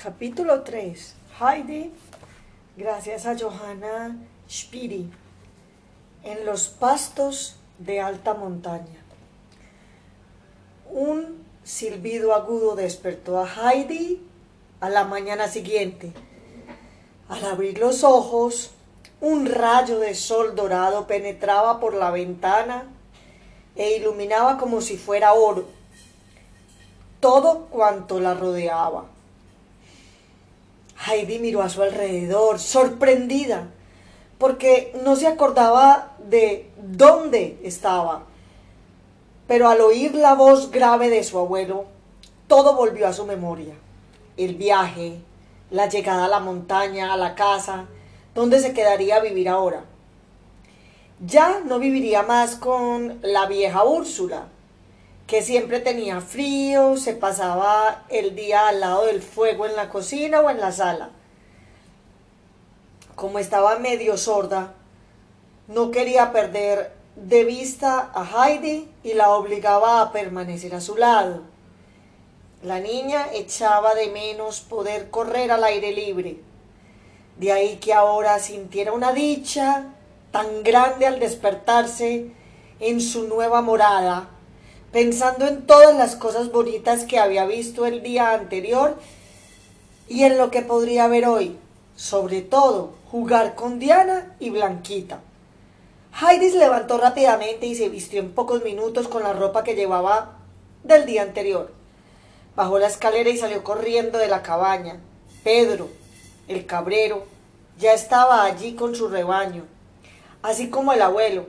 Capítulo 0.00 0.62
3. 0.62 1.16
Heidi, 1.40 1.92
gracias 2.76 3.26
a 3.26 3.36
Johanna 3.36 4.16
Spiri, 4.48 5.10
en 6.22 6.46
los 6.46 6.68
pastos 6.68 7.56
de 7.80 8.00
alta 8.00 8.34
montaña. 8.34 9.02
Un 10.88 11.44
silbido 11.64 12.32
agudo 12.32 12.76
despertó 12.76 13.40
a 13.40 13.72
Heidi 13.72 14.24
a 14.78 14.88
la 14.88 15.02
mañana 15.02 15.48
siguiente. 15.48 16.12
Al 17.28 17.44
abrir 17.46 17.80
los 17.80 18.04
ojos, 18.04 18.70
un 19.20 19.46
rayo 19.46 19.98
de 19.98 20.14
sol 20.14 20.54
dorado 20.54 21.08
penetraba 21.08 21.80
por 21.80 21.94
la 21.94 22.12
ventana 22.12 22.84
e 23.74 23.96
iluminaba 23.96 24.58
como 24.58 24.80
si 24.80 24.96
fuera 24.96 25.32
oro 25.32 25.66
todo 27.18 27.66
cuanto 27.66 28.20
la 28.20 28.34
rodeaba. 28.34 29.17
Heidi 31.06 31.38
miró 31.38 31.62
a 31.62 31.68
su 31.68 31.82
alrededor, 31.82 32.58
sorprendida, 32.58 33.68
porque 34.38 34.92
no 35.04 35.16
se 35.16 35.26
acordaba 35.26 36.14
de 36.18 36.70
dónde 36.76 37.58
estaba. 37.62 38.24
Pero 39.46 39.68
al 39.68 39.80
oír 39.80 40.14
la 40.14 40.34
voz 40.34 40.70
grave 40.70 41.08
de 41.08 41.24
su 41.24 41.38
abuelo, 41.38 41.86
todo 42.46 42.74
volvió 42.74 43.06
a 43.06 43.12
su 43.12 43.26
memoria. 43.26 43.74
El 44.36 44.54
viaje, 44.56 45.20
la 45.70 45.88
llegada 45.88 46.26
a 46.26 46.28
la 46.28 46.40
montaña, 46.40 47.12
a 47.12 47.16
la 47.16 47.34
casa, 47.34 47.86
donde 48.34 48.60
se 48.60 48.72
quedaría 48.72 49.16
a 49.16 49.20
vivir 49.20 49.48
ahora. 49.48 49.84
Ya 51.20 51.60
no 51.64 51.78
viviría 51.78 52.22
más 52.22 52.54
con 52.54 53.18
la 53.22 53.46
vieja 53.46 53.84
Úrsula, 53.84 54.48
que 55.28 55.42
siempre 55.42 55.78
tenía 55.80 56.22
frío, 56.22 56.96
se 56.96 57.12
pasaba 57.12 58.06
el 58.08 58.34
día 58.34 58.68
al 58.68 58.80
lado 58.80 59.04
del 59.04 59.20
fuego 59.20 59.66
en 59.66 59.76
la 59.76 59.90
cocina 59.90 60.40
o 60.40 60.48
en 60.48 60.58
la 60.58 60.72
sala. 60.72 61.10
Como 63.14 63.38
estaba 63.38 63.78
medio 63.78 64.16
sorda, 64.16 64.72
no 65.66 65.90
quería 65.90 66.32
perder 66.32 66.92
de 67.14 67.44
vista 67.44 68.10
a 68.14 68.24
Heidi 68.24 68.90
y 69.04 69.12
la 69.12 69.32
obligaba 69.32 70.00
a 70.00 70.12
permanecer 70.12 70.74
a 70.74 70.80
su 70.80 70.96
lado. 70.96 71.42
La 72.62 72.80
niña 72.80 73.26
echaba 73.34 73.94
de 73.94 74.06
menos 74.06 74.60
poder 74.60 75.10
correr 75.10 75.52
al 75.52 75.62
aire 75.62 75.92
libre. 75.92 76.40
De 77.36 77.52
ahí 77.52 77.76
que 77.76 77.92
ahora 77.92 78.38
sintiera 78.38 78.92
una 78.92 79.12
dicha 79.12 79.92
tan 80.32 80.62
grande 80.62 81.06
al 81.06 81.20
despertarse 81.20 82.32
en 82.80 83.00
su 83.02 83.28
nueva 83.28 83.60
morada 83.60 84.30
pensando 84.92 85.46
en 85.46 85.66
todas 85.66 85.96
las 85.96 86.16
cosas 86.16 86.50
bonitas 86.50 87.04
que 87.04 87.18
había 87.18 87.44
visto 87.44 87.86
el 87.86 88.02
día 88.02 88.32
anterior 88.32 88.96
y 90.08 90.24
en 90.24 90.38
lo 90.38 90.50
que 90.50 90.62
podría 90.62 91.06
ver 91.08 91.26
hoy, 91.26 91.56
sobre 91.96 92.40
todo 92.40 92.92
jugar 93.10 93.54
con 93.54 93.78
Diana 93.78 94.34
y 94.40 94.50
Blanquita. 94.50 95.20
Heidi 96.20 96.50
se 96.50 96.58
levantó 96.58 96.98
rápidamente 96.98 97.66
y 97.66 97.74
se 97.74 97.88
vistió 97.88 98.20
en 98.20 98.32
pocos 98.32 98.64
minutos 98.64 99.08
con 99.08 99.22
la 99.22 99.34
ropa 99.34 99.62
que 99.62 99.74
llevaba 99.74 100.38
del 100.82 101.06
día 101.06 101.22
anterior. 101.22 101.70
Bajó 102.56 102.78
la 102.78 102.88
escalera 102.88 103.30
y 103.30 103.36
salió 103.36 103.62
corriendo 103.62 104.18
de 104.18 104.26
la 104.26 104.42
cabaña. 104.42 105.00
Pedro, 105.44 105.88
el 106.48 106.66
cabrero, 106.66 107.24
ya 107.78 107.92
estaba 107.92 108.42
allí 108.42 108.74
con 108.74 108.96
su 108.96 109.08
rebaño, 109.08 109.64
así 110.42 110.68
como 110.68 110.92
el 110.92 111.02
abuelo, 111.02 111.46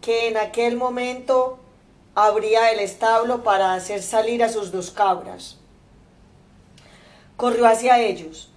que 0.00 0.28
en 0.28 0.36
aquel 0.36 0.76
momento 0.76 1.58
abría 2.16 2.72
el 2.72 2.80
establo 2.80 3.44
para 3.44 3.74
hacer 3.74 4.02
salir 4.02 4.42
a 4.42 4.48
sus 4.48 4.72
dos 4.72 4.90
cabras. 4.90 5.58
Corrió 7.36 7.66
hacia 7.66 8.00
ellos, 8.00 8.50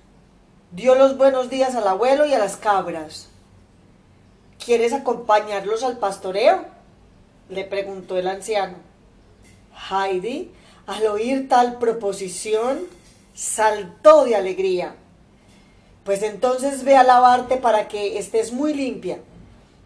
dio 0.72 0.96
los 0.96 1.18
buenos 1.18 1.50
días 1.50 1.76
al 1.76 1.86
abuelo 1.86 2.26
y 2.26 2.34
a 2.34 2.40
las 2.40 2.56
cabras. 2.56 3.28
¿Quieres 4.64 4.94
acompañarlos 4.94 5.84
al 5.84 5.98
pastoreo? 5.98 6.66
le 7.50 7.66
preguntó 7.66 8.18
el 8.18 8.28
anciano. 8.28 8.78
Heidi, 9.92 10.52
al 10.88 11.06
oír 11.08 11.50
tal 11.50 11.80
proposición, 11.80 12.88
saltó 13.34 14.24
de 14.24 14.38
alegría. 14.38 14.96
Pues 16.06 16.24
entonces 16.24 16.86
ve 16.86 16.96
a 16.96 17.04
lavarte 17.04 17.58
para 17.58 17.90
que 17.90 18.20
estés 18.20 18.54
muy 18.54 18.74
limpia. 18.74 19.20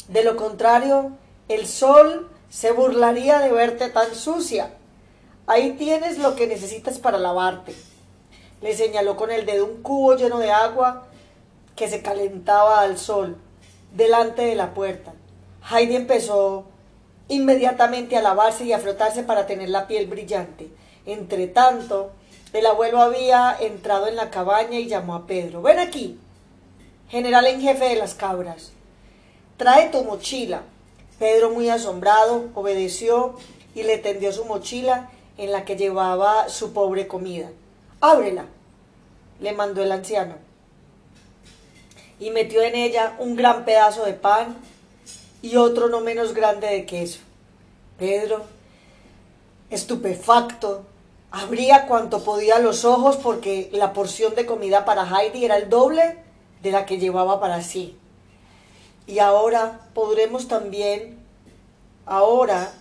De 0.10 0.24
lo 0.24 0.36
contrario, 0.36 1.14
el 1.48 1.66
sol 1.66 2.30
se 2.54 2.72
burlaría 2.72 3.40
de 3.40 3.52
verte 3.52 3.90
tan 3.90 4.14
sucia. 4.14 4.70
Ahí 5.48 5.72
tienes 5.72 6.20
lo 6.20 6.36
que 6.36 6.46
necesitas 6.46 7.00
para 7.00 7.18
lavarte. 7.18 7.74
Le 8.62 8.78
señaló 8.78 9.18
con 9.18 9.32
el 9.32 9.48
dedo 9.48 9.66
un 9.66 9.82
cubo 9.82 10.16
lleno 10.16 10.38
de 10.38 10.52
agua 10.52 11.08
que 11.76 11.90
se 11.90 12.04
calentaba 12.04 12.82
al 12.82 13.00
sol 13.00 13.38
delante 13.96 14.44
de 14.44 14.54
la 14.54 14.76
puerta. 14.76 15.14
Heidi 15.72 15.96
empezó 15.96 16.66
inmediatamente 17.28 18.18
a 18.18 18.22
lavarse 18.22 18.66
y 18.66 18.74
a 18.74 18.80
frotarse 18.80 19.24
para 19.24 19.48
tener 19.48 19.70
la 19.70 19.88
piel 19.88 20.06
brillante. 20.06 20.70
Entre 21.08 21.48
tanto, 21.48 22.12
el 22.54 22.68
abuelo 22.68 23.02
había 23.02 23.58
entrado 23.60 24.06
en 24.06 24.16
la 24.16 24.30
cabaña 24.30 24.78
y 24.78 24.88
llamó 24.88 25.16
a 25.16 25.26
Pedro. 25.26 25.64
Ven 25.64 25.80
aquí, 25.80 26.20
general 27.10 27.48
en 27.48 27.62
jefe 27.62 27.86
de 27.86 27.96
las 27.96 28.14
cabras. 28.14 28.74
Trae 29.58 29.90
tu 29.90 30.04
mochila. 30.04 30.62
Pedro, 31.24 31.52
muy 31.52 31.70
asombrado, 31.70 32.50
obedeció 32.54 33.36
y 33.74 33.84
le 33.84 33.98
tendió 33.98 34.34
su 34.34 34.44
mochila 34.44 35.10
en 35.38 35.54
la 35.54 35.64
que 35.64 35.78
llevaba 35.78 36.50
su 36.50 36.74
pobre 36.74 37.08
comida. 37.08 37.50
Ábrela, 38.02 38.48
le 39.40 39.54
mandó 39.54 39.82
el 39.82 39.94
anciano. 39.94 40.36
Y 42.20 42.30
metió 42.32 42.62
en 42.62 42.76
ella 42.76 43.16
un 43.20 43.38
gran 43.38 43.64
pedazo 43.64 44.04
de 44.04 44.12
pan 44.12 44.58
y 45.42 45.56
otro 45.56 45.88
no 45.88 46.02
menos 46.02 46.34
grande 46.34 46.68
de 46.68 46.86
queso. 46.86 47.22
Pedro, 47.98 48.44
estupefacto, 49.70 50.84
abría 51.32 51.86
cuanto 51.88 52.22
podía 52.26 52.60
los 52.60 52.84
ojos 52.84 53.16
porque 53.16 53.70
la 53.72 53.94
porción 53.94 54.36
de 54.36 54.46
comida 54.46 54.84
para 54.84 55.08
Heidi 55.08 55.46
era 55.46 55.56
el 55.56 55.70
doble 55.70 56.18
de 56.62 56.72
la 56.72 56.86
que 56.86 56.98
llevaba 56.98 57.40
para 57.40 57.62
sí. 57.62 57.98
Y 59.08 59.20
ahora 59.20 59.82
podremos 59.94 60.48
también, 60.48 61.20
ahora 62.06 62.72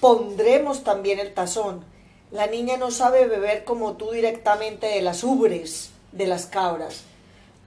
pondremos 0.00 0.84
también 0.84 1.18
el 1.18 1.34
tazón. 1.34 1.84
La 2.30 2.46
niña 2.46 2.76
no 2.76 2.90
sabe 2.90 3.26
beber 3.26 3.64
como 3.64 3.94
tú 3.94 4.10
directamente 4.10 4.86
de 4.86 5.02
las 5.02 5.24
ubres 5.24 5.90
de 6.12 6.26
las 6.26 6.46
cabras. 6.46 7.02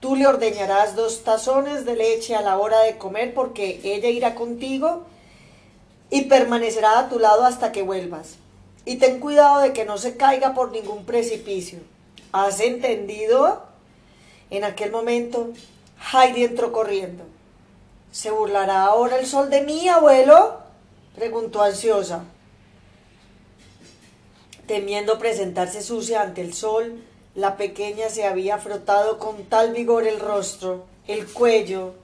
Tú 0.00 0.16
le 0.16 0.26
ordeñarás 0.26 0.94
dos 0.94 1.24
tazones 1.24 1.84
de 1.84 1.96
leche 1.96 2.36
a 2.36 2.42
la 2.42 2.58
hora 2.58 2.80
de 2.80 2.98
comer 2.98 3.34
porque 3.34 3.80
ella 3.82 4.08
irá 4.08 4.34
contigo 4.34 5.04
y 6.10 6.22
permanecerá 6.22 6.98
a 6.98 7.08
tu 7.08 7.18
lado 7.18 7.44
hasta 7.44 7.72
que 7.72 7.82
vuelvas. 7.82 8.36
Y 8.84 8.96
ten 8.96 9.20
cuidado 9.20 9.60
de 9.60 9.72
que 9.72 9.84
no 9.84 9.98
se 9.98 10.16
caiga 10.16 10.54
por 10.54 10.70
ningún 10.70 11.04
precipicio. 11.04 11.80
¿Has 12.32 12.60
entendido? 12.60 13.62
En 14.50 14.64
aquel 14.64 14.92
momento, 14.92 15.50
Heidi 16.12 16.44
entró 16.44 16.72
corriendo. 16.72 17.24
¿Se 18.10 18.30
burlará 18.30 18.84
ahora 18.84 19.18
el 19.18 19.26
sol 19.26 19.50
de 19.50 19.62
mí, 19.62 19.88
abuelo? 19.88 20.60
preguntó 21.14 21.62
ansiosa. 21.62 22.24
Temiendo 24.66 25.18
presentarse 25.18 25.82
sucia 25.82 26.22
ante 26.22 26.40
el 26.40 26.54
sol, 26.54 27.02
la 27.34 27.56
pequeña 27.56 28.08
se 28.08 28.24
había 28.26 28.58
frotado 28.58 29.18
con 29.18 29.44
tal 29.44 29.72
vigor 29.72 30.06
el 30.06 30.20
rostro, 30.20 30.84
el 31.06 31.26
cuello, 31.26 31.94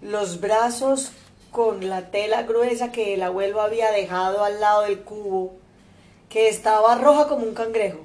los 0.00 0.40
brazos 0.40 1.12
con 1.50 1.88
la 1.88 2.10
tela 2.10 2.42
gruesa 2.42 2.90
que 2.90 3.14
el 3.14 3.22
abuelo 3.22 3.60
había 3.60 3.92
dejado 3.92 4.42
al 4.44 4.60
lado 4.60 4.82
del 4.82 5.00
cubo, 5.02 5.54
que 6.28 6.48
estaba 6.48 6.96
roja 6.96 7.28
como 7.28 7.44
un 7.44 7.54
cangrejo. 7.54 8.00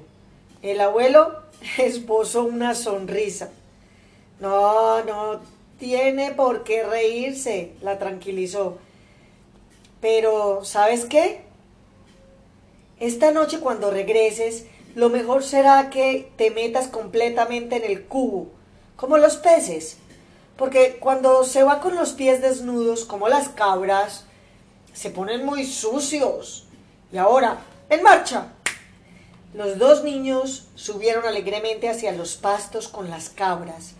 El 0.62 0.80
abuelo 0.80 1.42
esbozó 1.78 2.44
una 2.44 2.74
sonrisa. 2.74 3.50
No, 4.38 5.02
no, 5.04 5.40
tiene 5.78 6.32
por 6.32 6.64
qué 6.64 6.82
reírse, 6.82 7.72
la 7.80 7.98
tranquilizó. 7.98 8.78
Pero, 10.00 10.64
¿sabes 10.64 11.04
qué? 11.04 11.42
Esta 13.00 13.30
noche 13.30 13.60
cuando 13.60 13.90
regreses, 13.90 14.66
lo 14.94 15.08
mejor 15.08 15.44
será 15.44 15.90
que 15.90 16.30
te 16.36 16.50
metas 16.50 16.88
completamente 16.88 17.76
en 17.76 17.84
el 17.84 18.04
cubo, 18.04 18.48
como 18.96 19.18
los 19.18 19.36
peces, 19.36 19.98
porque 20.56 20.98
cuando 20.98 21.44
se 21.44 21.62
va 21.62 21.80
con 21.80 21.94
los 21.94 22.12
pies 22.12 22.42
desnudos, 22.42 23.04
como 23.04 23.28
las 23.28 23.48
cabras, 23.48 24.24
se 24.92 25.10
ponen 25.10 25.44
muy 25.44 25.64
sucios. 25.64 26.66
Y 27.12 27.18
ahora, 27.18 27.58
en 27.88 28.02
marcha. 28.02 28.48
Los 29.54 29.78
dos 29.78 30.04
niños 30.04 30.68
subieron 30.74 31.24
alegremente 31.24 31.88
hacia 31.88 32.12
los 32.12 32.36
pastos 32.36 32.88
con 32.88 33.08
las 33.08 33.30
cabras. 33.30 33.94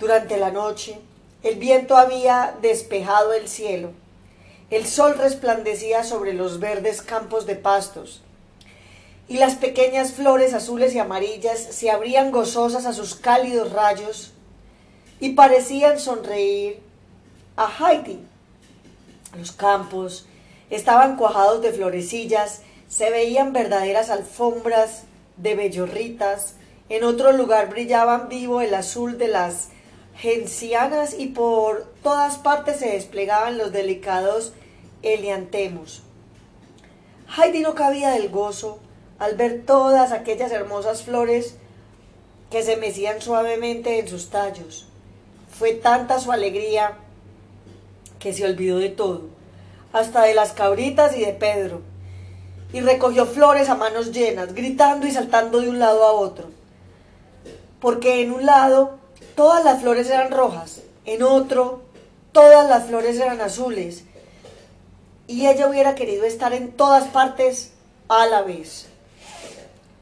Durante 0.00 0.38
la 0.38 0.50
noche, 0.50 0.98
el 1.42 1.56
viento 1.56 1.94
había 1.94 2.56
despejado 2.62 3.34
el 3.34 3.48
cielo. 3.48 3.90
El 4.70 4.86
sol 4.86 5.18
resplandecía 5.18 6.04
sobre 6.04 6.32
los 6.32 6.58
verdes 6.58 7.02
campos 7.02 7.44
de 7.44 7.56
pastos. 7.56 8.22
y 9.28 9.36
las 9.36 9.54
pequeñas 9.54 10.14
flores 10.14 10.54
azules 10.54 10.92
y 10.92 10.98
amarillas 10.98 11.60
se 11.60 11.88
abrían 11.88 12.32
gozosas 12.32 12.84
a 12.84 12.92
sus 12.92 13.14
cálidos 13.14 13.72
rayos 13.72 14.32
y 15.20 15.34
parecían 15.34 16.00
sonreír 16.00 16.80
a 17.56 17.68
Heidi. 17.68 18.18
Los 19.38 19.52
campos 19.52 20.26
estaban 20.68 21.14
cuajados 21.16 21.62
de 21.62 21.72
florecillas, 21.72 22.62
se 22.88 23.10
veían 23.10 23.52
verdaderas 23.52 24.10
alfombras 24.10 25.02
de 25.36 25.54
bellorritas, 25.54 26.54
en 26.88 27.04
otro 27.04 27.30
lugar 27.30 27.70
brillaban 27.70 28.28
vivo 28.28 28.60
el 28.60 28.74
azul 28.74 29.16
de 29.16 29.28
las 29.28 29.68
gencianas 30.20 31.18
y 31.18 31.28
por 31.28 31.86
todas 32.02 32.36
partes 32.36 32.78
se 32.78 32.90
desplegaban 32.90 33.56
los 33.56 33.72
delicados 33.72 34.52
eliantemos. 35.02 36.02
Heidi 37.26 37.60
no 37.60 37.74
cabía 37.74 38.10
del 38.10 38.28
gozo 38.28 38.80
al 39.18 39.36
ver 39.36 39.62
todas 39.64 40.12
aquellas 40.12 40.52
hermosas 40.52 41.04
flores 41.04 41.54
que 42.50 42.62
se 42.62 42.76
mecían 42.76 43.22
suavemente 43.22 43.98
en 43.98 44.08
sus 44.08 44.28
tallos. 44.28 44.86
Fue 45.58 45.72
tanta 45.72 46.20
su 46.20 46.32
alegría 46.32 46.98
que 48.18 48.34
se 48.34 48.44
olvidó 48.44 48.78
de 48.78 48.90
todo, 48.90 49.22
hasta 49.94 50.22
de 50.24 50.34
las 50.34 50.52
cabritas 50.52 51.16
y 51.16 51.24
de 51.24 51.32
Pedro, 51.32 51.80
y 52.74 52.80
recogió 52.80 53.24
flores 53.24 53.70
a 53.70 53.74
manos 53.74 54.12
llenas, 54.12 54.52
gritando 54.52 55.06
y 55.06 55.12
saltando 55.12 55.60
de 55.60 55.70
un 55.70 55.78
lado 55.78 56.04
a 56.04 56.12
otro. 56.12 56.50
Porque 57.80 58.20
en 58.20 58.32
un 58.32 58.44
lado 58.44 58.99
todas 59.34 59.64
las 59.64 59.80
flores 59.80 60.08
eran 60.08 60.30
rojas, 60.30 60.80
en 61.04 61.22
otro 61.22 61.82
todas 62.32 62.68
las 62.68 62.84
flores 62.84 63.18
eran 63.18 63.40
azules, 63.40 64.04
y 65.26 65.46
ella 65.46 65.68
hubiera 65.68 65.94
querido 65.94 66.24
estar 66.24 66.52
en 66.52 66.72
todas 66.72 67.04
partes 67.08 67.72
a 68.08 68.26
la 68.26 68.42
vez. 68.42 68.86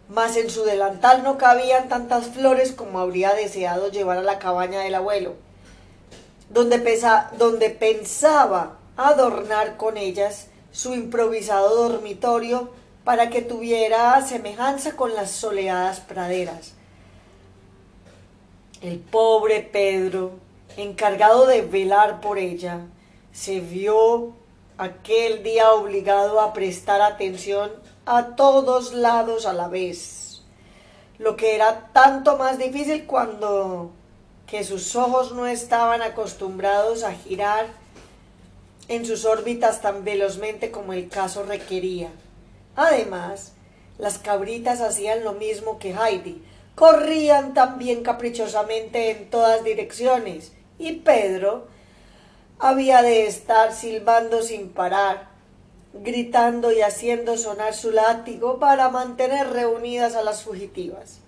Mas 0.09 0.37
en 0.37 0.49
su 0.49 0.65
delantal 0.65 1.23
no 1.23 1.37
cabían 1.37 1.88
tantas 1.88 2.26
flores 2.29 2.73
como 2.73 2.99
habría 2.99 3.35
deseado 3.35 3.91
llevar 3.91 4.19
a 4.19 4.23
la 4.23 4.38
cabaña 4.38 4.81
del 4.81 4.94
abuelo, 4.94 5.35
donde, 6.49 6.79
donde 7.37 7.70
pensaba 7.70 8.79
adornar 8.97 9.76
con 9.76 9.99
ellas 9.99 10.47
su 10.73 10.94
improvisado 10.94 11.88
dormitorio 11.88 12.70
para 13.05 13.31
que 13.31 13.43
tuviera 13.43 14.20
semejanza 14.26 14.97
con 14.97 15.15
las 15.15 15.31
soleadas 15.31 16.00
praderas. 16.00 16.77
El 18.80 19.00
pobre 19.00 19.60
Pedro, 19.60 20.38
encargado 20.76 21.46
de 21.46 21.62
velar 21.62 22.20
por 22.20 22.38
ella, 22.38 22.86
se 23.32 23.58
vio 23.58 24.34
aquel 24.76 25.42
día 25.42 25.72
obligado 25.72 26.40
a 26.40 26.52
prestar 26.52 27.02
atención 27.02 27.72
a 28.06 28.36
todos 28.36 28.92
lados 28.92 29.46
a 29.46 29.52
la 29.52 29.66
vez, 29.66 30.42
lo 31.19 31.36
que 31.36 31.56
era 31.56 31.90
tanto 31.92 32.36
más 32.36 32.56
difícil 32.58 33.04
cuando 33.04 33.90
que 34.46 34.62
sus 34.62 34.94
ojos 34.94 35.32
no 35.32 35.48
estaban 35.48 36.00
acostumbrados 36.00 37.02
a 37.02 37.12
girar 37.12 37.66
en 38.86 39.04
sus 39.04 39.24
órbitas 39.24 39.82
tan 39.82 40.04
velozmente 40.04 40.70
como 40.70 40.92
el 40.92 41.08
caso 41.08 41.42
requería. 41.42 42.10
Además, 42.76 43.54
las 43.98 44.19
cabritas 44.19 44.81
hacían 44.81 45.24
lo 45.24 45.32
mismo 45.32 45.81
que 45.81 45.92
Heidi, 45.92 46.44
corrían 46.78 47.54
también 47.54 48.04
caprichosamente 48.04 49.10
en 49.10 49.30
todas 49.30 49.64
direcciones, 49.64 50.52
y 50.78 50.92
Pedro 50.92 51.66
había 52.60 53.02
de 53.02 53.26
estar 53.26 53.72
silbando 53.72 54.42
sin 54.42 54.69
parar, 54.69 55.26
gritando 55.92 56.70
y 56.70 56.82
haciendo 56.82 57.36
sonar 57.36 57.75
su 57.75 57.90
látigo 57.90 58.60
para 58.60 58.90
mantener 58.90 59.50
reunidas 59.50 60.14
a 60.14 60.22
las 60.22 60.44
fugitivas. 60.44 61.19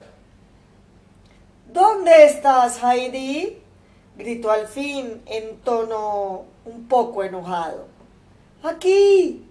¿Dónde 1.73 2.27
estás, 2.27 2.81
Heidi? 2.85 3.59
gritó 4.17 4.53
al 4.53 4.69
fin 4.69 5.21
en 5.27 5.57
tono 5.63 6.45
un 6.65 6.87
poco 6.87 7.25
enojado. 7.25 7.87
Aquí, 8.63 9.49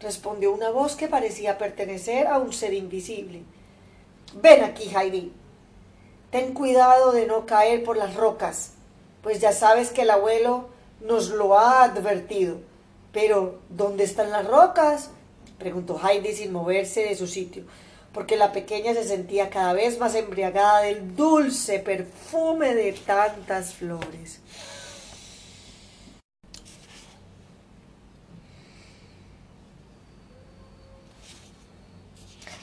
respondió 0.00 0.50
una 0.50 0.70
voz 0.70 0.96
que 0.96 1.08
parecía 1.08 1.58
pertenecer 1.58 2.26
a 2.26 2.38
un 2.38 2.54
ser 2.54 2.72
invisible. 2.72 3.42
Ven 4.40 4.64
aquí, 4.64 4.84
Heidi. 4.84 5.41
Ten 6.32 6.54
cuidado 6.54 7.12
de 7.12 7.26
no 7.26 7.44
caer 7.44 7.84
por 7.84 7.98
las 7.98 8.14
rocas, 8.14 8.72
pues 9.22 9.38
ya 9.38 9.52
sabes 9.52 9.90
que 9.90 10.00
el 10.00 10.10
abuelo 10.10 10.70
nos 11.02 11.28
lo 11.28 11.58
ha 11.58 11.84
advertido. 11.84 12.56
Pero, 13.12 13.58
¿dónde 13.68 14.04
están 14.04 14.30
las 14.30 14.46
rocas? 14.46 15.10
preguntó 15.58 16.00
Heidi 16.02 16.32
sin 16.32 16.50
moverse 16.50 17.04
de 17.04 17.16
su 17.16 17.26
sitio, 17.26 17.64
porque 18.14 18.38
la 18.38 18.50
pequeña 18.50 18.94
se 18.94 19.04
sentía 19.04 19.50
cada 19.50 19.74
vez 19.74 19.98
más 19.98 20.14
embriagada 20.14 20.80
del 20.80 21.14
dulce 21.14 21.78
perfume 21.80 22.74
de 22.74 22.92
tantas 22.92 23.74
flores. 23.74 24.40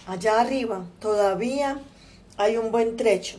Allá 0.07 0.42
arriba 0.42 0.86
todavía 1.00 1.80
hay 2.36 2.57
un 2.57 2.71
buen 2.71 2.98
trecho, 2.98 3.38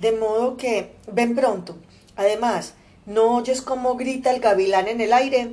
de 0.00 0.12
modo 0.12 0.56
que 0.56 0.94
ven 1.12 1.34
pronto. 1.34 1.76
Además, 2.16 2.74
¿No 3.06 3.36
oyes 3.36 3.62
cómo 3.62 3.94
grita 3.94 4.32
el 4.32 4.40
gavilán 4.40 4.88
en 4.88 5.00
el 5.00 5.12
aire? 5.12 5.52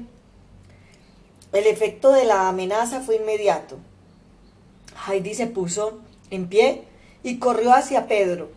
El 1.52 1.68
efecto 1.68 2.12
de 2.12 2.26
la 2.26 2.50
amenaza 2.50 3.02
fue 3.02 3.18
inmediato. 3.18 3.78
Heidi 5.08 5.36
se 5.36 5.46
puso 5.46 6.00
en 6.32 6.50
pie 6.50 6.86
y 7.22 7.38
corrió 7.38 7.72
hacia 7.72 8.08
Pedro, 8.08 8.50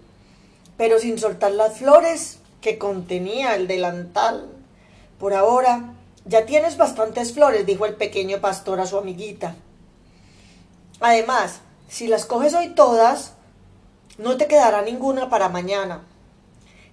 pero 0.79 0.99
sin 0.99 1.19
soltar 1.19 1.53
las 1.53 1.77
flores 1.77 2.39
que 2.63 2.79
contenía 2.79 3.55
el 3.55 3.69
delantal. 3.69 4.49
Por 5.21 5.35
ahora, 5.35 5.93
ya 6.25 6.47
tienes 6.47 6.79
bastantes 6.79 7.35
flores, 7.35 7.67
dijo 7.67 7.85
el 7.85 7.97
pequeño 7.97 8.41
pastor 8.41 8.81
a 8.81 8.87
su 8.87 8.97
amiguita. 8.97 9.57
Además, 11.01 11.61
si 11.91 12.07
las 12.07 12.25
coges 12.25 12.55
hoy 12.55 12.71
todas, 12.71 13.35
no 14.19 14.37
te 14.37 14.47
quedará 14.47 14.83
ninguna 14.83 15.29
para 15.29 15.49
mañana. 15.49 16.05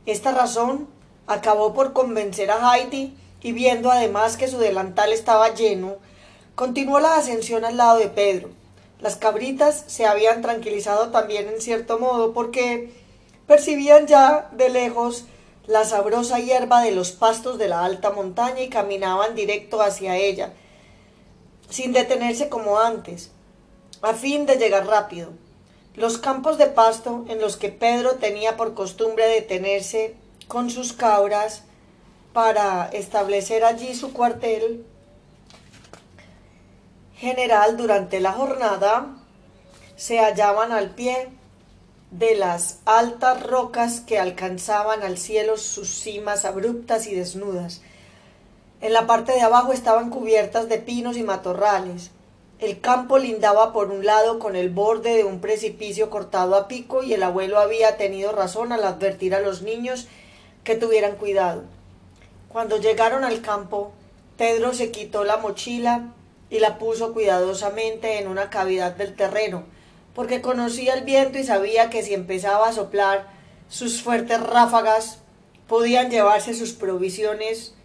Esta 0.06 0.32
razón 0.32 0.88
acabó 1.28 1.74
por 1.74 1.94
convencer 1.94 2.52
a 2.52 2.76
Heidi 2.76 3.16
y 3.42 3.52
viendo 3.52 3.92
además 3.92 4.38
que 4.38 4.48
su 4.48 4.58
delantal 4.58 5.14
estaba 5.14 5.54
lleno, 5.54 5.98
continuó 6.56 7.00
la 7.00 7.16
ascensión 7.16 7.66
al 7.66 7.78
lado 7.78 8.00
de 8.00 8.08
Pedro. 8.08 8.50
Las 9.00 9.16
cabritas 9.18 9.84
se 9.88 10.06
habían 10.06 10.42
tranquilizado 10.42 11.10
también 11.12 11.48
en 11.48 11.62
cierto 11.62 12.00
modo 12.00 12.34
porque 12.34 12.94
percibían 13.48 14.08
ya 14.08 14.50
de 14.54 14.70
lejos 14.70 15.26
la 15.66 15.86
sabrosa 15.86 16.40
hierba 16.40 16.82
de 16.82 16.92
los 16.92 17.12
pastos 17.12 17.58
de 17.58 17.70
la 17.70 17.86
alta 17.86 18.12
montaña 18.12 18.62
y 18.62 18.70
caminaban 18.70 19.36
directo 19.36 19.82
hacia 19.82 20.18
ella, 20.18 20.54
sin 21.70 21.94
detenerse 21.94 22.50
como 22.50 22.80
antes, 22.80 23.32
a 24.02 24.14
fin 24.14 24.46
de 24.46 24.58
llegar 24.58 24.86
rápido. 24.86 25.32
Los 25.96 26.18
campos 26.18 26.58
de 26.58 26.68
pasto 26.68 27.26
en 27.28 27.40
los 27.40 27.56
que 27.56 27.70
Pedro 27.70 28.16
tenía 28.16 28.58
por 28.58 28.74
costumbre 28.74 29.28
detenerse 29.28 30.16
con 30.48 30.70
sus 30.70 30.94
cabras 30.94 31.64
para 32.34 32.90
establecer 32.92 33.64
allí 33.64 33.94
su 33.94 34.12
cuartel 34.12 34.86
general 37.16 37.78
durante 37.78 38.20
la 38.20 38.34
jornada 38.34 39.16
se 39.96 40.20
hallaban 40.20 40.72
al 40.72 40.90
pie 40.90 41.30
de 42.12 42.36
las 42.36 42.80
altas 42.86 43.42
rocas 43.44 44.02
que 44.02 44.20
alcanzaban 44.20 45.04
al 45.04 45.18
cielo 45.18 45.58
sus 45.58 46.02
cimas 46.02 46.44
abruptas 46.44 47.08
y 47.08 47.16
desnudas. 47.16 47.82
En 48.82 48.94
la 48.94 49.08
parte 49.08 49.32
de 49.32 49.42
abajo 49.42 49.72
estaban 49.72 50.10
cubiertas 50.10 50.68
de 50.68 50.80
pinos 50.80 51.16
y 51.16 51.24
matorrales. 51.24 52.12
El 52.64 52.80
campo 52.80 53.18
lindaba 53.18 53.74
por 53.74 53.92
un 53.92 54.06
lado 54.06 54.40
con 54.40 54.56
el 54.56 54.70
borde 54.70 55.18
de 55.18 55.26
un 55.26 55.42
precipicio 55.42 56.10
cortado 56.10 56.56
a 56.56 56.70
pico 56.70 57.04
y 57.04 57.14
el 57.14 57.22
abuelo 57.22 57.60
había 57.60 57.98
tenido 57.98 58.32
razón 58.32 58.72
al 58.72 58.86
advertir 58.86 59.36
a 59.36 59.42
los 59.42 59.64
niños 59.64 60.08
que 60.64 60.76
tuvieran 60.76 61.18
cuidado. 61.18 61.66
Cuando 62.48 62.78
llegaron 62.78 63.26
al 63.26 63.42
campo, 63.42 63.92
Pedro 64.38 64.74
se 64.74 64.92
quitó 64.92 65.26
la 65.26 65.36
mochila 65.36 66.14
y 66.50 66.60
la 66.60 66.78
puso 66.78 67.12
cuidadosamente 67.12 68.20
en 68.20 68.30
una 68.30 68.50
cavidad 68.50 68.96
del 68.96 69.14
terreno, 69.14 69.66
porque 70.16 70.40
conocía 70.40 70.94
el 70.94 71.04
viento 71.04 71.40
y 71.40 71.44
sabía 71.44 71.90
que 71.90 72.02
si 72.02 72.14
empezaba 72.14 72.70
a 72.70 72.74
soplar 72.74 73.28
sus 73.68 74.02
fuertes 74.02 74.40
ráfagas 74.42 75.20
podían 75.68 76.10
llevarse 76.10 76.54
sus 76.54 76.72
provisiones 76.72 77.76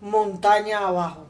montaña 0.00 0.88
abajo. 0.88 1.26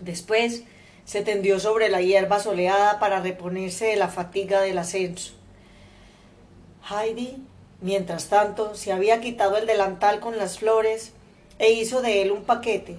Después 0.00 0.64
se 1.06 1.22
tendió 1.22 1.58
sobre 1.58 1.88
la 1.88 2.02
hierba 2.02 2.40
soleada 2.40 2.98
para 3.00 3.20
reponerse 3.20 3.86
de 3.86 3.96
la 3.96 4.08
fatiga 4.08 4.60
del 4.60 4.76
ascenso. 4.76 5.32
Heidi 6.90 7.42
Mientras 7.80 8.28
tanto, 8.28 8.74
se 8.74 8.92
había 8.92 9.20
quitado 9.20 9.58
el 9.58 9.66
delantal 9.66 10.20
con 10.20 10.38
las 10.38 10.58
flores 10.58 11.12
e 11.58 11.72
hizo 11.72 12.00
de 12.00 12.22
él 12.22 12.32
un 12.32 12.44
paquete, 12.44 12.96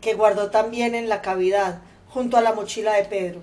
que 0.00 0.14
guardó 0.14 0.50
también 0.50 0.94
en 0.94 1.08
la 1.08 1.22
cavidad, 1.22 1.80
junto 2.08 2.36
a 2.36 2.40
la 2.40 2.52
mochila 2.52 2.92
de 2.94 3.04
Pedro. 3.04 3.40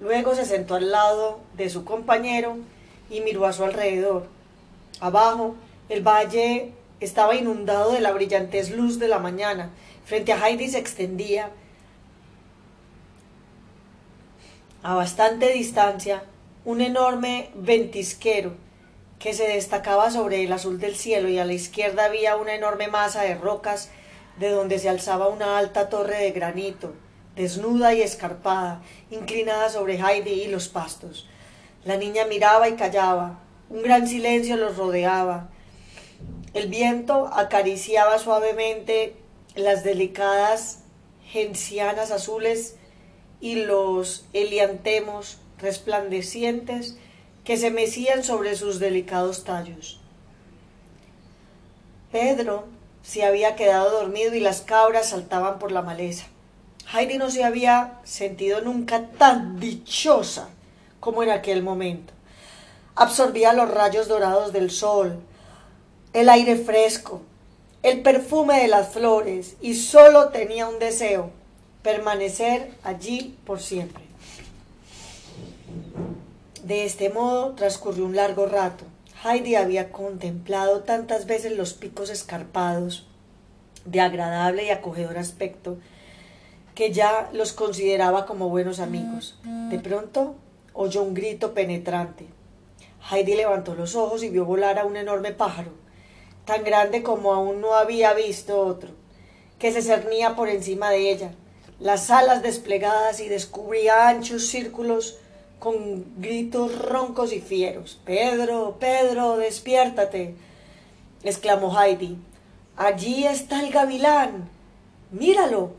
Luego 0.00 0.34
se 0.34 0.46
sentó 0.46 0.76
al 0.76 0.90
lado 0.90 1.40
de 1.56 1.68
su 1.68 1.84
compañero 1.84 2.56
y 3.10 3.20
miró 3.20 3.44
a 3.44 3.52
su 3.52 3.64
alrededor. 3.64 4.26
Abajo, 5.00 5.56
el 5.90 6.02
valle 6.02 6.72
estaba 7.00 7.34
inundado 7.34 7.92
de 7.92 8.00
la 8.00 8.12
brillantez 8.12 8.70
luz 8.70 8.98
de 8.98 9.08
la 9.08 9.18
mañana. 9.18 9.70
Frente 10.06 10.32
a 10.32 10.48
Heidi 10.48 10.68
se 10.68 10.78
extendía 10.78 11.50
a 14.82 14.94
bastante 14.94 15.52
distancia 15.52 16.24
un 16.64 16.80
enorme 16.80 17.50
ventisquero 17.54 18.54
que 19.18 19.34
se 19.34 19.46
destacaba 19.46 20.10
sobre 20.10 20.42
el 20.42 20.52
azul 20.52 20.80
del 20.80 20.96
cielo 20.96 21.28
y 21.28 21.38
a 21.38 21.44
la 21.44 21.52
izquierda 21.52 22.06
había 22.06 22.36
una 22.36 22.54
enorme 22.54 22.88
masa 22.88 23.22
de 23.22 23.36
rocas 23.36 23.90
de 24.38 24.48
donde 24.50 24.80
se 24.80 24.88
alzaba 24.88 25.28
una 25.28 25.58
alta 25.58 25.88
torre 25.88 26.18
de 26.18 26.32
granito, 26.32 26.92
desnuda 27.36 27.94
y 27.94 28.02
escarpada, 28.02 28.82
inclinada 29.10 29.68
sobre 29.68 30.00
Heidi 30.00 30.42
y 30.42 30.48
los 30.48 30.68
pastos. 30.68 31.28
La 31.84 31.96
niña 31.96 32.24
miraba 32.26 32.68
y 32.68 32.74
callaba. 32.74 33.38
Un 33.70 33.82
gran 33.82 34.08
silencio 34.08 34.56
los 34.56 34.76
rodeaba. 34.76 35.48
El 36.54 36.68
viento 36.68 37.30
acariciaba 37.32 38.18
suavemente 38.18 39.14
las 39.54 39.84
delicadas 39.84 40.80
gencianas 41.24 42.10
azules 42.10 42.76
y 43.42 43.56
los 43.56 44.24
eliantemos 44.32 45.36
resplandecientes 45.58 46.96
que 47.44 47.56
se 47.56 47.72
mecían 47.72 48.22
sobre 48.22 48.54
sus 48.54 48.78
delicados 48.78 49.42
tallos. 49.42 50.00
Pedro 52.12 52.66
se 53.02 53.24
había 53.24 53.56
quedado 53.56 53.90
dormido 53.90 54.34
y 54.36 54.40
las 54.40 54.60
cabras 54.60 55.10
saltaban 55.10 55.58
por 55.58 55.72
la 55.72 55.82
maleza. 55.82 56.26
Heidi 56.94 57.18
no 57.18 57.30
se 57.30 57.42
había 57.42 57.98
sentido 58.04 58.60
nunca 58.60 59.08
tan 59.18 59.58
dichosa 59.58 60.48
como 61.00 61.24
en 61.24 61.30
aquel 61.30 61.64
momento. 61.64 62.12
Absorbía 62.94 63.52
los 63.54 63.68
rayos 63.68 64.06
dorados 64.06 64.52
del 64.52 64.70
sol, 64.70 65.18
el 66.12 66.28
aire 66.28 66.54
fresco, 66.56 67.22
el 67.82 68.02
perfume 68.02 68.60
de 68.60 68.68
las 68.68 68.92
flores 68.92 69.56
y 69.60 69.74
solo 69.74 70.28
tenía 70.28 70.68
un 70.68 70.78
deseo, 70.78 71.32
permanecer 71.82 72.70
allí 72.84 73.36
por 73.44 73.60
siempre. 73.60 74.04
De 76.62 76.84
este 76.84 77.10
modo 77.10 77.52
transcurrió 77.52 78.04
un 78.04 78.16
largo 78.16 78.46
rato. 78.46 78.84
Heidi 79.24 79.56
había 79.56 79.90
contemplado 79.92 80.80
tantas 80.80 81.26
veces 81.26 81.56
los 81.56 81.74
picos 81.74 82.10
escarpados, 82.10 83.06
de 83.84 84.00
agradable 84.00 84.64
y 84.64 84.70
acogedor 84.70 85.18
aspecto, 85.18 85.78
que 86.74 86.92
ya 86.92 87.28
los 87.32 87.52
consideraba 87.52 88.26
como 88.26 88.48
buenos 88.48 88.80
amigos. 88.80 89.38
De 89.70 89.78
pronto 89.78 90.36
oyó 90.72 91.02
un 91.02 91.14
grito 91.14 91.52
penetrante. 91.52 92.26
Heidi 93.10 93.34
levantó 93.34 93.74
los 93.74 93.96
ojos 93.96 94.22
y 94.22 94.30
vio 94.30 94.44
volar 94.44 94.78
a 94.78 94.84
un 94.84 94.96
enorme 94.96 95.32
pájaro, 95.32 95.72
tan 96.44 96.64
grande 96.64 97.02
como 97.02 97.32
aún 97.32 97.60
no 97.60 97.74
había 97.74 98.14
visto 98.14 98.60
otro, 98.60 98.90
que 99.58 99.72
se 99.72 99.82
cernía 99.82 100.36
por 100.36 100.48
encima 100.48 100.90
de 100.90 101.10
ella, 101.10 101.32
las 101.82 102.10
alas 102.10 102.42
desplegadas 102.42 103.18
y 103.20 103.28
descubría 103.28 104.08
anchos 104.08 104.46
círculos 104.46 105.18
con 105.58 106.04
gritos 106.20 106.78
roncos 106.78 107.32
y 107.32 107.40
fieros. 107.40 108.00
Pedro, 108.04 108.76
Pedro, 108.78 109.36
despiértate, 109.36 110.36
exclamó 111.24 111.76
Heidi. 111.78 112.18
Allí 112.76 113.26
está 113.26 113.60
el 113.60 113.72
gavilán. 113.72 114.48
Míralo. 115.10 115.72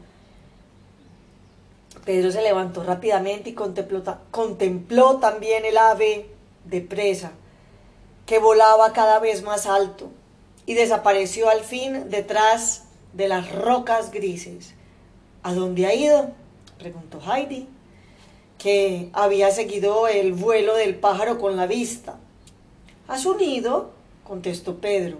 Pedro 2.05 2.31
se 2.31 2.41
levantó 2.41 2.83
rápidamente 2.83 3.51
y 3.51 3.53
contempló, 3.53 4.03
contempló 4.29 5.17
también 5.17 5.63
el 5.63 5.77
ave 5.77 6.29
de 6.65 6.81
presa, 6.81 7.31
que 8.25 8.39
volaba 8.39 8.91
cada 8.91 9.19
vez 9.19 9.41
más 9.41 9.67
alto 9.67 10.11
y 10.65 10.73
desapareció 10.73 11.49
al 11.49 11.61
fin 11.61 12.09
detrás 12.09 12.83
de 13.13 13.29
las 13.29 13.53
rocas 13.53 14.11
grises. 14.11 14.73
¿A 15.43 15.53
dónde 15.53 15.85
ha 15.85 15.93
ido? 15.93 16.31
preguntó 16.79 17.19
Heidi, 17.21 17.67
que 18.57 19.09
había 19.11 19.51
seguido 19.51 20.07
el 20.07 20.31
vuelo 20.31 20.75
del 20.75 20.95
pájaro 20.95 21.37
con 21.37 21.57
la 21.57 21.67
vista. 21.67 22.17
¿A 23.09 23.17
su 23.17 23.35
nido? 23.35 23.91
contestó 24.23 24.77
Pedro. 24.77 25.17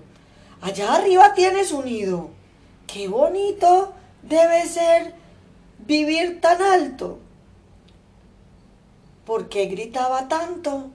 Allá 0.62 0.96
arriba 0.96 1.34
tiene 1.34 1.66
su 1.66 1.84
nido. 1.84 2.30
¡Qué 2.88 3.10
bonito 3.10 3.94
debe 4.22 4.66
ser 4.66 5.14
vivir 5.86 6.40
tan 6.40 6.62
alto? 6.62 7.20
¿Por 9.26 9.50
qué 9.50 9.66
gritaba 9.66 10.30
tanto? 10.30 10.90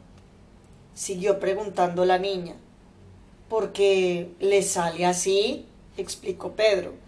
siguió 0.95 1.39
preguntando 1.39 2.07
la 2.07 2.19
niña. 2.19 2.55
Porque 3.51 4.31
le 4.41 4.63
sale 4.63 5.05
así, 5.05 5.67
explicó 5.99 6.53
Pedro. 6.53 7.08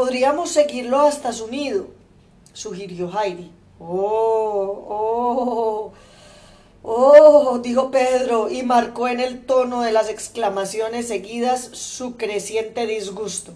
Podríamos 0.00 0.48
seguirlo 0.48 1.02
hasta 1.02 1.30
su 1.30 1.48
nido, 1.48 1.88
sugirió 2.54 3.10
Heidi. 3.12 3.50
Oh, 3.78 4.86
oh, 4.88 5.92
oh, 6.82 7.58
dijo 7.58 7.90
Pedro 7.90 8.48
y 8.48 8.62
marcó 8.62 9.08
en 9.08 9.20
el 9.20 9.44
tono 9.44 9.82
de 9.82 9.92
las 9.92 10.08
exclamaciones 10.08 11.06
seguidas 11.06 11.60
su 11.74 12.16
creciente 12.16 12.86
disgusto. 12.86 13.52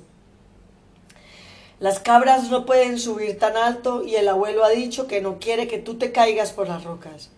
Las 1.80 1.98
cabras 1.98 2.50
no 2.50 2.66
pueden 2.66 2.98
subir 2.98 3.38
tan 3.38 3.56
alto 3.56 4.04
y 4.04 4.16
el 4.16 4.28
abuelo 4.28 4.66
ha 4.66 4.68
dicho 4.68 5.06
que 5.06 5.22
no 5.22 5.38
quiere 5.38 5.66
que 5.66 5.78
tú 5.78 5.94
te 5.94 6.12
caigas 6.12 6.52
por 6.52 6.68
las 6.68 6.84
rocas. 6.84 7.30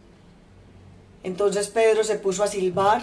Entonces 1.22 1.68
Pedro 1.68 2.02
se 2.02 2.16
puso 2.16 2.42
a 2.42 2.48
silbar 2.48 3.02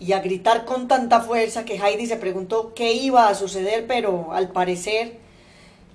y 0.00 0.12
a 0.12 0.20
gritar 0.20 0.64
con 0.64 0.88
tanta 0.88 1.20
fuerza 1.20 1.66
que 1.66 1.76
Heidi 1.76 2.06
se 2.06 2.16
preguntó 2.16 2.72
qué 2.74 2.94
iba 2.94 3.28
a 3.28 3.34
suceder, 3.34 3.86
pero 3.86 4.32
al 4.32 4.48
parecer 4.48 5.22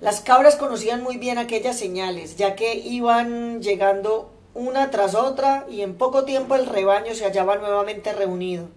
las 0.00 0.20
cabras 0.22 0.56
conocían 0.56 1.02
muy 1.02 1.18
bien 1.18 1.36
aquellas 1.36 1.78
señales, 1.78 2.36
ya 2.36 2.56
que 2.56 2.74
iban 2.74 3.60
llegando 3.60 4.30
una 4.54 4.90
tras 4.90 5.14
otra 5.14 5.66
y 5.68 5.82
en 5.82 5.96
poco 5.96 6.24
tiempo 6.24 6.54
el 6.54 6.66
rebaño 6.66 7.14
se 7.14 7.24
hallaba 7.24 7.56
nuevamente 7.56 8.12
reunido. 8.12 8.68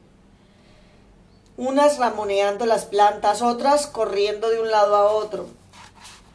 Unas 1.55 1.97
ramoneando 1.97 2.65
las 2.65 2.85
plantas, 2.85 3.41
otras 3.41 3.87
corriendo 3.87 4.49
de 4.49 4.59
un 4.59 4.71
lado 4.71 4.95
a 4.95 5.11
otro. 5.11 5.47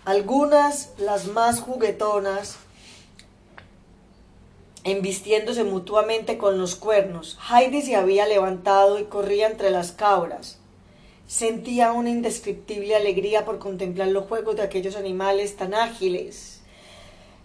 Algunas, 0.04 0.90
las 0.96 1.26
más 1.26 1.60
juguetonas, 1.60 2.56
embistiéndose 4.84 5.64
mutuamente 5.64 6.38
con 6.38 6.58
los 6.58 6.76
cuernos. 6.76 7.38
Heidi 7.50 7.82
se 7.82 7.96
había 7.96 8.26
levantado 8.26 8.98
y 8.98 9.04
corría 9.04 9.48
entre 9.48 9.70
las 9.70 9.92
cabras. 9.92 10.57
Sentía 11.28 11.92
una 11.92 12.08
indescriptible 12.08 12.96
alegría 12.96 13.44
por 13.44 13.58
contemplar 13.58 14.08
los 14.08 14.26
juegos 14.28 14.56
de 14.56 14.62
aquellos 14.62 14.96
animales 14.96 15.56
tan 15.56 15.74
ágiles. 15.74 16.62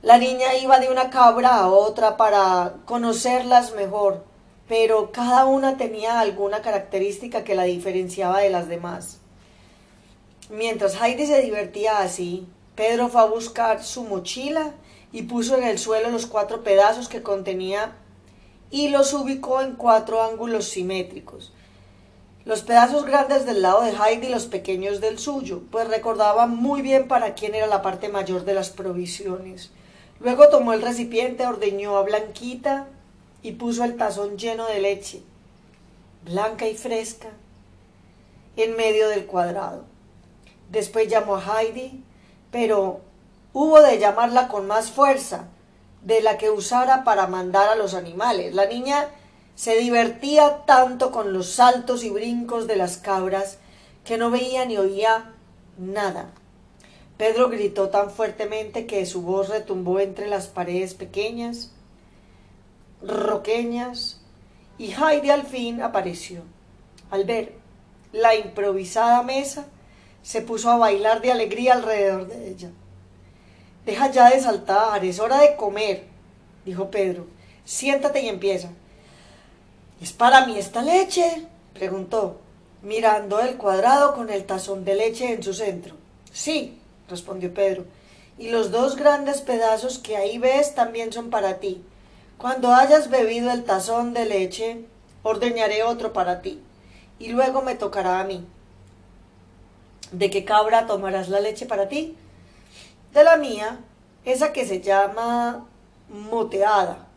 La 0.02 0.18
niña 0.18 0.56
iba 0.56 0.80
de 0.80 0.90
una 0.90 1.10
cabra 1.10 1.58
a 1.58 1.70
otra 1.70 2.16
para 2.16 2.76
conocerlas 2.86 3.76
mejor, 3.76 4.24
pero 4.70 5.12
cada 5.12 5.44
una 5.44 5.76
tenía 5.76 6.22
alguna 6.22 6.62
característica 6.62 7.44
que 7.44 7.56
la 7.56 7.64
diferenciaba 7.64 8.40
de 8.40 8.52
las 8.52 8.70
demás. 8.70 9.20
Mientras 10.50 11.02
Heidi 11.02 11.26
se 11.26 11.42
divertía 11.42 11.98
así, 11.98 12.48
Pedro 12.76 13.10
fue 13.10 13.20
a 13.20 13.26
buscar 13.26 13.84
su 13.84 14.06
mochila 14.06 14.72
y 15.12 15.24
puso 15.24 15.58
en 15.58 15.66
el 15.66 15.78
suelo 15.78 16.10
los 16.10 16.26
cuatro 16.26 16.64
pedazos 16.64 17.10
que 17.10 17.22
contenía 17.22 17.98
y 18.72 18.88
los 18.88 19.14
ubicó 19.14 19.60
en 19.60 19.76
cuatro 19.76 20.24
ángulos 20.24 20.70
simétricos. 20.70 21.52
Los 22.46 22.62
pedazos 22.62 23.06
grandes 23.06 23.46
del 23.46 23.62
lado 23.62 23.84
de 23.84 23.92
Heidi 23.92 24.28
y 24.28 24.30
los 24.30 24.48
pequeños 24.48 25.00
del 25.00 25.18
suyo, 25.18 25.62
pues 25.72 25.88
recordaba 25.88 26.46
muy 26.46 26.82
bien 26.82 27.08
para 27.08 27.36
quién 27.36 27.56
era 27.56 27.68
la 27.68 27.82
parte 27.82 28.10
mayor 28.10 28.44
de 28.44 28.54
las 28.54 28.70
provisiones. 28.70 29.72
Luego 30.20 30.50
tomó 30.50 30.74
el 30.74 30.82
recipiente, 30.82 31.48
ordeñó 31.48 31.96
a 31.96 32.04
Blanquita 32.04 32.88
y 33.42 33.54
puso 33.54 33.86
el 33.86 33.96
tazón 33.96 34.38
lleno 34.38 34.66
de 34.68 34.82
leche, 34.82 35.24
blanca 36.26 36.68
y 36.68 36.76
fresca, 36.76 37.30
en 38.58 38.76
medio 38.76 39.08
del 39.08 39.26
cuadrado. 39.26 39.86
Después 40.70 41.08
llamó 41.08 41.38
a 41.38 41.62
Heidi, 41.62 42.04
pero 42.52 43.00
hubo 43.54 43.82
de 43.82 44.00
llamarla 44.00 44.50
con 44.50 44.68
más 44.68 44.92
fuerza 44.92 45.48
de 46.02 46.22
la 46.22 46.38
que 46.38 46.50
usara 46.50 47.06
para 47.06 47.28
mandar 47.28 47.70
a 47.70 47.76
los 47.76 47.94
animales. 47.94 48.54
La 48.54 48.66
niña 48.66 49.08
se 49.56 49.78
divertía 49.78 50.66
tanto 50.66 51.12
con 51.12 51.34
los 51.34 51.50
saltos 51.50 52.04
y 52.04 52.10
brincos 52.10 52.68
de 52.68 52.76
las 52.76 52.98
cabras 52.98 53.60
que 54.04 54.18
no 54.18 54.32
veía 54.32 54.66
ni 54.66 54.78
oía 54.78 55.34
nada. 55.78 56.32
Pedro 57.18 57.50
gritó 57.50 57.90
tan 57.90 58.10
fuertemente 58.10 58.86
que 58.86 59.06
su 59.06 59.22
voz 59.22 59.50
retumbó 59.50 60.00
entre 60.00 60.28
las 60.28 60.48
paredes 60.48 60.94
pequeñas, 60.94 61.72
roqueñas, 63.02 64.20
y 64.78 64.94
Heidi 64.94 65.30
al 65.30 65.44
fin 65.44 65.82
apareció. 65.82 66.42
Al 67.12 67.26
ver 67.26 67.54
la 68.12 68.36
improvisada 68.36 69.22
mesa, 69.22 69.68
se 70.24 70.42
puso 70.42 70.72
a 70.72 70.78
bailar 70.78 71.22
de 71.22 71.32
alegría 71.32 71.74
alrededor 71.74 72.28
de 72.28 72.50
ella. 72.50 72.72
Deja 73.86 74.10
ya 74.10 74.30
de 74.30 74.40
saltar, 74.40 75.04
es 75.06 75.20
hora 75.20 75.40
de 75.40 75.56
comer. 75.56 76.06
dijo 76.66 76.90
Pedro. 76.90 77.28
Siéntate 77.66 78.22
y 78.22 78.30
empieza. 78.30 78.70
¿Es 80.04 80.12
para 80.12 80.46
mí 80.46 80.58
esta 80.58 80.82
leche? 80.82 81.48
preguntó, 81.74 82.42
mirando 82.82 83.40
el 83.40 83.56
cuadrado 83.56 84.14
con 84.16 84.30
el 84.30 84.44
tazón 84.44 84.84
de 84.84 84.96
leche 84.96 85.32
en 85.32 85.42
su 85.42 85.54
centro. 85.54 85.96
Sí, 86.30 86.78
respondió 87.08 87.54
Pedro, 87.54 87.86
y 88.38 88.50
los 88.50 88.70
dos 88.70 88.98
grandes 88.98 89.40
pedazos 89.40 90.00
que 90.00 90.18
ahí 90.18 90.40
ves 90.40 90.76
también 90.76 91.14
son 91.14 91.30
para 91.30 91.62
ti. 91.62 91.82
Cuando 92.38 92.76
hayas 92.76 93.10
bebido 93.10 93.50
el 93.50 93.64
tazón 93.64 94.14
de 94.14 94.26
leche, 94.26 94.84
ordeñaré 95.24 95.84
otro 95.84 96.12
para 96.12 96.42
ti, 96.42 96.62
y 97.18 97.30
luego 97.30 97.62
me 97.62 97.76
tocará 97.76 98.20
a 98.20 98.26
mí. 98.26 98.46
¿De 100.12 100.30
qué 100.30 100.44
cabra 100.44 100.86
tomarás 100.86 101.30
la 101.30 101.40
leche 101.40 101.66
para 101.66 101.88
ti? 101.88 102.18
De 103.14 103.24
la 103.24 103.38
mía, 103.38 103.80
esa 104.26 104.52
que 104.52 104.66
se 104.66 104.82
llama 104.82 105.66
moteada. 106.10 107.08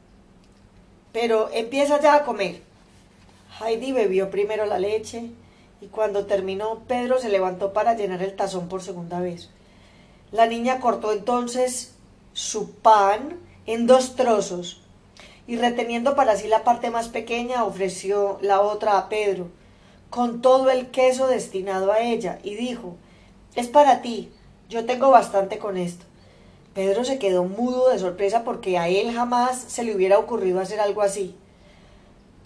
Pero 1.12 1.50
empieza 1.52 2.00
ya 2.00 2.14
a 2.14 2.22
comer. 2.24 2.65
Heidi 3.60 3.92
bebió 3.92 4.30
primero 4.30 4.66
la 4.66 4.78
leche 4.78 5.30
y 5.80 5.86
cuando 5.86 6.26
terminó 6.26 6.82
Pedro 6.86 7.18
se 7.18 7.28
levantó 7.28 7.72
para 7.72 7.94
llenar 7.94 8.22
el 8.22 8.36
tazón 8.36 8.68
por 8.68 8.82
segunda 8.82 9.20
vez. 9.20 9.50
La 10.30 10.46
niña 10.46 10.80
cortó 10.80 11.12
entonces 11.12 11.94
su 12.32 12.72
pan 12.72 13.40
en 13.66 13.86
dos 13.86 14.14
trozos 14.14 14.82
y 15.46 15.56
reteniendo 15.56 16.16
para 16.16 16.36
sí 16.36 16.48
la 16.48 16.64
parte 16.64 16.90
más 16.90 17.08
pequeña 17.08 17.64
ofreció 17.64 18.38
la 18.42 18.60
otra 18.60 18.98
a 18.98 19.08
Pedro, 19.08 19.48
con 20.10 20.42
todo 20.42 20.70
el 20.70 20.90
queso 20.90 21.26
destinado 21.26 21.92
a 21.92 22.00
ella, 22.00 22.38
y 22.42 22.56
dijo 22.56 22.96
Es 23.54 23.68
para 23.68 24.02
ti, 24.02 24.30
yo 24.68 24.84
tengo 24.84 25.10
bastante 25.10 25.58
con 25.58 25.76
esto. 25.76 26.04
Pedro 26.74 27.04
se 27.04 27.18
quedó 27.18 27.44
mudo 27.44 27.88
de 27.88 27.98
sorpresa 27.98 28.44
porque 28.44 28.76
a 28.76 28.88
él 28.88 29.14
jamás 29.14 29.58
se 29.58 29.82
le 29.82 29.94
hubiera 29.94 30.18
ocurrido 30.18 30.60
hacer 30.60 30.80
algo 30.80 31.00
así. 31.00 31.34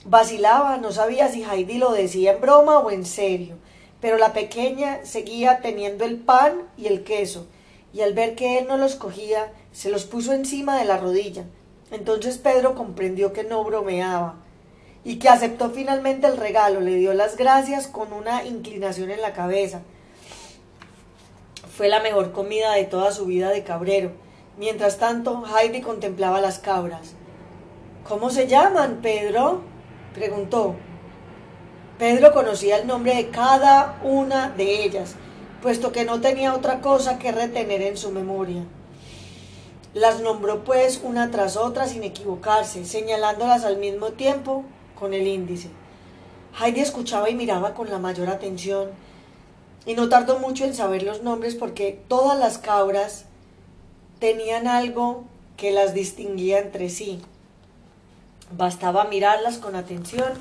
Vacilaba, 0.04 0.78
no 0.78 0.92
sabía 0.92 1.28
si 1.28 1.45
Heidi 1.45 1.76
lo 1.76 1.92
decía 1.92 2.33
en 2.33 2.40
broma 2.40 2.78
o 2.78 2.90
en 2.90 3.04
serio, 3.04 3.57
pero 4.00 4.16
la 4.16 4.33
pequeña 4.33 5.04
seguía 5.04 5.61
teniendo 5.61 6.04
el 6.04 6.16
pan 6.16 6.62
y 6.78 6.87
el 6.87 7.04
queso, 7.04 7.47
y 7.92 8.00
al 8.00 8.14
ver 8.14 8.35
que 8.35 8.59
él 8.59 8.66
no 8.66 8.78
los 8.78 8.95
cogía, 8.95 9.52
se 9.73 9.90
los 9.90 10.04
puso 10.04 10.33
encima 10.33 10.78
de 10.78 10.87
la 10.87 10.97
rodilla. 10.97 11.45
Entonces 11.90 12.38
Pedro 12.38 12.75
comprendió 12.75 13.33
que 13.33 13.45
no 13.45 13.62
bromeaba 13.62 14.37
y 15.04 15.16
que 15.16 15.28
aceptó 15.28 15.71
finalmente 15.71 16.26
el 16.26 16.37
regalo, 16.37 16.80
le 16.80 16.95
dio 16.95 17.12
las 17.12 17.37
gracias 17.37 17.87
con 17.87 18.12
una 18.12 18.45
inclinación 18.45 19.11
en 19.11 19.21
la 19.21 19.33
cabeza. 19.33 19.83
Fue 21.76 21.88
la 21.88 22.00
mejor 22.00 22.33
comida 22.33 22.73
de 22.73 22.85
toda 22.85 23.12
su 23.12 23.26
vida 23.26 23.50
de 23.50 23.64
cabrero. 23.64 24.12
Mientras 24.59 24.99
tanto, 24.99 25.45
Heidi 25.47 25.80
contemplaba 25.80 26.40
las 26.40 26.59
cabras. 26.59 27.12
¿Cómo 28.07 28.30
se 28.30 28.47
llaman, 28.47 29.00
Pedro? 29.02 29.62
Preguntó. 30.14 30.76
Pedro 31.99 32.33
conocía 32.33 32.79
el 32.79 32.87
nombre 32.87 33.14
de 33.14 33.29
cada 33.29 34.00
una 34.02 34.49
de 34.49 34.85
ellas, 34.85 35.17
puesto 35.62 35.93
que 35.93 36.05
no 36.05 36.21
tenía 36.21 36.55
otra 36.55 36.81
cosa 36.81 37.19
que 37.19 37.33
retener 37.33 37.83
en 37.83 37.97
su 37.97 38.11
memoria. 38.11 38.64
Las 39.93 40.21
nombró 40.21 40.64
pues 40.64 41.00
una 41.02 41.31
tras 41.31 41.57
otra 41.57 41.87
sin 41.87 42.05
equivocarse, 42.05 42.85
señalándolas 42.85 43.64
al 43.64 43.76
mismo 43.76 44.12
tiempo 44.12 44.64
con 44.99 45.14
el 45.14 45.26
índice. 45.26 45.69
Heidi 46.59 46.81
escuchaba 46.81 47.29
y 47.29 47.35
miraba 47.35 47.75
con 47.75 47.90
la 47.90 47.99
mayor 47.99 48.29
atención, 48.29 48.90
y 49.87 49.95
no 49.95 50.09
tardó 50.09 50.38
mucho 50.38 50.64
en 50.64 50.75
saber 50.75 51.02
los 51.02 51.23
nombres 51.23 51.55
porque 51.55 52.00
todas 52.09 52.38
las 52.38 52.59
cabras 52.59 53.25
tenían 54.21 54.67
algo 54.67 55.25
que 55.57 55.73
las 55.73 55.95
distinguía 55.95 56.59
entre 56.59 56.88
sí. 56.88 57.21
Bastaba 58.52 59.04
mirarlas 59.04 59.59
con 59.59 59.76
atención 59.76 60.33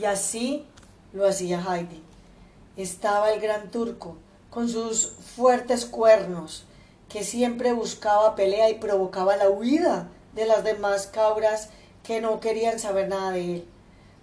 y 0.00 0.04
así 0.04 0.64
lo 1.12 1.26
hacía 1.26 1.60
Heidi. 1.60 2.00
Estaba 2.76 3.32
el 3.32 3.40
gran 3.40 3.72
turco, 3.72 4.16
con 4.50 4.68
sus 4.68 5.14
fuertes 5.34 5.84
cuernos, 5.84 6.64
que 7.08 7.24
siempre 7.24 7.72
buscaba 7.72 8.36
pelea 8.36 8.70
y 8.70 8.74
provocaba 8.74 9.36
la 9.36 9.48
huida 9.48 10.08
de 10.34 10.46
las 10.46 10.62
demás 10.62 11.08
cabras 11.08 11.70
que 12.04 12.20
no 12.20 12.38
querían 12.38 12.78
saber 12.78 13.08
nada 13.08 13.32
de 13.32 13.56
él. 13.56 13.68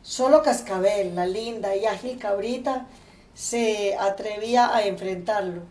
Solo 0.01 0.41
Cascabel, 0.41 1.13
la 1.13 1.25
linda 1.25 1.75
y 1.75 1.85
ágil 1.85 2.17
cabrita, 2.17 2.87
se 3.33 3.97
atrevía 3.97 4.73
a 4.73 4.83
enfrentarlo. 4.83 5.63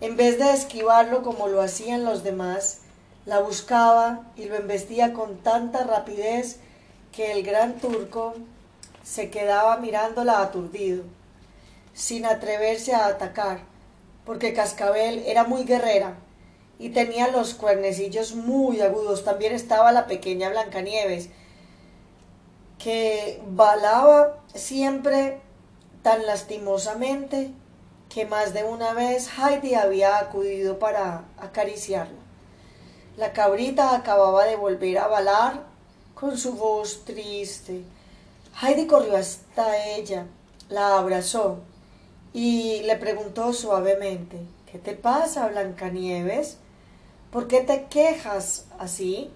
En 0.00 0.16
vez 0.16 0.38
de 0.38 0.52
esquivarlo 0.52 1.22
como 1.22 1.46
lo 1.46 1.62
hacían 1.62 2.04
los 2.04 2.24
demás, 2.24 2.80
la 3.26 3.38
buscaba 3.38 4.26
y 4.34 4.46
lo 4.46 4.56
embestía 4.56 5.12
con 5.12 5.38
tanta 5.38 5.84
rapidez 5.84 6.58
que 7.16 7.32
el 7.32 7.42
gran 7.42 7.78
turco 7.80 8.34
se 9.02 9.30
quedaba 9.30 9.78
mirándola 9.78 10.42
aturdido, 10.42 11.02
sin 11.94 12.26
atreverse 12.26 12.94
a 12.94 13.06
atacar, 13.06 13.60
porque 14.26 14.52
Cascabel 14.52 15.22
era 15.26 15.44
muy 15.44 15.64
guerrera 15.64 16.18
y 16.78 16.90
tenía 16.90 17.28
los 17.28 17.54
cuernecillos 17.54 18.34
muy 18.34 18.82
agudos. 18.82 19.24
También 19.24 19.54
estaba 19.54 19.92
la 19.92 20.06
pequeña 20.06 20.50
Blancanieves, 20.50 21.30
que 22.78 23.40
balaba 23.48 24.36
siempre 24.54 25.40
tan 26.02 26.26
lastimosamente 26.26 27.50
que 28.10 28.26
más 28.26 28.52
de 28.52 28.64
una 28.64 28.92
vez 28.92 29.30
Heidi 29.38 29.74
había 29.74 30.18
acudido 30.18 30.78
para 30.78 31.24
acariciarla. 31.38 32.18
La 33.16 33.32
cabrita 33.32 33.96
acababa 33.96 34.44
de 34.44 34.56
volver 34.56 34.98
a 34.98 35.06
balar 35.06 35.75
con 36.16 36.38
su 36.38 36.54
voz 36.54 37.04
triste. 37.04 37.82
Heidi 38.62 38.86
corrió 38.86 39.18
hasta 39.18 39.86
ella, 39.86 40.26
la 40.70 40.98
abrazó 40.98 41.58
y 42.32 42.80
le 42.84 42.96
preguntó 42.96 43.52
suavemente 43.52 44.38
¿Qué 44.72 44.78
te 44.78 44.94
pasa, 44.94 45.46
Blancanieves? 45.48 46.56
¿Por 47.30 47.48
qué 47.48 47.60
te 47.60 47.84
quejas 47.84 48.66
así? 48.78 49.30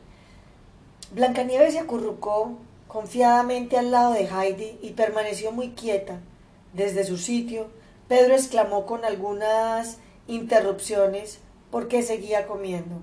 Blancanieves 1.13 1.75
se 1.75 1.81
acurrucó 1.81 2.57
confiadamente 2.89 3.77
al 3.77 3.91
lado 3.91 4.15
de 4.15 4.27
Heidi 4.27 4.79
y 4.83 4.93
permaneció 4.93 5.53
muy 5.53 5.73
quieta. 5.73 6.19
Desde 6.73 7.05
su 7.05 7.19
sitio, 7.19 7.69
Pedro 8.09 8.35
exclamó 8.35 8.87
con 8.87 9.05
algunas 9.05 9.99
interrupciones 10.27 11.41
porque 11.71 12.03
seguía 12.03 12.47
comiendo. 12.47 12.97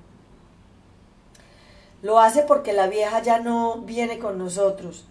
Lo 2.08 2.22
hace 2.22 2.44
porque 2.44 2.72
la 2.72 2.88
vieja 2.88 3.22
ya 3.22 3.40
no 3.40 3.80
viene 3.80 4.18
con 4.18 4.38
nosotros. 4.38 5.04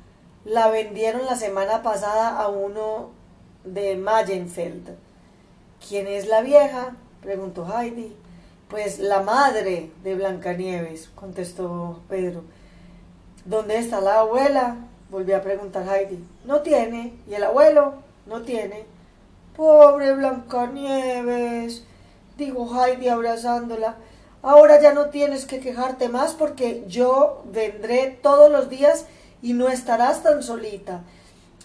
La 0.47 0.69
vendieron 0.69 1.27
la 1.27 1.37
semana 1.37 1.83
pasada 1.83 2.41
a 2.41 2.49
uno 2.49 3.11
de 3.65 3.97
Mayenfeld. 3.97 4.97
¿Quién 5.87 6.07
es 6.07 6.27
la 6.27 6.41
vieja? 6.41 6.97
preguntó 7.21 7.67
Heidi. 7.69 8.17
Pues 8.71 8.99
la 8.99 9.21
madre 9.21 9.91
de 10.03 10.15
Blancanieves, 10.15 11.11
contestó 11.15 12.01
Pedro. 12.09 12.45
¿Dónde 13.45 13.77
está 13.77 14.01
la 14.01 14.21
abuela? 14.21 14.79
volvió 15.11 15.37
a 15.37 15.43
preguntar 15.43 15.87
Heidi. 15.87 16.25
No 16.47 16.63
tiene. 16.63 17.13
¿Y 17.29 17.35
el 17.35 17.45
abuelo? 17.45 17.93
No 18.25 18.41
tiene. 18.41 18.87
Pobre 19.55 20.15
Blancanieves, 20.15 21.85
dijo 22.39 22.71
Heidi 22.75 23.11
abrazándola. 23.11 23.97
Ahora 24.43 24.81
ya 24.81 24.93
no 24.93 25.07
tienes 25.07 25.47
que 25.47 25.61
quejarte 25.61 26.09
más 26.09 26.35
porque 26.35 26.85
yo 26.87 27.43
vendré 27.47 28.19
todos 28.23 28.51
los 28.51 28.69
días 28.69 29.07
y 29.43 29.53
no 29.53 29.69
estarás 29.69 30.23
tan 30.23 30.43
solita. 30.43 31.03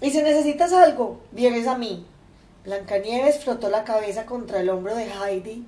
Y 0.01 0.11
si 0.11 0.21
necesitas 0.21 0.73
algo, 0.73 1.21
vienes 1.31 1.67
a 1.67 1.77
mí. 1.77 2.05
Blancanieves 2.63 3.43
frotó 3.43 3.69
la 3.69 3.83
cabeza 3.83 4.25
contra 4.25 4.59
el 4.59 4.69
hombro 4.69 4.95
de 4.95 5.05
Heidi 5.05 5.65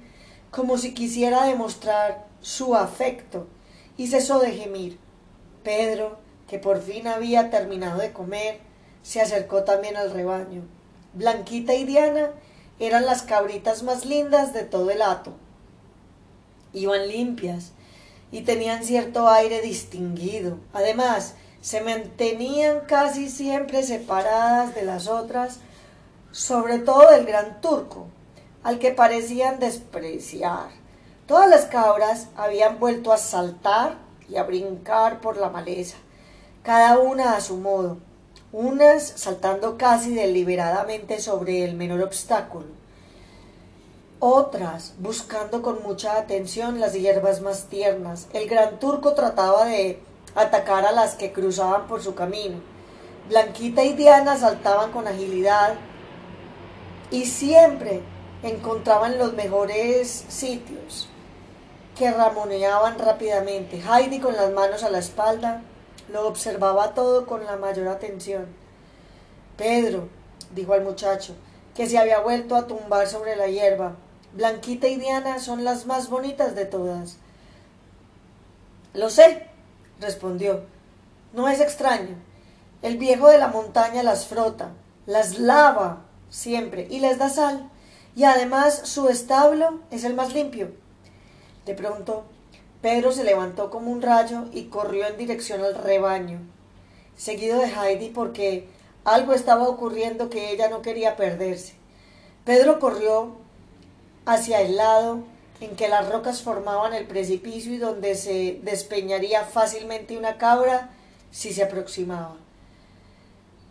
como 0.53 0.77
si 0.77 0.93
quisiera 0.93 1.45
demostrar 1.45 2.27
su 2.39 2.75
afecto, 2.75 3.47
y 3.97 4.07
cesó 4.07 4.39
de 4.39 4.51
gemir. 4.51 4.99
Pedro, 5.63 6.19
que 6.47 6.59
por 6.59 6.79
fin 6.79 7.07
había 7.07 7.49
terminado 7.49 7.99
de 7.99 8.13
comer, 8.13 8.59
se 9.01 9.19
acercó 9.19 9.63
también 9.63 9.97
al 9.97 10.11
rebaño. 10.11 10.61
Blanquita 11.13 11.73
y 11.73 11.85
Diana 11.85 12.29
eran 12.79 13.07
las 13.07 13.23
cabritas 13.23 13.81
más 13.81 14.05
lindas 14.05 14.53
de 14.53 14.63
todo 14.63 14.91
el 14.91 15.01
hato. 15.01 15.33
Iban 16.73 17.07
limpias 17.07 17.71
y 18.31 18.41
tenían 18.41 18.83
cierto 18.83 19.29
aire 19.29 19.61
distinguido. 19.61 20.57
Además, 20.73 21.35
se 21.61 21.81
mantenían 21.81 22.81
casi 22.81 23.29
siempre 23.29 23.83
separadas 23.83 24.75
de 24.75 24.83
las 24.83 25.07
otras, 25.07 25.59
sobre 26.31 26.79
todo 26.79 27.11
del 27.11 27.25
gran 27.25 27.61
turco, 27.61 28.07
al 28.63 28.79
que 28.79 28.91
parecían 28.91 29.59
despreciar. 29.59 30.69
Todas 31.27 31.49
las 31.49 31.65
cabras 31.65 32.27
habían 32.35 32.79
vuelto 32.79 33.13
a 33.13 33.17
saltar 33.17 33.97
y 34.27 34.35
a 34.35 34.43
brincar 34.43 35.21
por 35.21 35.37
la 35.37 35.49
maleza, 35.49 35.95
cada 36.63 36.97
una 36.97 37.35
a 37.35 37.41
su 37.41 37.57
modo, 37.57 37.97
unas 38.51 39.03
saltando 39.03 39.77
casi 39.77 40.13
deliberadamente 40.13 41.19
sobre 41.19 41.63
el 41.63 41.75
menor 41.75 42.01
obstáculo, 42.01 42.65
otras 44.25 44.93
buscando 44.99 45.61
con 45.61 45.83
mucha 45.83 46.15
atención 46.15 46.79
las 46.79 46.93
hierbas 46.93 47.41
más 47.41 47.65
tiernas. 47.65 48.29
El 48.31 48.47
gran 48.47 48.79
turco 48.79 49.15
trataba 49.15 49.65
de 49.65 49.99
atacar 50.33 50.85
a 50.85 50.93
las 50.93 51.15
que 51.15 51.33
cruzaban 51.33 51.87
por 51.87 52.01
su 52.01 52.15
camino. 52.15 52.55
Blanquita 53.27 53.83
y 53.83 53.91
Diana 53.91 54.37
saltaban 54.37 54.93
con 54.93 55.09
agilidad 55.09 55.73
y 57.11 57.25
siempre 57.25 58.01
encontraban 58.43 59.17
los 59.17 59.33
mejores 59.33 60.23
sitios 60.29 61.09
que 61.97 62.09
ramoneaban 62.09 62.99
rápidamente. 62.99 63.81
Heidi 63.81 64.21
con 64.21 64.37
las 64.37 64.53
manos 64.53 64.83
a 64.83 64.89
la 64.89 64.99
espalda 64.99 65.63
lo 66.13 66.29
observaba 66.29 66.93
todo 66.93 67.25
con 67.25 67.43
la 67.43 67.57
mayor 67.57 67.89
atención. 67.89 68.45
Pedro, 69.57 70.07
dijo 70.55 70.71
al 70.71 70.83
muchacho, 70.83 71.35
que 71.75 71.89
se 71.89 71.97
había 71.97 72.19
vuelto 72.19 72.55
a 72.55 72.67
tumbar 72.67 73.07
sobre 73.07 73.35
la 73.35 73.47
hierba, 73.47 73.97
Blanquita 74.33 74.87
y 74.87 74.95
Diana 74.95 75.39
son 75.39 75.63
las 75.63 75.85
más 75.85 76.09
bonitas 76.09 76.55
de 76.55 76.65
todas. 76.65 77.17
Lo 78.93 79.09
sé, 79.09 79.47
respondió. 79.99 80.61
No 81.33 81.47
es 81.49 81.59
extraño. 81.59 82.15
El 82.81 82.97
viejo 82.97 83.29
de 83.29 83.37
la 83.37 83.47
montaña 83.47 84.03
las 84.03 84.25
frota, 84.25 84.71
las 85.05 85.39
lava 85.39 86.05
siempre 86.29 86.87
y 86.89 86.99
les 86.99 87.17
da 87.17 87.29
sal. 87.29 87.69
Y 88.15 88.23
además 88.23 88.81
su 88.83 89.07
establo 89.07 89.79
es 89.91 90.03
el 90.03 90.15
más 90.15 90.33
limpio. 90.33 90.71
De 91.65 91.75
pronto, 91.75 92.25
Pedro 92.81 93.11
se 93.11 93.23
levantó 93.23 93.69
como 93.69 93.91
un 93.91 94.01
rayo 94.01 94.45
y 94.51 94.65
corrió 94.65 95.07
en 95.07 95.17
dirección 95.17 95.61
al 95.61 95.75
rebaño, 95.75 96.39
seguido 97.15 97.59
de 97.59 97.67
Heidi 97.67 98.09
porque 98.09 98.67
algo 99.05 99.33
estaba 99.33 99.69
ocurriendo 99.69 100.29
que 100.29 100.51
ella 100.51 100.69
no 100.69 100.81
quería 100.81 101.15
perderse. 101.15 101.75
Pedro 102.43 102.79
corrió 102.79 103.42
hacia 104.25 104.61
el 104.61 104.77
lado 104.77 105.23
en 105.59 105.75
que 105.75 105.87
las 105.87 106.09
rocas 106.09 106.41
formaban 106.41 106.93
el 106.93 107.05
precipicio 107.05 107.73
y 107.73 107.77
donde 107.77 108.15
se 108.15 108.59
despeñaría 108.63 109.43
fácilmente 109.43 110.17
una 110.17 110.37
cabra 110.37 110.89
si 111.31 111.53
se 111.53 111.63
aproximaba. 111.63 112.35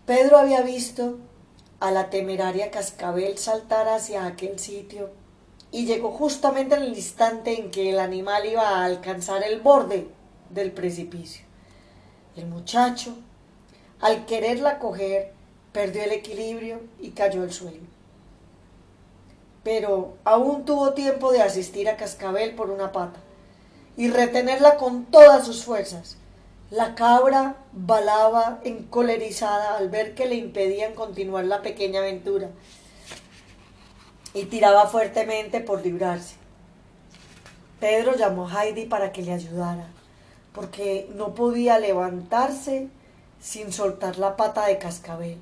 Pedro 0.06 0.38
había 0.38 0.62
visto 0.62 1.18
a 1.80 1.90
la 1.90 2.10
temeraria 2.10 2.70
cascabel 2.70 3.38
saltar 3.38 3.88
hacia 3.88 4.26
aquel 4.26 4.58
sitio 4.58 5.10
y 5.70 5.86
llegó 5.86 6.10
justamente 6.10 6.74
en 6.74 6.82
el 6.82 6.96
instante 6.96 7.58
en 7.58 7.70
que 7.70 7.90
el 7.90 7.98
animal 7.98 8.46
iba 8.46 8.68
a 8.68 8.84
alcanzar 8.84 9.42
el 9.42 9.60
borde 9.60 10.08
del 10.50 10.72
precipicio. 10.72 11.44
El 12.36 12.46
muchacho, 12.46 13.16
al 14.00 14.26
quererla 14.26 14.78
coger, 14.78 15.32
perdió 15.72 16.02
el 16.02 16.12
equilibrio 16.12 16.80
y 17.00 17.10
cayó 17.10 17.42
al 17.42 17.52
suelo 17.52 17.91
pero 19.62 20.14
aún 20.24 20.64
tuvo 20.64 20.92
tiempo 20.92 21.32
de 21.32 21.42
asistir 21.42 21.88
a 21.88 21.96
Cascabel 21.96 22.54
por 22.54 22.70
una 22.70 22.92
pata 22.92 23.20
y 23.96 24.08
retenerla 24.08 24.76
con 24.76 25.04
todas 25.04 25.46
sus 25.46 25.64
fuerzas. 25.64 26.16
La 26.70 26.94
cabra 26.94 27.56
balaba 27.72 28.60
encolerizada 28.64 29.76
al 29.76 29.90
ver 29.90 30.14
que 30.14 30.26
le 30.26 30.36
impedían 30.36 30.94
continuar 30.94 31.44
la 31.44 31.62
pequeña 31.62 32.00
aventura 32.00 32.48
y 34.34 34.44
tiraba 34.44 34.86
fuertemente 34.86 35.60
por 35.60 35.84
librarse. 35.84 36.36
Pedro 37.78 38.16
llamó 38.16 38.48
a 38.48 38.64
Heidi 38.64 38.86
para 38.86 39.12
que 39.12 39.22
le 39.22 39.32
ayudara, 39.32 39.86
porque 40.54 41.10
no 41.14 41.34
podía 41.34 41.78
levantarse 41.78 42.88
sin 43.40 43.72
soltar 43.72 44.18
la 44.18 44.36
pata 44.36 44.66
de 44.66 44.78
cascabel. 44.78 45.38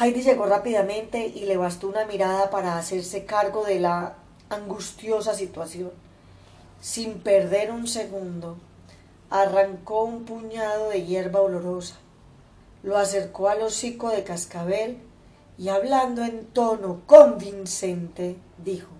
Heidi 0.00 0.22
llegó 0.22 0.46
rápidamente 0.46 1.26
y 1.26 1.46
le 1.46 1.56
bastó 1.56 1.88
una 1.88 2.04
mirada 2.04 2.50
para 2.50 2.78
hacerse 2.78 3.24
cargo 3.24 3.64
de 3.64 3.80
la 3.80 4.14
angustiosa 4.48 5.34
situación. 5.34 5.90
Sin 6.80 7.18
perder 7.18 7.72
un 7.72 7.88
segundo, 7.88 8.58
arrancó 9.28 10.04
un 10.04 10.24
puñado 10.24 10.90
de 10.90 11.04
hierba 11.04 11.40
olorosa, 11.40 11.96
lo 12.84 12.96
acercó 12.96 13.48
al 13.48 13.62
hocico 13.62 14.10
de 14.10 14.22
cascabel 14.22 14.98
y 15.58 15.68
hablando 15.68 16.22
en 16.22 16.46
tono 16.46 17.02
convincente, 17.06 18.36
dijo 18.58 18.90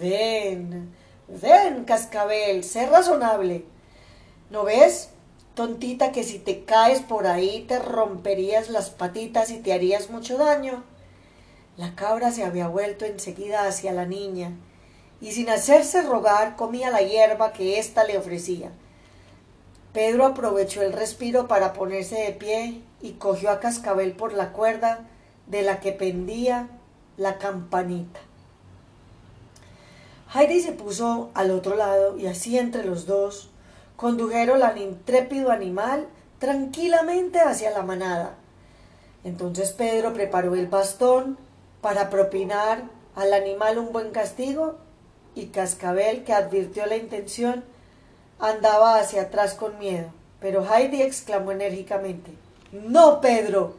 Ven, 0.00 0.94
ven, 1.28 1.84
cascabel, 1.84 2.64
sé 2.64 2.86
razonable. 2.86 3.66
¿No 4.48 4.64
ves? 4.64 5.10
Tontita 5.54 6.12
que 6.12 6.24
si 6.24 6.38
te 6.38 6.64
caes 6.64 7.00
por 7.00 7.26
ahí 7.26 7.64
te 7.68 7.78
romperías 7.78 8.70
las 8.70 8.90
patitas 8.90 9.50
y 9.50 9.58
te 9.58 9.72
harías 9.72 10.10
mucho 10.10 10.38
daño. 10.38 10.84
La 11.76 11.94
cabra 11.94 12.30
se 12.30 12.44
había 12.44 12.68
vuelto 12.68 13.04
enseguida 13.04 13.66
hacia 13.66 13.92
la 13.92 14.06
niña 14.06 14.52
y 15.20 15.32
sin 15.32 15.48
hacerse 15.50 16.02
rogar 16.02 16.56
comía 16.56 16.90
la 16.90 17.02
hierba 17.02 17.52
que 17.52 17.78
ésta 17.78 18.04
le 18.04 18.18
ofrecía. 18.18 18.70
Pedro 19.92 20.24
aprovechó 20.24 20.82
el 20.82 20.92
respiro 20.92 21.48
para 21.48 21.74
ponerse 21.74 22.16
de 22.16 22.32
pie 22.32 22.80
y 23.02 23.12
cogió 23.12 23.50
a 23.50 23.60
Cascabel 23.60 24.12
por 24.12 24.32
la 24.32 24.52
cuerda 24.52 25.06
de 25.46 25.62
la 25.62 25.80
que 25.80 25.92
pendía 25.92 26.68
la 27.16 27.38
campanita. 27.38 28.20
Heidi 30.34 30.62
se 30.62 30.72
puso 30.72 31.30
al 31.34 31.50
otro 31.50 31.76
lado 31.76 32.16
y 32.16 32.26
así 32.26 32.58
entre 32.58 32.84
los 32.84 33.04
dos 33.04 33.51
condujeron 34.02 34.64
al 34.64 34.78
intrépido 34.78 35.52
animal 35.52 36.08
tranquilamente 36.40 37.38
hacia 37.38 37.70
la 37.70 37.84
manada. 37.84 38.34
Entonces 39.22 39.70
Pedro 39.70 40.12
preparó 40.12 40.56
el 40.56 40.66
bastón 40.66 41.38
para 41.80 42.10
propinar 42.10 42.82
al 43.14 43.32
animal 43.32 43.78
un 43.78 43.92
buen 43.92 44.10
castigo 44.10 44.74
y 45.36 45.46
Cascabel, 45.46 46.24
que 46.24 46.32
advirtió 46.32 46.84
la 46.86 46.96
intención, 46.96 47.62
andaba 48.40 48.96
hacia 48.96 49.22
atrás 49.22 49.54
con 49.54 49.78
miedo. 49.78 50.08
Pero 50.40 50.66
Heidi 50.66 51.02
exclamó 51.02 51.52
enérgicamente 51.52 52.32
No, 52.72 53.20
Pedro, 53.20 53.76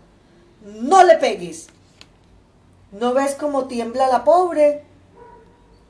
no 0.63 1.03
le 1.03 1.17
pegues. 1.17 1.67
¿No 2.93 3.13
ves 3.13 3.35
cómo 3.35 3.65
tiembla 3.65 4.07
la 4.07 4.23
pobre? 4.23 4.85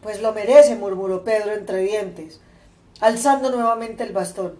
Pues 0.02 0.24
lo 0.24 0.34
merece, 0.34 0.76
murmuró 0.76 1.24
Pedro 1.24 1.54
entre 1.54 1.82
dientes 1.82 2.42
alzando 3.00 3.50
nuevamente 3.50 4.04
el 4.04 4.14
bastón. 4.14 4.56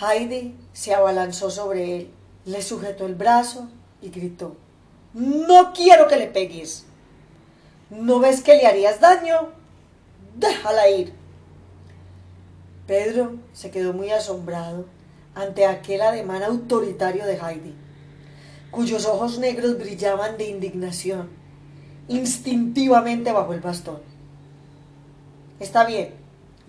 Heidi 0.00 0.56
se 0.72 0.94
abalanzó 0.94 1.50
sobre 1.50 1.96
él, 1.96 2.10
le 2.44 2.62
sujetó 2.62 3.06
el 3.06 3.14
brazo 3.14 3.68
y 4.00 4.10
gritó 4.10 4.56
No 5.14 5.72
quiero 5.72 6.08
que 6.08 6.16
le 6.16 6.26
pegues. 6.26 6.86
¿No 7.90 8.18
ves 8.20 8.42
que 8.42 8.56
le 8.56 8.66
harías 8.66 9.00
daño? 9.00 9.50
Déjala 10.34 10.88
ir. 10.88 11.12
Pedro 12.86 13.36
se 13.52 13.70
quedó 13.70 13.92
muy 13.92 14.10
asombrado 14.10 14.86
ante 15.34 15.66
aquel 15.66 16.02
ademán 16.02 16.42
autoritario 16.42 17.24
de 17.26 17.38
Heidi, 17.38 17.74
cuyos 18.70 19.06
ojos 19.06 19.38
negros 19.38 19.78
brillaban 19.78 20.36
de 20.36 20.48
indignación, 20.48 21.30
instintivamente 22.08 23.32
bajo 23.32 23.52
el 23.54 23.60
bastón. 23.60 24.00
Está 25.60 25.84
bien, 25.84 26.21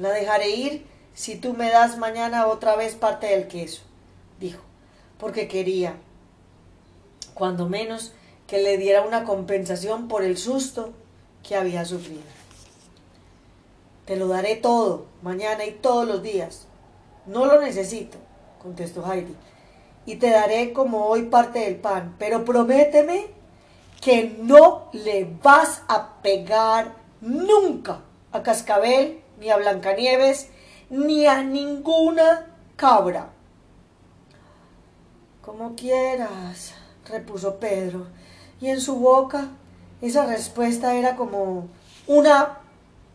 la 0.04 0.12
dejaré 0.12 0.50
ir 0.50 0.86
si 1.13 1.38
tú 1.38 1.54
me 1.54 1.70
das 1.70 1.98
mañana 1.98 2.48
otra 2.48 2.76
vez 2.76 2.96
parte 2.96 3.28
del 3.28 3.48
queso, 3.48 3.84
dijo, 4.38 4.62
porque 5.18 5.48
quería, 5.48 5.96
cuando 7.34 7.70
menos, 7.70 8.13
que 8.46 8.62
le 8.62 8.78
diera 8.78 9.04
una 9.04 9.24
compensación 9.24 10.10
por 10.10 10.24
el 10.24 10.38
susto 10.38 10.92
que 11.42 11.56
había 11.56 11.86
sufrido. 11.86 12.22
Te 14.06 14.18
lo 14.18 14.28
daré 14.28 14.58
todo, 14.58 15.06
mañana 15.22 15.63
y 15.66 15.72
todos 15.72 16.06
los 16.06 16.22
días. 16.22 16.68
No 17.26 17.46
lo 17.46 17.62
necesito, 17.62 18.18
contestó 18.62 19.10
Heidi, 19.10 19.34
y 20.06 20.18
te 20.18 20.32
daré 20.32 20.74
como 20.74 21.06
hoy 21.06 21.24
parte 21.24 21.60
del 21.60 21.78
pan, 21.78 22.16
pero 22.20 22.44
prométeme 22.44 23.28
que 24.02 24.36
no 24.38 24.89
le 24.92 25.30
vas 25.42 25.84
a 25.88 26.22
pegar 26.22 26.94
nunca 27.22 28.02
a 28.34 28.44
Cascabel 28.44 29.22
ni 29.43 29.49
a 29.49 29.58
Blancanieves, 29.58 30.47
ni 30.89 31.27
a 31.27 31.43
ninguna 31.43 32.47
cabra. 32.77 33.29
Como 35.41 35.75
quieras, 35.75 36.73
repuso 37.06 37.60
Pedro, 37.60 38.08
y 38.62 38.69
en 38.69 38.79
su 38.79 38.95
boca 38.95 39.49
esa 40.01 40.25
respuesta 40.25 40.95
era 40.95 41.17
como 41.17 41.67
una 42.08 42.60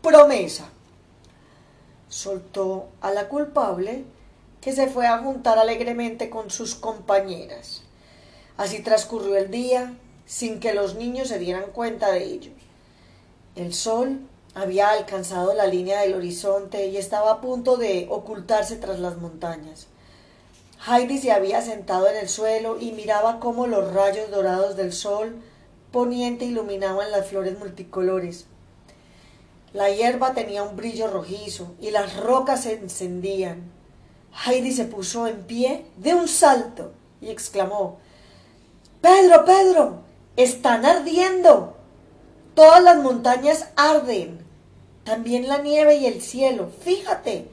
promesa. 0.03 0.69
Soltó 2.09 2.89
a 3.01 3.11
la 3.11 3.29
culpable, 3.29 4.05
que 4.61 4.73
se 4.73 4.89
fue 4.89 5.07
a 5.07 5.19
juntar 5.19 5.59
alegremente 5.59 6.29
con 6.29 6.51
sus 6.51 6.75
compañeras. 6.75 7.83
Así 8.59 8.83
transcurrió 8.83 9.37
el 9.37 9.51
día 9.51 9.95
sin 10.27 10.61
que 10.61 10.75
los 10.75 10.97
niños 10.97 11.29
se 11.29 11.39
dieran 11.39 11.71
cuenta 11.73 12.11
de 12.11 12.25
ello. 12.25 12.51
El 13.57 13.73
sol 13.73 14.21
había 14.55 14.91
alcanzado 14.91 15.55
la 15.55 15.67
línea 15.67 16.01
del 16.01 16.15
horizonte 16.15 16.87
y 16.89 16.97
estaba 16.97 17.33
a 17.33 17.41
punto 17.41 17.77
de 17.77 18.07
ocultarse 18.11 18.77
tras 18.77 18.99
las 18.99 19.17
montañas. 19.17 19.87
Heidi 20.87 21.19
se 21.19 21.33
había 21.33 21.63
sentado 21.63 22.09
en 22.09 22.17
el 22.17 22.29
suelo 22.29 22.79
y 22.81 22.93
miraba 22.93 23.41
cómo 23.41 23.67
los 23.67 23.93
rayos 23.93 24.31
dorados 24.31 24.77
del 24.77 24.93
sol 24.93 25.37
poniente 25.91 26.45
iluminaban 26.45 27.11
las 27.11 27.27
flores 27.27 27.59
multicolores. 27.59 28.47
La 29.73 29.91
hierba 29.91 30.35
tenía 30.35 30.63
un 30.63 30.77
brillo 30.77 31.09
rojizo 31.09 31.75
y 31.81 31.91
las 31.91 32.17
rocas 32.17 32.63
se 32.63 32.75
encendían. 32.75 33.71
Heidi 34.47 34.73
se 34.73 34.85
puso 34.85 35.27
en 35.27 35.43
pie 35.43 35.87
de 35.97 36.15
un 36.15 36.29
salto 36.29 36.93
y 37.21 37.29
exclamó, 37.31 37.99
Pedro, 39.01 39.45
Pedro, 39.45 40.01
están 40.37 40.85
ardiendo. 40.85 41.78
Todas 42.59 42.83
las 42.83 42.97
montañas 42.97 43.69
arden, 43.77 44.45
también 45.05 45.47
la 45.47 45.59
nieve 45.59 45.95
y 45.95 46.07
el 46.07 46.21
cielo. 46.21 46.73
Fíjate, 46.83 47.49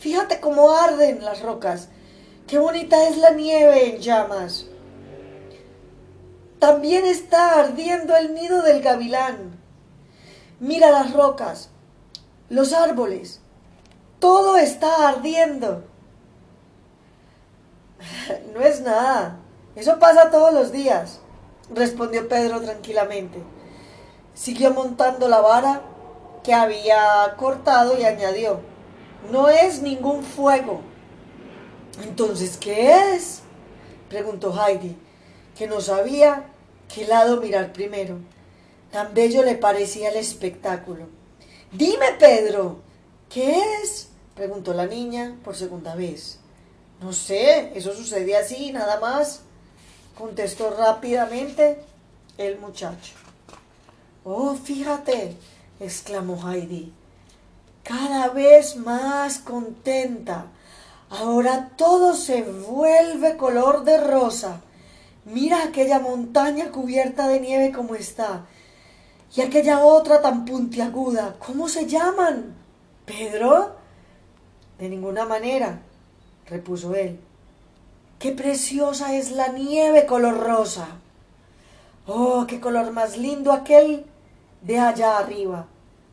fíjate 0.00 0.40
cómo 0.40 0.72
arden 0.72 1.24
las 1.24 1.40
rocas. 1.40 1.88
Qué 2.48 2.58
bonita 2.58 3.08
es 3.08 3.16
la 3.18 3.30
nieve 3.30 3.94
en 3.94 4.02
llamas. 4.02 4.66
También 6.58 7.06
está 7.06 7.60
ardiendo 7.60 8.16
el 8.16 8.34
nido 8.34 8.62
del 8.62 8.82
gavilán. 8.82 9.56
Mira 10.58 10.90
las 10.90 11.12
rocas, 11.12 11.68
los 12.48 12.72
árboles, 12.72 13.38
todo 14.18 14.56
está 14.56 15.10
ardiendo. 15.10 15.84
No 18.52 18.62
es 18.62 18.80
nada, 18.80 19.38
eso 19.76 20.00
pasa 20.00 20.32
todos 20.32 20.52
los 20.52 20.72
días, 20.72 21.20
respondió 21.72 22.28
Pedro 22.28 22.60
tranquilamente. 22.60 23.44
Siguió 24.34 24.72
montando 24.72 25.28
la 25.28 25.40
vara 25.40 25.82
que 26.42 26.54
había 26.54 27.34
cortado 27.36 27.98
y 27.98 28.04
añadió, 28.04 28.60
no 29.30 29.48
es 29.48 29.82
ningún 29.82 30.22
fuego. 30.22 30.80
Entonces, 32.02 32.56
¿qué 32.56 33.14
es? 33.14 33.42
preguntó 34.08 34.52
Heidi, 34.52 34.96
que 35.56 35.66
no 35.66 35.80
sabía 35.80 36.46
qué 36.92 37.06
lado 37.06 37.40
mirar 37.40 37.72
primero. 37.72 38.18
Tan 38.90 39.14
bello 39.14 39.42
le 39.42 39.54
parecía 39.54 40.08
el 40.10 40.16
espectáculo. 40.16 41.06
Dime, 41.72 42.06
Pedro, 42.18 42.80
¿qué 43.28 43.60
es? 43.82 44.08
preguntó 44.34 44.74
la 44.74 44.86
niña 44.86 45.36
por 45.44 45.54
segunda 45.54 45.94
vez. 45.94 46.38
No 47.00 47.12
sé, 47.12 47.72
eso 47.76 47.94
sucede 47.94 48.36
así, 48.36 48.72
nada 48.72 48.98
más, 49.00 49.42
contestó 50.16 50.70
rápidamente 50.70 51.78
el 52.36 52.58
muchacho. 52.58 53.19
Oh, 54.24 54.54
fíjate, 54.54 55.36
exclamó 55.80 56.46
Heidi, 56.46 56.92
cada 57.82 58.28
vez 58.28 58.76
más 58.76 59.38
contenta. 59.38 60.46
Ahora 61.08 61.70
todo 61.76 62.14
se 62.14 62.42
vuelve 62.42 63.38
color 63.38 63.84
de 63.84 63.98
rosa. 63.98 64.60
Mira 65.24 65.64
aquella 65.64 65.98
montaña 65.98 66.70
cubierta 66.70 67.28
de 67.28 67.40
nieve 67.40 67.72
como 67.72 67.94
está. 67.94 68.44
Y 69.34 69.40
aquella 69.40 69.84
otra 69.84 70.20
tan 70.20 70.44
puntiaguda. 70.44 71.36
¿Cómo 71.44 71.68
se 71.68 71.86
llaman? 71.86 72.54
¿Pedro? 73.06 73.74
De 74.78 74.88
ninguna 74.88 75.24
manera, 75.24 75.80
repuso 76.46 76.94
él. 76.94 77.18
Qué 78.18 78.32
preciosa 78.32 79.14
es 79.14 79.30
la 79.32 79.48
nieve 79.48 80.04
color 80.04 80.38
rosa. 80.38 80.88
Oh, 82.06 82.44
qué 82.46 82.60
color 82.60 82.92
más 82.92 83.16
lindo 83.16 83.52
aquel 83.52 84.04
de 84.62 84.78
allá 84.78 85.18
arriba. 85.18 85.66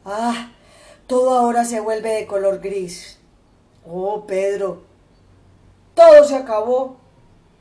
Ah, 0.05 0.51
todo 1.05 1.37
ahora 1.37 1.65
se 1.65 1.79
vuelve 1.79 2.09
de 2.11 2.27
color 2.27 2.59
gris. 2.59 3.17
Oh, 3.85 4.25
Pedro, 4.25 4.83
todo 5.93 6.23
se 6.23 6.35
acabó. 6.35 6.97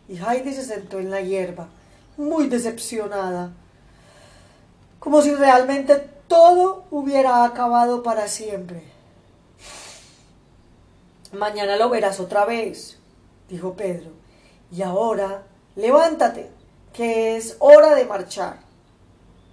Y 0.09 0.18
Heidi 0.18 0.53
se 0.53 0.62
sentó 0.62 1.01
en 1.01 1.11
la 1.11 1.20
hierba, 1.20 1.68
muy 2.16 2.46
decepcionada, 2.46 3.51
como 5.01 5.20
si 5.20 5.35
realmente 5.35 5.96
todo 6.29 6.85
hubiera 6.92 7.44
acabado 7.44 8.05
para 8.05 8.29
siempre. 8.29 8.85
Mañana 11.33 11.77
lo 11.77 11.90
verás 11.90 12.20
otra 12.20 12.44
vez, 12.44 12.99
dijo 13.49 13.75
Pedro. 13.75 14.11
Y 14.70 14.83
ahora, 14.83 15.42
levántate, 15.75 16.51
que 16.92 17.37
es 17.37 17.57
hora 17.59 17.96
de 17.96 18.07
marchar. 18.07 18.61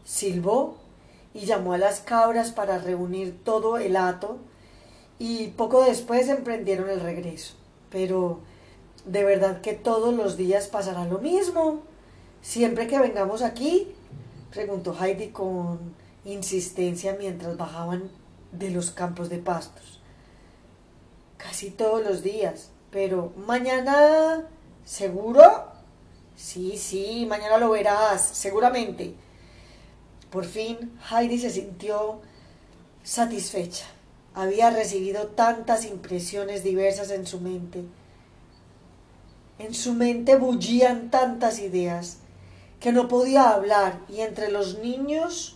Silbó 0.05 0.77
y 1.33 1.45
llamó 1.45 1.73
a 1.73 1.77
las 1.77 1.99
cabras 1.99 2.51
para 2.51 2.77
reunir 2.77 3.43
todo 3.43 3.77
el 3.77 3.95
hato 3.95 4.37
y 5.19 5.47
poco 5.49 5.83
después 5.83 6.27
emprendieron 6.29 6.89
el 6.89 6.99
regreso. 6.99 7.55
Pero 7.89 8.39
de 9.05 9.23
verdad 9.23 9.61
que 9.61 9.73
todos 9.73 10.13
los 10.13 10.37
días 10.37 10.67
pasará 10.67 11.05
lo 11.05 11.19
mismo. 11.19 11.81
Siempre 12.41 12.87
que 12.87 12.99
vengamos 12.99 13.41
aquí, 13.41 13.93
preguntó 14.51 14.95
Heidi 14.99 15.29
con 15.29 15.95
insistencia 16.25 17.15
mientras 17.17 17.57
bajaban 17.57 18.09
de 18.51 18.69
los 18.69 18.91
campos 18.91 19.29
de 19.29 19.39
pastos. 19.39 20.01
Casi 21.37 21.71
todos 21.71 22.03
los 22.03 22.21
días, 22.21 22.69
pero 22.91 23.33
mañana, 23.35 24.47
¿seguro? 24.85 25.43
Sí, 26.35 26.77
sí, 26.77 27.25
mañana 27.27 27.57
lo 27.57 27.71
verás, 27.71 28.21
seguramente. 28.21 29.15
Por 30.33 30.45
fin 30.45 30.97
Heidi 31.11 31.37
se 31.37 31.51
sintió 31.51 32.19
satisfecha. 33.03 33.85
Había 34.33 34.71
recibido 34.71 35.27
tantas 35.27 35.85
impresiones 35.85 36.63
diversas 36.63 37.11
en 37.11 37.27
su 37.27 37.39
mente. 37.39 37.83
En 39.59 39.75
su 39.75 39.93
mente 39.93 40.35
bullían 40.35 41.11
tantas 41.11 41.59
ideas 41.59 42.17
que 42.79 42.91
no 42.91 43.07
podía 43.07 43.51
hablar 43.51 43.99
y 44.09 44.21
entre 44.21 44.49
los 44.49 44.79
niños 44.79 45.55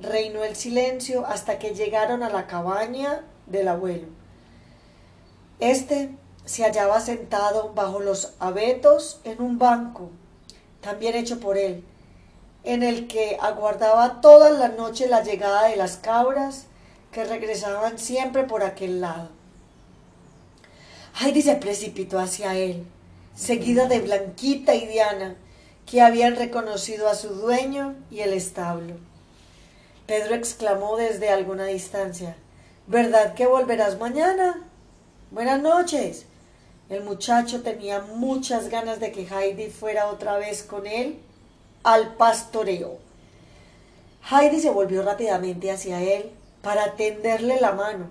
reinó 0.00 0.44
el 0.44 0.56
silencio 0.56 1.26
hasta 1.26 1.58
que 1.58 1.74
llegaron 1.74 2.22
a 2.22 2.30
la 2.30 2.46
cabaña 2.46 3.22
del 3.44 3.68
abuelo. 3.68 4.06
Este 5.60 6.08
se 6.46 6.64
hallaba 6.64 7.02
sentado 7.02 7.74
bajo 7.74 8.00
los 8.00 8.32
abetos 8.38 9.20
en 9.24 9.42
un 9.42 9.58
banco, 9.58 10.08
también 10.80 11.16
hecho 11.16 11.38
por 11.38 11.58
él, 11.58 11.84
en 12.66 12.82
el 12.82 13.06
que 13.06 13.38
aguardaba 13.40 14.20
toda 14.20 14.50
la 14.50 14.68
noche 14.68 15.06
la 15.06 15.22
llegada 15.22 15.68
de 15.68 15.76
las 15.76 15.96
cabras 15.98 16.66
que 17.12 17.24
regresaban 17.24 17.96
siempre 17.96 18.42
por 18.42 18.64
aquel 18.64 19.00
lado. 19.00 19.30
Heidi 21.18 21.42
se 21.42 21.54
precipitó 21.54 22.18
hacia 22.18 22.56
él, 22.56 22.84
seguida 23.36 23.86
de 23.86 24.00
Blanquita 24.00 24.74
y 24.74 24.84
Diana, 24.88 25.36
que 25.86 26.02
habían 26.02 26.34
reconocido 26.34 27.08
a 27.08 27.14
su 27.14 27.28
dueño 27.28 27.94
y 28.10 28.20
el 28.20 28.32
establo. 28.32 28.94
Pedro 30.06 30.34
exclamó 30.34 30.96
desde 30.96 31.28
alguna 31.28 31.66
distancia, 31.66 32.36
¿Verdad 32.88 33.34
que 33.34 33.46
volverás 33.46 33.98
mañana? 34.00 34.68
Buenas 35.30 35.62
noches. 35.62 36.26
El 36.88 37.04
muchacho 37.04 37.62
tenía 37.62 38.00
muchas 38.00 38.70
ganas 38.70 38.98
de 38.98 39.12
que 39.12 39.26
Heidi 39.26 39.70
fuera 39.70 40.08
otra 40.08 40.36
vez 40.38 40.64
con 40.64 40.88
él 40.88 41.20
al 41.86 42.16
pastoreo. 42.16 42.98
Heidi 44.28 44.60
se 44.60 44.70
volvió 44.70 45.04
rápidamente 45.04 45.70
hacia 45.70 46.02
él 46.02 46.32
para 46.60 46.96
tenderle 46.96 47.60
la 47.60 47.74
mano, 47.74 48.06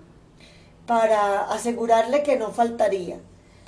para 0.88 1.42
asegurarle 1.52 2.24
que 2.24 2.38
no 2.38 2.52
faltaría. 2.52 3.20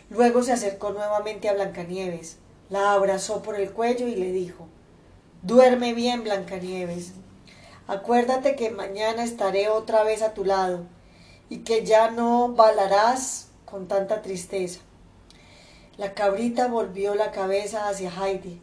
Luego 0.09 0.43
se 0.43 0.53
acercó 0.53 0.91
nuevamente 0.91 1.49
a 1.49 1.53
Blancanieves, 1.55 2.37
la 2.69 2.93
abrazó 2.93 3.41
por 3.41 3.59
el 3.59 3.73
cuello 3.73 4.07
y 4.07 4.15
le 4.15 4.31
dijo 4.31 4.69
Duerme 5.41 5.93
bien, 5.93 6.23
Blancanieves. 6.23 7.11
Acuérdate 7.85 8.55
que 8.55 8.71
mañana 8.71 9.25
estaré 9.25 9.67
otra 9.67 10.03
vez 10.03 10.21
a 10.21 10.33
tu 10.33 10.45
lado 10.45 10.85
y 11.49 11.65
que 11.65 11.85
ya 11.85 12.11
no 12.11 12.53
balarás 12.53 13.49
con 13.65 13.89
tanta 13.89 14.21
tristeza. 14.21 14.79
La 15.97 16.13
cabrita 16.13 16.69
volvió 16.69 17.13
la 17.13 17.31
cabeza 17.31 17.89
hacia 17.89 18.09
Heidi 18.09 18.61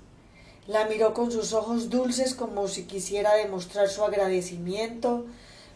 la 0.66 0.87
miró 0.87 1.12
con 1.12 1.31
sus 1.31 1.53
ojos 1.53 1.90
dulces 1.90 2.35
como 2.35 2.68
si 2.68 2.85
quisiera 2.85 3.35
demostrar 3.35 3.88
su 3.88 4.03
agradecimiento 4.03 5.27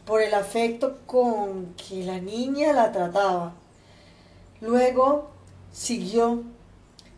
por 0.06 0.22
el 0.22 0.32
afecto 0.32 0.98
con 1.06 1.74
que 1.74 2.04
la 2.04 2.18
niña 2.18 2.72
la 2.72 2.92
trataba. 2.92 3.52
Luego 4.60 5.28
siguió 5.72 6.42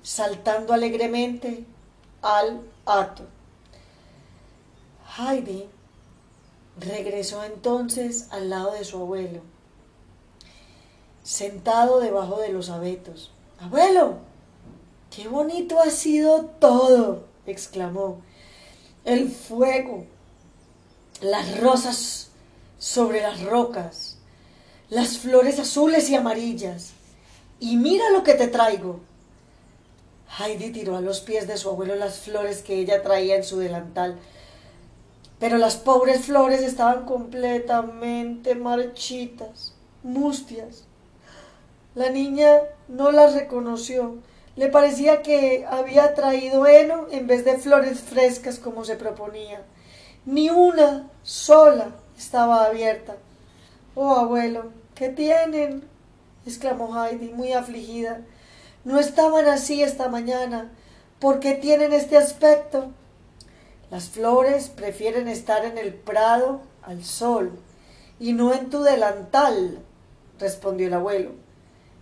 saltando 0.03 0.73
alegremente 0.73 1.65
al 2.23 2.61
hato. 2.85 3.25
Heidi 5.17 5.69
regresó 6.79 7.45
entonces 7.45 8.27
al 8.31 8.51
lado 8.51 8.73
de 8.73 8.85
su 8.85 8.97
abuelo, 8.97 9.43
sentado 11.23 12.01
debajo 12.01 12.41
de 12.41 12.49
los 12.49 12.71
abetos. 12.71 13.31
Abuelo, 13.61 14.17
qué 15.15 15.29
bonito 15.29 15.79
ha 15.79 15.91
sido 15.91 16.47
todo 16.59 17.30
exclamó. 17.47 18.21
El 19.05 19.31
fuego, 19.31 20.07
las 21.21 21.61
rosas 21.61 22.31
sobre 22.79 23.21
las 23.21 23.43
rocas, 23.43 24.19
las 24.89 25.19
flores 25.19 25.59
azules 25.59 26.11
y 26.11 26.17
amarillas. 26.17 26.93
Y 27.61 27.77
mira 27.77 28.11
lo 28.11 28.23
que 28.23 28.35
te 28.35 28.49
traigo. 28.49 29.01
Heidi 30.39 30.71
tiró 30.71 30.97
a 30.97 31.01
los 31.01 31.21
pies 31.21 31.47
de 31.47 31.57
su 31.57 31.69
abuelo 31.69 31.95
las 31.97 32.21
flores 32.21 32.63
que 32.63 32.79
ella 32.79 33.03
traía 33.03 33.37
en 33.37 33.45
su 33.45 33.59
delantal. 33.59 34.19
Pero 35.39 35.59
las 35.59 35.77
pobres 35.77 36.27
flores 36.27 36.63
estaban 36.63 37.05
completamente 37.05 38.55
marchitas, 38.55 39.75
mustias. 40.03 40.85
La 41.95 42.11
niña 42.11 42.61
no 42.89 43.11
las 43.11 43.35
reconoció. 43.35 44.19
Le 44.57 44.69
parecía 44.69 45.23
que 45.23 45.65
había 45.69 46.15
traído 46.15 46.67
heno 46.67 47.07
en 47.11 47.27
vez 47.27 47.45
de 47.45 47.59
flores 47.59 48.01
frescas 48.01 48.59
como 48.59 48.85
se 48.85 48.97
proponía. 48.97 49.63
Ni 50.27 50.51
una 50.51 51.09
sola 51.23 51.93
estaba 52.17 52.67
abierta. 52.67 53.17
Oh, 53.95 54.15
abuelo, 54.17 54.73
¿qué 54.95 55.09
tienen? 55.09 55.89
exclamó 56.47 57.03
Heidi, 57.03 57.31
muy 57.31 57.53
afligida. 57.53 58.21
No 58.85 58.99
estaban 58.99 59.47
así 59.47 59.83
esta 59.83 60.09
mañana. 60.09 60.71
¿Por 61.19 61.39
qué 61.39 61.55
tienen 61.55 61.93
este 61.93 62.17
aspecto? 62.17 62.91
Las 63.91 64.09
flores 64.09 64.69
prefieren 64.69 65.29
estar 65.29 65.65
en 65.65 65.77
el 65.79 65.95
prado 65.95 66.61
al 66.83 67.05
sol 67.05 67.59
y 68.19 68.33
no 68.33 68.55
en 68.55 68.71
tu 68.71 68.83
delantal, 68.83 69.81
respondió 70.39 70.87
el 70.87 70.95
abuelo. 70.95 71.33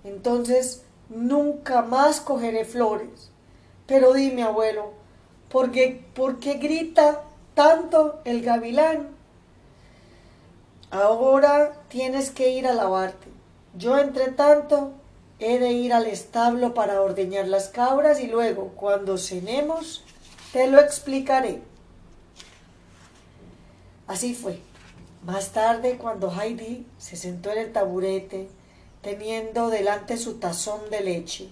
Entonces 0.04 0.82
nunca 1.08 1.82
más 1.82 2.20
cogeré 2.20 2.64
flores. 2.64 3.30
Pero 3.86 4.12
dime, 4.12 4.42
abuelo, 4.42 4.92
¿por 5.48 5.70
qué, 5.70 6.04
por 6.14 6.38
qué 6.38 6.54
grita 6.54 7.22
tanto 7.54 8.20
el 8.24 8.42
gavilán? 8.42 9.08
Ahora 10.90 11.72
tienes 11.88 12.30
que 12.30 12.50
ir 12.50 12.66
a 12.66 12.74
lavarte. 12.74 13.28
Yo, 13.76 13.98
entre 13.98 14.32
tanto, 14.32 14.92
he 15.38 15.58
de 15.58 15.72
ir 15.72 15.92
al 15.92 16.06
establo 16.06 16.74
para 16.74 17.00
ordeñar 17.00 17.46
las 17.46 17.68
cabras 17.68 18.20
y 18.20 18.26
luego, 18.26 18.72
cuando 18.76 19.18
cenemos, 19.18 20.02
te 20.52 20.66
lo 20.66 20.80
explicaré. 20.80 21.62
Así 24.06 24.34
fue. 24.34 24.60
Más 25.24 25.50
tarde, 25.50 25.98
cuando 25.98 26.32
Heidi 26.32 26.86
se 26.96 27.16
sentó 27.16 27.50
en 27.52 27.58
el 27.58 27.72
taburete, 27.72 28.48
teniendo 29.08 29.70
delante 29.70 30.18
su 30.18 30.34
tazón 30.34 30.90
de 30.90 31.00
leche 31.00 31.48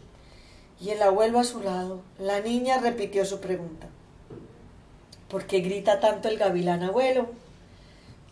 y 0.79 0.91
el 0.91 1.01
abuelo 1.01 1.39
a 1.39 1.45
su 1.45 1.63
lado, 1.63 2.03
la 2.19 2.41
niña 2.41 2.77
repitió 2.77 3.25
su 3.25 3.41
pregunta. 3.41 3.87
¿Por 5.31 5.47
qué 5.47 5.61
grita 5.61 5.99
tanto 5.99 6.29
el 6.29 6.37
gavilán 6.37 6.83
abuelo? 6.83 7.31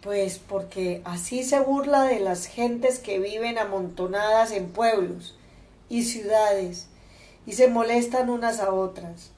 Pues 0.03 0.39
porque 0.39 1.01
así 1.07 1.43
se 1.43 1.59
burla 1.61 2.03
de 2.03 2.21
las 2.21 2.45
gentes 2.45 2.99
que 2.99 3.19
viven 3.19 3.57
amontonadas 3.57 4.51
en 4.51 4.69
pueblos 4.69 5.39
y 5.89 6.03
ciudades 6.03 6.89
y 7.47 7.55
se 7.55 7.69
molestan 7.69 8.29
unas 8.29 8.61
a 8.61 8.75
otras. 8.75 9.31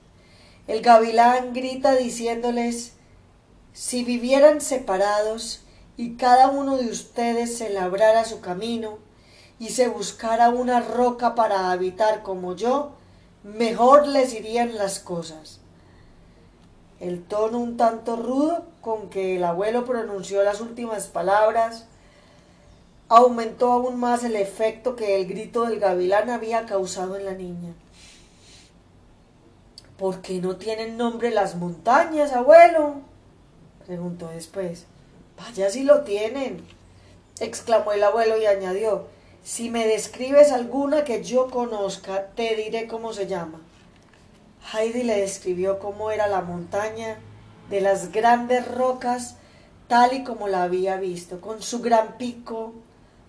El 0.66 0.82
gavilán 0.82 1.52
grita 1.52 1.94
diciéndoles, 1.94 2.94
si 3.72 4.02
vivieran 4.02 4.60
separados 4.60 5.60
y 5.96 6.16
cada 6.16 6.48
uno 6.48 6.76
de 6.76 6.86
ustedes 6.86 7.56
se 7.56 7.70
labrara 7.70 8.24
su 8.24 8.40
camino, 8.40 9.05
y 9.58 9.70
se 9.70 9.88
buscara 9.88 10.50
una 10.50 10.80
roca 10.80 11.34
para 11.34 11.70
habitar 11.70 12.22
como 12.22 12.54
yo, 12.54 12.92
mejor 13.42 14.06
les 14.06 14.34
irían 14.34 14.76
las 14.76 14.98
cosas. 14.98 15.60
El 17.00 17.22
tono 17.24 17.58
un 17.58 17.76
tanto 17.76 18.16
rudo 18.16 18.64
con 18.80 19.08
que 19.10 19.36
el 19.36 19.44
abuelo 19.44 19.84
pronunció 19.84 20.42
las 20.42 20.60
últimas 20.60 21.06
palabras 21.06 21.86
aumentó 23.08 23.72
aún 23.72 24.00
más 24.00 24.24
el 24.24 24.36
efecto 24.36 24.96
que 24.96 25.16
el 25.16 25.26
grito 25.26 25.64
del 25.64 25.78
gavilán 25.78 26.30
había 26.30 26.66
causado 26.66 27.16
en 27.16 27.24
la 27.24 27.34
niña. 27.34 27.72
¿Por 29.96 30.20
qué 30.20 30.40
no 30.40 30.56
tienen 30.56 30.96
nombre 30.96 31.30
las 31.30 31.56
montañas, 31.56 32.32
abuelo? 32.32 32.96
preguntó 33.86 34.28
después. 34.28 34.86
Vaya 35.38 35.70
si 35.70 35.84
lo 35.84 36.02
tienen, 36.02 36.64
exclamó 37.40 37.92
el 37.92 38.02
abuelo 38.02 38.38
y 38.38 38.46
añadió, 38.46 39.06
si 39.46 39.70
me 39.70 39.86
describes 39.86 40.50
alguna 40.50 41.04
que 41.04 41.22
yo 41.22 41.48
conozca, 41.48 42.30
te 42.34 42.56
diré 42.56 42.88
cómo 42.88 43.12
se 43.12 43.28
llama. 43.28 43.60
Heidi 44.72 45.04
le 45.04 45.20
describió 45.20 45.78
cómo 45.78 46.10
era 46.10 46.26
la 46.26 46.40
montaña 46.40 47.20
de 47.70 47.80
las 47.80 48.10
grandes 48.10 48.66
rocas 48.66 49.36
tal 49.86 50.14
y 50.14 50.24
como 50.24 50.48
la 50.48 50.64
había 50.64 50.96
visto, 50.96 51.40
con 51.40 51.62
su 51.62 51.80
gran 51.80 52.18
pico 52.18 52.72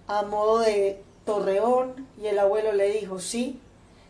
a 0.08 0.23
modo 0.23 0.58
de 0.58 1.03
torreón, 1.23 2.08
y 2.19 2.25
el 2.25 2.39
abuelo 2.39 2.71
le 2.71 2.89
dijo, 2.89 3.19
sí, 3.19 3.62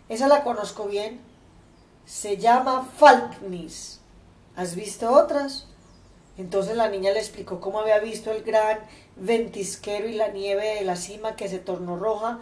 esa 0.08 0.30
la 0.30 0.46
conozco 0.46 0.86
bien, 0.86 1.20
se 2.06 2.38
llama 2.38 2.90
Falknis. 2.96 4.00
¿Has 4.56 4.76
visto 4.76 5.12
otras? 5.12 5.68
Entonces 6.38 6.78
la 6.78 6.88
niña 6.88 7.12
le 7.12 7.20
explicó 7.20 7.60
cómo 7.60 7.82
había 7.82 8.00
visto 8.00 8.32
el 8.32 8.44
gran 8.44 8.80
ventisquero 9.20 10.08
y 10.08 10.14
la 10.14 10.30
nieve 10.30 10.76
de 10.76 10.86
la 10.86 10.96
cima 10.96 11.36
que 11.36 11.48
se 11.48 11.60
tornó 11.60 11.98
roja 11.98 12.40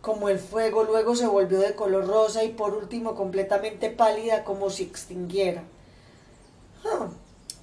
como 0.00 0.28
el 0.28 0.38
fuego, 0.38 0.84
luego 0.84 1.16
se 1.16 1.26
volvió 1.26 1.60
de 1.60 1.74
color 1.74 2.06
rosa 2.06 2.44
y 2.44 2.50
por 2.50 2.74
último 2.74 3.14
completamente 3.14 3.88
pálida 3.88 4.44
como 4.44 4.68
si 4.68 4.82
extinguiera. 4.82 5.64
Ah, 6.84 7.08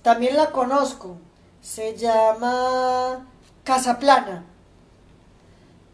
también 0.02 0.36
la 0.36 0.52
conozco. 0.52 1.18
Se 1.62 1.96
llama 1.96 3.28
Casa 3.64 4.00
Plana. 4.00 4.46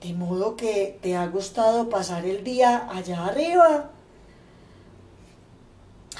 De 0.01 0.13
modo 0.13 0.55
que 0.55 0.97
te 1.01 1.17
ha 1.17 1.27
gustado 1.27 1.89
pasar 1.89 2.25
el 2.25 2.45
día 2.45 2.87
allá 2.89 3.25
arriba. 3.25 3.89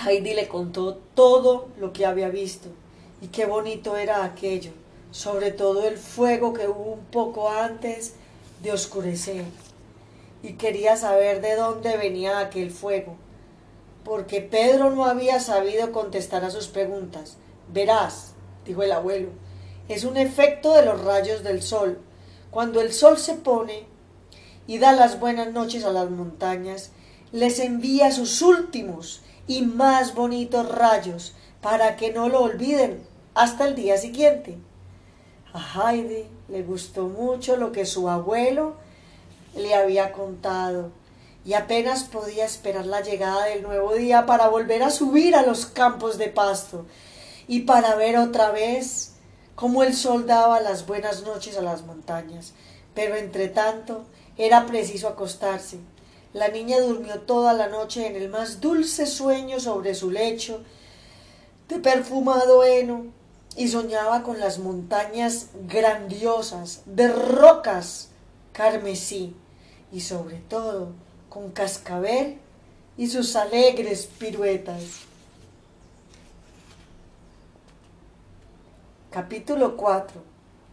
Heidi 0.06 0.34
le 0.34 0.50
contó 0.50 0.96
todo 1.16 1.70
lo 1.80 1.94
que 1.94 2.06
había 2.06 2.28
visto 2.28 2.68
y 3.22 3.28
qué 3.28 3.46
bonito 3.46 3.96
era 3.96 4.24
aquello, 4.24 4.72
sobre 5.12 5.52
todo 5.52 5.88
el 5.88 5.98
fuego 5.98 6.54
que 6.54 6.68
hubo 6.68 6.94
un 6.94 7.06
poco 7.06 7.50
antes 7.50 8.14
de 8.62 8.72
oscurecer. 8.72 9.46
Y 10.44 10.54
quería 10.54 10.98
saber 10.98 11.42
de 11.42 11.56
dónde 11.56 11.98
venía 11.98 12.40
aquel 12.40 12.72
fuego, 12.72 13.16
porque 14.04 14.42
Pedro 14.42 14.92
no 14.92 15.06
había 15.06 15.40
sabido 15.40 15.92
contestar 15.92 16.44
a 16.46 16.52
sus 16.52 16.68
preguntas. 16.68 17.38
Verás, 17.74 18.34
dijo 18.66 18.84
el 18.84 18.92
abuelo, 18.92 19.30
es 19.88 20.04
un 20.04 20.18
efecto 20.18 20.74
de 20.74 20.86
los 20.86 21.04
rayos 21.04 21.44
del 21.44 21.62
sol. 21.62 22.00
Cuando 22.52 22.82
el 22.82 22.94
sol 22.94 23.18
se 23.18 23.36
pone 23.36 23.86
y 24.68 24.80
da 24.80 24.92
las 24.94 25.20
buenas 25.20 25.52
noches 25.52 25.86
a 25.86 25.92
las 25.92 26.10
montañas, 26.10 26.92
les 27.32 27.60
envía 27.60 28.12
sus 28.12 28.42
últimos 28.42 29.22
y 29.48 29.62
más 29.62 30.14
bonitos 30.14 30.70
rayos 30.70 31.34
para 31.62 31.96
que 31.96 32.12
no 32.12 32.30
lo 32.30 32.42
olviden 32.42 33.04
hasta 33.34 33.68
el 33.68 33.76
día 33.76 33.98
siguiente. 33.98 34.58
A 35.54 35.92
Heidi 35.92 36.26
le 36.50 36.64
gustó 36.64 37.08
mucho 37.08 37.58
lo 37.58 37.72
que 37.72 37.86
su 37.86 38.10
abuelo 38.10 38.76
le 39.56 39.74
había 39.74 40.12
contado 40.12 40.92
y 41.46 41.54
apenas 41.54 42.04
podía 42.04 42.46
esperar 42.46 42.86
la 42.86 43.02
llegada 43.02 43.46
del 43.46 43.64
nuevo 43.64 43.94
día 43.94 44.26
para 44.26 44.50
volver 44.50 44.84
a 44.84 44.90
subir 44.90 45.36
a 45.36 45.46
los 45.46 45.66
campos 45.66 46.18
de 46.18 46.28
pasto 46.28 46.86
y 47.48 47.62
para 47.62 47.96
ver 47.96 48.18
otra 48.18 48.52
vez 48.52 49.14
cómo 49.56 49.84
el 49.84 49.96
sol 49.96 50.28
daba 50.28 50.60
las 50.60 50.86
buenas 50.86 51.24
noches 51.24 51.58
a 51.58 51.62
las 51.62 51.84
montañas. 51.84 52.54
Pero 52.94 53.16
entre 53.16 53.48
tanto 53.48 54.04
era 54.38 54.66
preciso 54.66 55.08
acostarse. 55.08 55.80
La 56.34 56.50
niña 56.50 56.80
durmió 56.82 57.22
toda 57.22 57.54
la 57.54 57.70
noche 57.70 58.06
en 58.08 58.18
el 58.18 58.30
más 58.30 58.60
dulce 58.60 59.06
sueño 59.06 59.60
sobre 59.62 59.96
su 59.96 60.12
lecho 60.12 60.62
de 61.70 61.80
perfumado 61.80 62.64
heno 62.66 63.06
y 63.58 63.70
soñaba 63.70 64.22
con 64.22 64.40
las 64.40 64.60
montañas 64.60 65.48
grandiosas 65.68 66.84
de 66.86 67.08
rocas 67.08 68.10
carmesí 68.54 69.36
y 69.92 70.02
sobre 70.02 70.38
todo 70.38 70.92
con 71.28 71.50
cascabel 71.50 72.38
y 72.98 73.08
sus 73.08 73.36
alegres 73.36 74.08
piruetas. 74.20 74.84
Capítulo 79.10 79.76
4. 79.76 80.22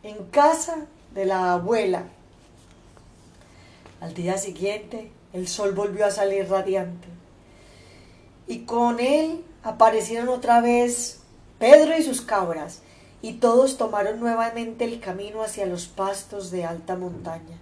En 0.02 0.26
casa 0.26 0.86
de 1.14 1.24
la 1.24 1.54
abuela. 1.54 2.04
Al 4.02 4.12
día 4.12 4.36
siguiente 4.36 5.10
el 5.32 5.48
sol 5.48 5.72
volvió 5.72 6.04
a 6.04 6.10
salir 6.10 6.50
radiante 6.50 7.08
y 8.46 8.60
con 8.66 9.00
él 9.00 9.42
aparecieron 9.62 10.28
otra 10.28 10.60
vez 10.60 11.23
Pedro 11.58 11.96
y 11.96 12.02
sus 12.02 12.20
cabras, 12.20 12.80
y 13.22 13.34
todos 13.34 13.78
tomaron 13.78 14.20
nuevamente 14.20 14.84
el 14.84 15.00
camino 15.00 15.42
hacia 15.42 15.66
los 15.66 15.86
pastos 15.86 16.50
de 16.50 16.64
alta 16.64 16.96
montaña. 16.96 17.58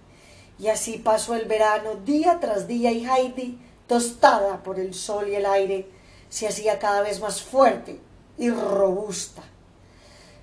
Y 0.59 0.67
así 0.67 0.97
pasó 0.97 1.35
el 1.35 1.45
verano 1.45 1.95
día 2.05 2.39
tras 2.39 2.67
día 2.67 2.91
y 2.91 3.05
Heidi, 3.05 3.59
tostada 3.87 4.63
por 4.63 4.79
el 4.79 4.93
sol 4.93 5.29
y 5.29 5.35
el 5.35 5.45
aire, 5.45 5.87
se 6.29 6.47
hacía 6.47 6.79
cada 6.79 7.01
vez 7.01 7.21
más 7.21 7.41
fuerte 7.41 7.99
y 8.37 8.49
robusta. 8.49 9.43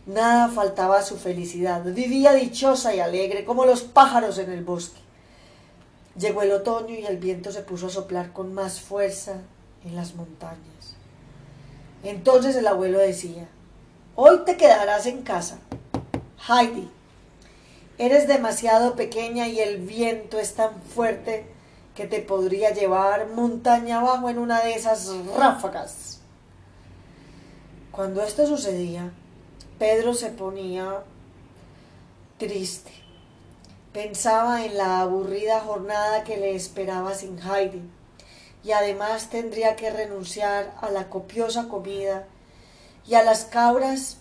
Nada 0.07 0.49
faltaba 0.49 0.99
a 0.99 1.03
su 1.03 1.17
felicidad, 1.17 1.85
vivía 1.85 2.33
dichosa 2.33 2.95
y 2.95 3.01
alegre 3.01 3.45
como 3.45 3.67
los 3.67 3.83
pájaros 3.83 4.39
en 4.39 4.51
el 4.51 4.65
bosque. 4.65 5.01
Llegó 6.19 6.43
el 6.43 6.53
otoño 6.53 6.95
y 6.95 7.05
el 7.05 7.19
viento 7.19 7.53
se 7.53 7.63
puso 7.63 7.87
a 7.87 7.91
soplar 7.91 8.33
con 8.33 8.55
más 8.55 8.81
fuerza 8.81 9.35
en 9.85 9.97
las 9.97 10.15
montañas. 10.15 10.70
Entonces 12.03 12.57
el 12.57 12.67
abuelo 12.67 12.99
decía, 12.99 13.49
hoy 14.17 14.41
te 14.47 14.57
quedarás 14.57 15.07
en 15.07 15.23
casa. 15.23 15.59
Heidi, 16.49 16.89
eres 17.99 18.27
demasiado 18.27 18.97
pequeña 18.97 19.49
y 19.49 19.61
el 19.61 19.79
viento 19.79 20.39
es 20.39 20.55
tan 20.55 20.81
fuerte 20.83 21.47
que 21.95 22.07
te 22.07 22.21
podría 22.21 22.71
llevar 22.71 23.29
montaña 23.29 24.01
abajo 24.01 24.31
en 24.31 24.39
una 24.39 24.63
de 24.63 24.75
esas 24.75 25.11
ráfagas. 25.37 26.21
Cuando 27.93 28.23
esto 28.23 28.47
sucedía, 28.47 29.11
Pedro 29.79 30.15
se 30.15 30.31
ponía 30.31 31.03
triste. 32.39 32.93
Pensaba 33.93 34.65
en 34.65 34.79
la 34.79 35.01
aburrida 35.01 35.61
jornada 35.61 36.25
que 36.25 36.39
le 36.39 36.55
esperaba 36.55 37.13
sin 37.13 37.39
Heidi 37.39 37.83
y 38.63 38.73
además 38.73 39.31
tendría 39.31 39.77
que 39.77 39.91
renunciar 39.91 40.75
a 40.81 40.91
la 40.91 41.09
copiosa 41.09 41.69
comida 41.69 42.27
y 43.07 43.15
a 43.15 43.23
las 43.23 43.45
cabras 43.45 44.19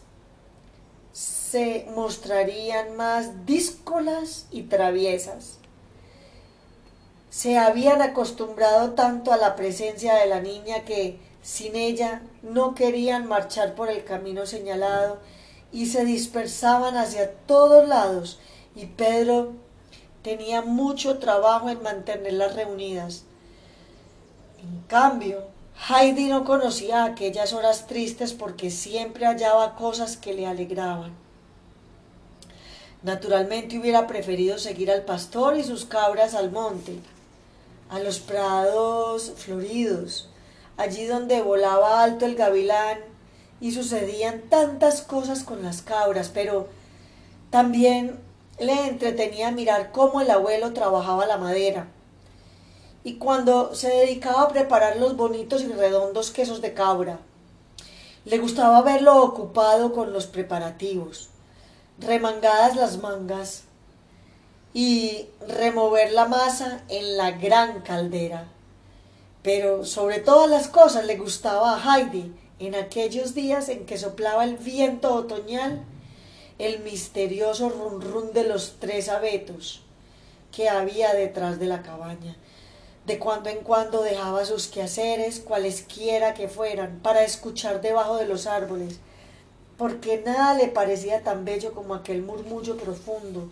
se 1.12 1.88
mostrarían 1.96 2.96
más 2.96 3.46
díscolas 3.46 4.46
y 4.52 4.64
traviesas. 4.64 5.58
Se 7.30 7.58
habían 7.58 8.02
acostumbrado 8.02 8.92
tanto 8.92 9.32
a 9.32 9.38
la 9.38 9.56
presencia 9.56 10.16
de 10.16 10.28
la 10.28 10.40
niña 10.40 10.86
que 10.86 11.20
sin 11.42 11.76
ella 11.76 12.22
no 12.42 12.76
querían 12.76 13.28
marchar 13.28 13.76
por 13.76 13.90
el 13.90 14.04
camino 14.04 14.46
señalado 14.46 15.20
y 15.72 15.88
se 15.88 16.06
dispersaban 16.06 16.98
hacia 16.98 17.32
todos 17.32 17.88
lados 17.88 18.40
y 18.76 18.86
Pedro 18.88 19.54
tenía 20.22 20.62
mucho 20.62 21.20
trabajo 21.20 21.70
en 21.70 21.82
mantenerlas 21.82 22.56
reunidas. 22.56 23.24
En 24.62 24.82
cambio, 24.88 25.43
Heidi 25.88 26.28
no 26.28 26.43
conocía 26.43 27.05
aquellas 27.05 27.53
horas 27.53 27.88
tristes 27.88 28.34
porque 28.34 28.70
siempre 28.70 29.26
hallaba 29.26 29.76
cosas 29.76 30.18
que 30.18 30.34
le 30.34 30.45
alegraban. 30.45 31.14
Naturalmente 33.01 33.80
hubiera 33.80 34.07
preferido 34.07 34.57
seguir 34.57 34.91
al 34.91 35.03
pastor 35.03 35.57
y 35.57 35.64
sus 35.64 35.86
cabras 35.86 36.34
al 36.36 36.51
monte, 36.51 36.99
a 37.89 37.99
los 37.99 38.20
prados 38.20 39.32
floridos, 39.38 40.30
allí 40.76 41.05
donde 41.05 41.41
volaba 41.41 42.03
alto 42.03 42.26
el 42.26 42.36
gavilán 42.36 42.99
y 43.62 43.72
sucedían 43.72 44.41
tantas 44.49 45.01
cosas 45.01 45.43
con 45.43 45.64
las 45.64 45.82
cabras, 45.82 46.30
pero 46.34 46.68
también 47.49 48.20
le 48.60 48.88
entretenía 48.88 49.51
mirar 49.51 49.93
cómo 49.93 50.20
el 50.20 50.30
abuelo 50.30 50.74
trabajaba 50.74 51.26
la 51.26 51.38
madera. 51.38 51.88
Y 53.04 53.16
cuando 53.16 53.74
se 53.76 53.89
dedicaba 53.89 54.43
a 54.43 54.47
preparar 54.50 54.97
los 54.97 55.16
bonitos 55.16 55.64
y 55.64 55.68
redondos 55.68 56.32
quesos 56.32 56.62
de 56.62 56.74
cabra, 56.74 57.20
le 58.26 58.38
gustaba 58.38 58.82
verlo 58.82 59.24
ocupado 59.24 59.93
con 59.93 60.12
los 60.12 60.28
preparativos, 60.28 61.30
remangadas 62.00 62.76
las 62.76 62.97
mangas 63.02 63.64
y 64.74 65.28
remover 65.47 66.12
la 66.12 66.28
masa 66.28 66.84
en 66.89 67.18
la 67.18 67.32
gran 67.32 67.82
caldera. 67.82 68.47
Pero 69.41 69.86
sobre 69.86 70.20
todas 70.20 70.50
las 70.50 70.68
cosas 70.68 71.06
le 71.06 71.18
gustaba 71.18 71.76
a 71.76 71.97
Heidi 71.97 72.36
en 72.60 72.76
aquellos 72.76 73.34
días 73.34 73.70
en 73.70 73.86
que 73.86 73.97
soplaba 73.97 74.43
el 74.43 74.58
viento 74.58 75.14
otoñal, 75.16 75.82
el 76.60 76.80
misterioso 76.82 77.70
run 77.70 78.34
de 78.34 78.43
los 78.43 78.76
tres 78.80 79.08
abetos 79.08 79.82
que 80.52 80.68
había 80.68 81.14
detrás 81.14 81.58
de 81.58 81.68
la 81.68 81.82
cabaña. 81.82 82.36
De 83.10 83.18
cuando 83.18 83.49
en 83.49 83.62
cuando 83.62 84.03
dejaba 84.03 84.45
sus 84.45 84.68
quehaceres, 84.68 85.39
cualesquiera 85.39 86.36
que 86.36 86.47
fueran, 86.47 86.99
para 86.99 87.24
escuchar 87.24 87.82
debajo 87.82 88.18
de 88.18 88.28
los 88.28 88.45
árboles, 88.45 88.99
porque 89.80 90.22
nada 90.24 90.53
le 90.53 90.68
parecía 90.68 91.24
tan 91.24 91.43
bello 91.43 91.74
como 91.74 91.95
aquel 91.95 92.22
murmullo 92.22 92.78
profundo, 92.78 93.49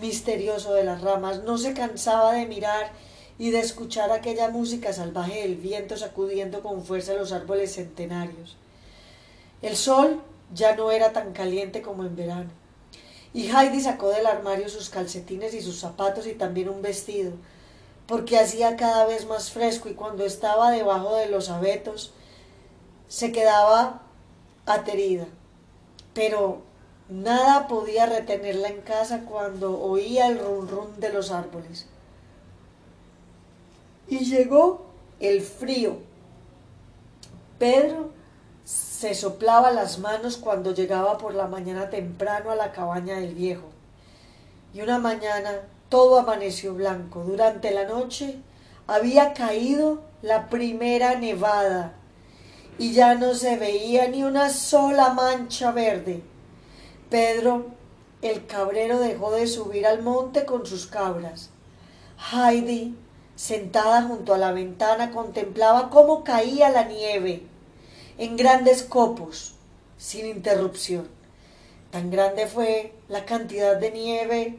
misterioso 0.00 0.74
de 0.74 0.82
las 0.82 1.00
ramas. 1.00 1.44
No 1.44 1.58
se 1.58 1.74
cansaba 1.74 2.32
de 2.32 2.46
mirar 2.46 2.90
y 3.38 3.52
de 3.52 3.60
escuchar 3.60 4.10
aquella 4.10 4.48
música 4.48 4.92
salvaje 4.92 5.42
del 5.42 5.54
viento 5.54 5.96
sacudiendo 5.96 6.60
con 6.60 6.84
fuerza 6.84 7.14
los 7.14 7.30
árboles 7.30 7.76
centenarios. 7.76 8.56
El 9.62 9.76
sol 9.76 10.20
ya 10.52 10.74
no 10.74 10.90
era 10.90 11.12
tan 11.12 11.32
caliente 11.32 11.82
como 11.82 12.02
en 12.02 12.16
verano, 12.16 12.50
y 13.32 13.46
Heidi 13.46 13.80
sacó 13.80 14.08
del 14.08 14.26
armario 14.26 14.68
sus 14.68 14.90
calcetines 14.90 15.54
y 15.54 15.62
sus 15.62 15.78
zapatos 15.78 16.26
y 16.26 16.32
también 16.32 16.68
un 16.68 16.82
vestido, 16.82 17.30
porque 18.08 18.38
hacía 18.38 18.76
cada 18.76 19.04
vez 19.04 19.26
más 19.26 19.52
fresco 19.52 19.90
y 19.90 19.94
cuando 19.94 20.24
estaba 20.24 20.70
debajo 20.70 21.14
de 21.14 21.28
los 21.28 21.50
abetos 21.50 22.14
se 23.06 23.32
quedaba 23.32 24.00
aterida. 24.64 25.26
Pero 26.14 26.62
nada 27.10 27.68
podía 27.68 28.06
retenerla 28.06 28.68
en 28.68 28.80
casa 28.80 29.26
cuando 29.26 29.78
oía 29.78 30.26
el 30.28 30.38
rum 30.38 30.94
de 30.96 31.12
los 31.12 31.30
árboles. 31.30 31.86
Y 34.08 34.24
llegó 34.24 34.86
el 35.20 35.42
frío. 35.42 35.98
Pedro 37.58 38.10
se 38.64 39.14
soplaba 39.14 39.70
las 39.70 39.98
manos 39.98 40.38
cuando 40.38 40.72
llegaba 40.72 41.18
por 41.18 41.34
la 41.34 41.46
mañana 41.46 41.90
temprano 41.90 42.52
a 42.52 42.56
la 42.56 42.72
cabaña 42.72 43.16
del 43.16 43.34
viejo. 43.34 43.66
Y 44.72 44.80
una 44.80 44.98
mañana 44.98 45.60
todo 45.88 46.18
amaneció 46.18 46.74
blanco. 46.74 47.24
Durante 47.24 47.70
la 47.70 47.84
noche 47.84 48.36
había 48.86 49.32
caído 49.32 50.02
la 50.22 50.48
primera 50.48 51.14
nevada 51.14 51.94
y 52.78 52.92
ya 52.92 53.14
no 53.14 53.34
se 53.34 53.56
veía 53.56 54.08
ni 54.08 54.24
una 54.24 54.50
sola 54.50 55.12
mancha 55.12 55.72
verde. 55.72 56.22
Pedro, 57.10 57.66
el 58.22 58.46
cabrero, 58.46 58.98
dejó 59.00 59.32
de 59.32 59.46
subir 59.46 59.86
al 59.86 60.02
monte 60.02 60.44
con 60.44 60.66
sus 60.66 60.86
cabras. 60.86 61.50
Heidi 62.32 62.96
sentada 63.38 64.02
junto 64.02 64.34
a 64.34 64.38
la 64.38 64.50
ventana, 64.50 65.12
contemplaba 65.12 65.90
cómo 65.90 66.24
caía 66.24 66.70
la 66.70 66.84
nieve 66.84 67.44
en 68.18 68.36
grandes 68.36 68.82
copos, 68.82 69.54
sin 69.96 70.26
interrupción. 70.26 71.08
Tan 71.92 72.10
grande 72.10 72.48
fue 72.48 72.92
la 73.08 73.24
cantidad 73.24 73.76
de 73.76 73.92
nieve 73.92 74.58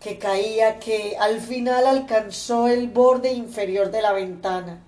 que 0.00 0.18
caía 0.18 0.78
que 0.78 1.16
al 1.18 1.40
final 1.40 1.86
alcanzó 1.86 2.68
el 2.68 2.88
borde 2.88 3.32
inferior 3.32 3.90
de 3.90 4.02
la 4.02 4.12
ventana 4.12 4.82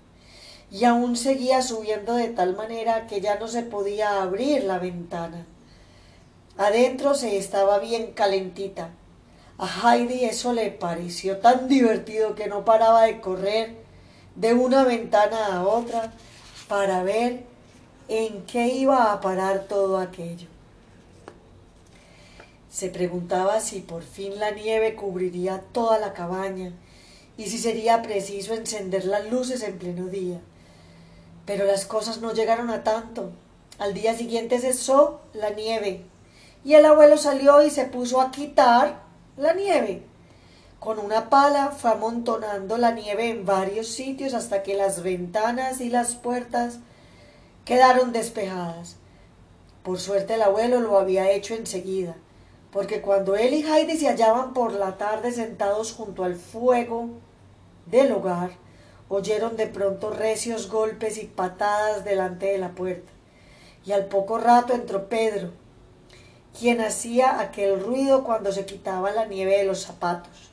y 0.71 0.85
aún 0.85 1.17
seguía 1.17 1.61
subiendo 1.61 2.15
de 2.15 2.29
tal 2.29 2.55
manera 2.55 3.07
que 3.07 3.19
ya 3.19 3.37
no 3.37 3.47
se 3.47 3.63
podía 3.63 4.21
abrir 4.21 4.63
la 4.63 4.79
ventana. 4.79 5.45
Adentro 6.57 7.13
se 7.13 7.37
estaba 7.37 7.79
bien 7.79 8.13
calentita 8.13 8.91
a 9.61 9.93
Heidi 9.93 10.25
eso 10.25 10.53
le 10.53 10.71
pareció 10.71 11.37
tan 11.37 11.67
divertido 11.67 12.33
que 12.33 12.47
no 12.47 12.65
paraba 12.65 13.03
de 13.03 13.21
correr 13.21 13.75
de 14.35 14.55
una 14.55 14.83
ventana 14.83 15.55
a 15.55 15.67
otra 15.67 16.11
para 16.67 17.03
ver 17.03 17.43
en 18.07 18.43
qué 18.47 18.69
iba 18.69 19.13
a 19.13 19.21
parar 19.21 19.65
todo 19.69 19.99
aquello. 19.99 20.47
Se 22.71 22.87
preguntaba 22.87 23.59
si 23.59 23.81
por 23.81 24.01
fin 24.01 24.39
la 24.39 24.51
nieve 24.51 24.95
cubriría 24.95 25.61
toda 25.73 25.99
la 25.99 26.13
cabaña 26.13 26.71
y 27.35 27.47
si 27.47 27.57
sería 27.57 28.01
preciso 28.01 28.53
encender 28.53 29.03
las 29.03 29.29
luces 29.29 29.61
en 29.63 29.77
pleno 29.77 30.07
día. 30.07 30.39
Pero 31.45 31.65
las 31.65 31.85
cosas 31.85 32.21
no 32.21 32.33
llegaron 32.33 32.69
a 32.69 32.83
tanto. 32.83 33.31
Al 33.77 33.93
día 33.93 34.15
siguiente 34.15 34.57
cesó 34.57 35.19
la 35.33 35.49
nieve 35.49 36.05
y 36.63 36.75
el 36.75 36.85
abuelo 36.85 37.17
salió 37.17 37.61
y 37.61 37.69
se 37.69 37.85
puso 37.85 38.21
a 38.21 38.31
quitar 38.31 39.01
la 39.35 39.53
nieve. 39.53 40.03
Con 40.79 40.97
una 40.97 41.29
pala 41.29 41.71
fue 41.71 41.91
amontonando 41.91 42.77
la 42.77 42.91
nieve 42.91 43.29
en 43.29 43.45
varios 43.45 43.89
sitios 43.89 44.33
hasta 44.33 44.63
que 44.63 44.75
las 44.75 45.03
ventanas 45.03 45.81
y 45.81 45.89
las 45.89 46.15
puertas 46.15 46.79
quedaron 47.65 48.13
despejadas. 48.13 48.95
Por 49.83 49.99
suerte 49.99 50.35
el 50.35 50.41
abuelo 50.41 50.79
lo 50.79 50.97
había 50.97 51.31
hecho 51.31 51.53
enseguida, 51.53 52.15
porque 52.71 53.01
cuando 53.01 53.35
él 53.35 53.53
y 53.53 53.63
Heidi 53.63 53.97
se 53.97 54.07
hallaban 54.07 54.53
por 54.53 54.73
la 54.73 54.97
tarde 54.97 55.31
sentados 55.31 55.93
junto 55.93 56.23
al 56.23 56.35
fuego 56.35 57.09
del 57.85 58.11
hogar, 58.13 58.51
oyeron 59.09 59.57
de 59.57 59.67
pronto 59.67 60.09
recios 60.09 60.69
golpes 60.69 61.17
y 61.17 61.25
patadas 61.25 62.05
delante 62.05 62.45
de 62.45 62.57
la 62.57 62.69
puerta. 62.69 63.11
Y 63.85 63.91
al 63.91 64.05
poco 64.05 64.37
rato 64.37 64.73
entró 64.73 65.09
Pedro, 65.09 65.51
quien 66.57 66.79
hacía 66.79 67.41
aquel 67.41 67.79
ruido 67.79 68.23
cuando 68.23 68.51
se 68.53 68.65
quitaba 68.65 69.11
la 69.11 69.25
nieve 69.25 69.57
de 69.57 69.65
los 69.65 69.81
zapatos. 69.81 70.51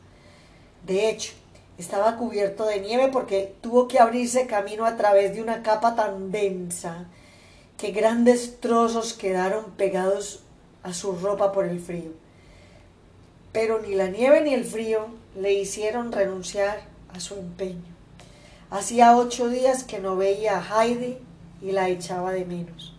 De 0.85 1.09
hecho, 1.11 1.35
estaba 1.77 2.17
cubierto 2.17 2.65
de 2.65 2.81
nieve 2.81 3.09
porque 3.13 3.55
tuvo 3.61 3.87
que 3.87 4.01
abrirse 4.01 4.49
camino 4.49 4.87
a 4.87 4.97
través 4.97 5.35
de 5.35 5.43
una 5.43 5.63
capa 5.63 5.95
tan 5.95 6.33
densa 6.33 7.07
que 7.77 7.93
grandes 7.93 8.59
trozos 8.59 9.13
quedaron 9.13 9.73
pegados 9.77 10.43
a 10.89 10.95
su 10.95 11.13
ropa 11.13 11.53
por 11.53 11.67
el 11.67 11.81
frío. 11.81 12.13
Pero 13.53 13.81
ni 13.81 13.95
la 13.95 14.09
nieve 14.09 14.41
ni 14.41 14.55
el 14.55 14.65
frío 14.65 15.07
le 15.37 15.53
hicieron 15.53 16.13
renunciar 16.13 16.81
a 17.15 17.21
su 17.21 17.35
empeño. 17.35 17.95
Hacía 18.71 19.17
ocho 19.17 19.49
días 19.49 19.85
que 19.85 19.99
no 19.99 20.17
veía 20.17 20.59
a 20.59 20.83
Heidi 20.83 21.19
y 21.61 21.73
la 21.73 21.89
echaba 21.89 22.33
de 22.33 22.45
menos. 22.47 22.95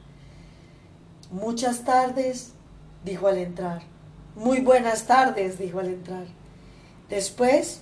Muchas 1.32 1.84
tardes 1.84 2.54
dijo 3.04 3.28
al 3.28 3.38
entrar. 3.40 3.82
Muy 4.36 4.62
buenas 4.62 5.06
tardes, 5.08 5.58
dijo 5.58 5.80
al 5.80 5.88
entrar. 5.88 6.26
Después 7.10 7.82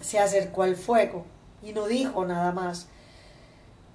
se 0.00 0.18
acercó 0.18 0.64
al 0.64 0.74
fuego 0.74 1.26
y 1.62 1.72
no 1.72 1.86
dijo 1.86 2.24
nada 2.24 2.50
más, 2.50 2.88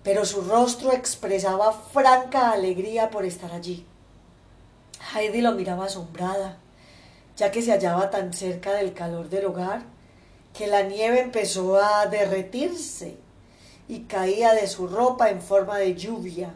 pero 0.03 0.25
su 0.25 0.41
rostro 0.41 0.93
expresaba 0.93 1.73
franca 1.73 2.51
alegría 2.51 3.09
por 3.09 3.25
estar 3.25 3.51
allí. 3.51 3.85
Heidi 5.13 5.41
lo 5.41 5.53
miraba 5.53 5.85
asombrada, 5.85 6.57
ya 7.35 7.51
que 7.51 7.61
se 7.61 7.71
hallaba 7.71 8.09
tan 8.09 8.33
cerca 8.33 8.73
del 8.73 8.93
calor 8.93 9.29
del 9.29 9.45
hogar 9.45 9.83
que 10.53 10.67
la 10.67 10.83
nieve 10.83 11.21
empezó 11.21 11.77
a 11.77 12.05
derretirse 12.07 13.17
y 13.87 14.01
caía 14.01 14.53
de 14.53 14.67
su 14.67 14.87
ropa 14.87 15.29
en 15.29 15.41
forma 15.41 15.77
de 15.77 15.95
lluvia. 15.95 16.53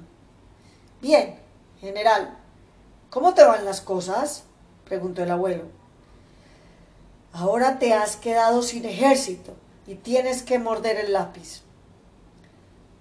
Bien, 1.02 1.40
general, 1.80 2.38
¿cómo 3.10 3.34
te 3.34 3.44
van 3.44 3.66
las 3.66 3.82
cosas? 3.82 4.44
preguntó 4.86 5.24
el 5.24 5.32
abuelo. 5.32 5.64
Ahora 7.32 7.80
te 7.80 7.94
has 7.94 8.16
quedado 8.16 8.62
sin 8.62 8.86
ejército 8.86 9.56
y 9.88 9.96
tienes 9.96 10.44
que 10.44 10.60
morder 10.60 10.98
el 10.98 11.14
lápiz. 11.14 11.62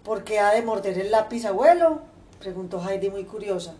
¿Por 0.04 0.24
qué 0.24 0.40
ha 0.40 0.52
de 0.52 0.62
morder 0.62 0.98
el 0.98 1.10
lápiz, 1.10 1.44
abuelo? 1.44 2.00
preguntó 2.38 2.82
Heidi 2.82 3.10
muy 3.10 3.24
curiosa. 3.24 3.74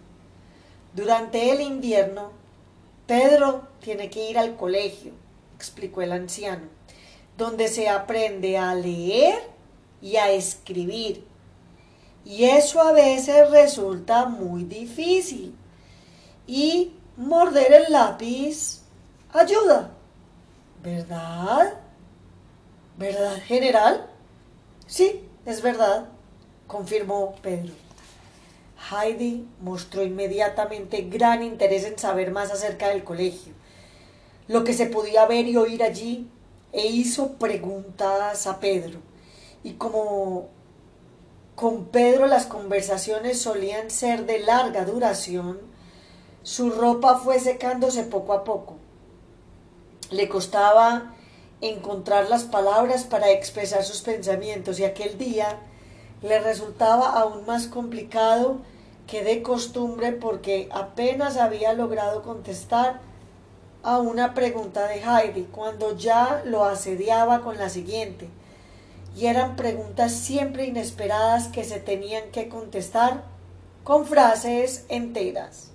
Durante 0.95 1.51
el 1.51 1.61
invierno, 1.61 2.33
Pedro 3.07 3.69
tiene 3.81 4.11
que 4.11 4.31
ir 4.31 4.39
al 4.39 4.57
colegio, 4.57 5.13
explicó 5.57 6.03
el 6.03 6.13
anciano, 6.13 6.67
donde 7.37 7.69
se 7.69 7.89
aprende 7.89 8.59
a 8.59 8.75
leer 8.75 9.39
y 10.03 10.17
a 10.17 10.31
escribir. 10.31 11.25
Y 12.25 12.45
eso 12.45 12.81
a 12.81 12.93
veces 12.93 13.51
resulta 13.51 14.27
muy 14.27 14.65
difícil. 14.65 15.55
Y 16.47 16.95
morder 17.17 17.73
el 17.73 17.93
lápiz 17.93 18.83
ayuda. 19.33 19.91
¿Verdad? 20.83 21.75
¿Verdad, 22.99 23.37
general? 23.47 24.11
Sí, 24.87 25.27
es 25.47 25.63
verdad, 25.63 26.07
confirmó 26.67 27.35
Pedro. 27.41 27.73
Heidi 28.91 29.47
mostró 29.61 30.03
inmediatamente 30.03 31.03
gran 31.03 31.43
interés 31.43 31.85
en 31.85 31.99
saber 31.99 32.31
más 32.31 32.51
acerca 32.51 32.89
del 32.89 33.05
colegio, 33.05 33.53
lo 34.49 34.65
que 34.65 34.75
se 34.75 34.87
podía 34.87 35.27
ver 35.27 35.47
y 35.47 35.57
oír 35.57 35.83
allí, 35.83 36.29
e 36.73 36.87
hizo 36.87 37.35
preguntas 37.35 38.47
a 38.47 38.59
Pedro. 38.59 38.99
Y 39.63 39.75
como 39.75 40.49
con 41.55 41.87
Pedro 41.87 42.27
las 42.27 42.47
conversaciones 42.47 43.41
solían 43.41 43.91
ser 43.91 44.27
de 44.27 44.41
larga 44.41 44.85
duración, 44.85 45.61
su 46.43 46.71
ropa 46.71 47.19
fue 47.19 47.39
secándose 47.39 48.03
poco 48.05 48.33
a 48.33 48.43
poco. 48.43 48.77
Le 50.11 50.29
costaba 50.29 51.15
encontrar 51.61 52.29
las 52.29 52.45
palabras 52.45 53.05
para 53.05 53.31
expresar 53.31 53.85
sus 53.85 54.01
pensamientos 54.01 54.81
y 54.81 54.85
aquel 54.85 55.17
día 55.19 55.61
le 56.23 56.41
resultaba 56.41 57.13
aún 57.13 57.47
más 57.47 57.67
complicado 57.69 58.59
que 59.13 59.23
de 59.23 59.43
costumbre 59.43 60.13
porque 60.13 60.71
apenas 60.73 61.37
había 61.37 61.75
logrado 61.75 62.23
contestar 62.23 63.03
a 63.83 63.99
una 63.99 64.33
pregunta 64.33 64.89
de 64.89 65.03
Heidi 65.03 65.43
cuando 65.53 65.95
ya 65.95 66.41
lo 66.47 66.65
asediaba 66.65 67.43
con 67.43 67.59
la 67.59 67.69
siguiente. 67.69 68.31
Y 69.15 69.27
eran 69.27 69.55
preguntas 69.55 70.13
siempre 70.13 70.65
inesperadas 70.65 71.49
que 71.49 71.63
se 71.63 71.79
tenían 71.79 72.31
que 72.31 72.49
contestar 72.49 73.25
con 73.85 74.07
frases 74.07 74.87
enteras. 74.89 75.73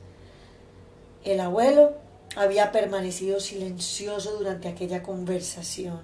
El 1.23 1.39
abuelo 1.39 1.91
había 2.35 2.71
permanecido 2.71 3.39
silencioso 3.39 4.35
durante 4.35 4.67
aquella 4.67 5.03
conversación, 5.03 6.01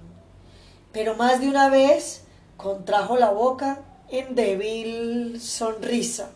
pero 0.92 1.16
más 1.16 1.40
de 1.40 1.48
una 1.48 1.68
vez 1.68 2.26
contrajo 2.56 3.16
la 3.16 3.30
boca 3.30 3.80
en 4.08 4.36
débil 4.36 5.40
sonrisa, 5.40 6.30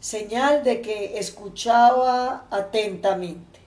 señal 0.00 0.64
de 0.64 0.80
que 0.80 1.18
escuchaba 1.18 2.46
atentamente. 2.50 3.60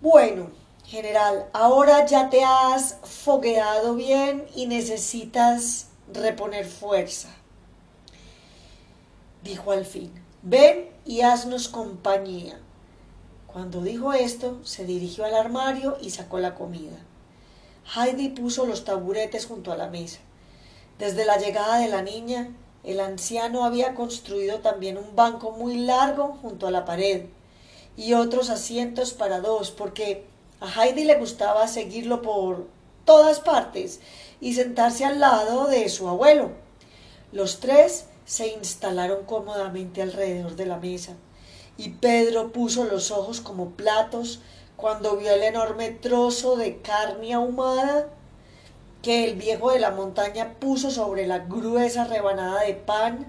Bueno, 0.00 0.50
general, 0.84 1.48
ahora 1.52 2.06
ya 2.06 2.30
te 2.30 2.42
has 2.42 2.98
fogueado 3.02 3.94
bien 3.94 4.46
y 4.54 4.66
necesitas 4.66 5.88
reponer 6.12 6.66
fuerza, 6.66 7.28
dijo 9.42 9.72
al 9.72 9.84
fin. 9.84 10.12
Ven 10.42 10.88
y 11.04 11.20
haznos 11.20 11.68
compañía. 11.68 12.58
Cuando 13.46 13.82
dijo 13.82 14.12
esto, 14.12 14.64
se 14.64 14.86
dirigió 14.86 15.24
al 15.24 15.34
armario 15.34 15.98
y 16.00 16.10
sacó 16.10 16.38
la 16.38 16.54
comida. 16.54 16.96
Heidi 17.94 18.28
puso 18.28 18.64
los 18.64 18.84
taburetes 18.84 19.46
junto 19.46 19.72
a 19.72 19.76
la 19.76 19.88
mesa. 19.88 20.20
Desde 20.98 21.24
la 21.24 21.36
llegada 21.36 21.78
de 21.78 21.88
la 21.88 22.02
niña, 22.02 22.50
el 22.84 23.00
anciano 23.00 23.64
había 23.64 23.94
construido 23.94 24.60
también 24.60 24.96
un 24.96 25.14
banco 25.14 25.52
muy 25.52 25.76
largo 25.76 26.38
junto 26.40 26.66
a 26.66 26.70
la 26.70 26.84
pared 26.84 27.26
y 27.96 28.14
otros 28.14 28.48
asientos 28.48 29.12
para 29.12 29.40
dos, 29.40 29.70
porque 29.70 30.24
a 30.60 30.84
Heidi 30.84 31.04
le 31.04 31.18
gustaba 31.18 31.68
seguirlo 31.68 32.22
por 32.22 32.66
todas 33.04 33.40
partes 33.40 34.00
y 34.40 34.54
sentarse 34.54 35.04
al 35.04 35.20
lado 35.20 35.66
de 35.66 35.88
su 35.88 36.08
abuelo. 36.08 36.52
Los 37.32 37.60
tres 37.60 38.06
se 38.24 38.48
instalaron 38.48 39.24
cómodamente 39.24 40.02
alrededor 40.02 40.56
de 40.56 40.66
la 40.66 40.78
mesa 40.78 41.14
y 41.76 41.90
Pedro 41.90 42.52
puso 42.52 42.84
los 42.84 43.10
ojos 43.10 43.40
como 43.40 43.70
platos 43.70 44.40
cuando 44.76 45.16
vio 45.16 45.32
el 45.32 45.42
enorme 45.42 45.90
trozo 45.90 46.56
de 46.56 46.80
carne 46.80 47.34
ahumada 47.34 48.08
que 49.02 49.24
el 49.24 49.36
viejo 49.36 49.72
de 49.72 49.80
la 49.80 49.90
montaña 49.90 50.54
puso 50.60 50.90
sobre 50.90 51.26
la 51.26 51.38
gruesa 51.38 52.04
rebanada 52.04 52.62
de 52.62 52.74
pan 52.74 53.26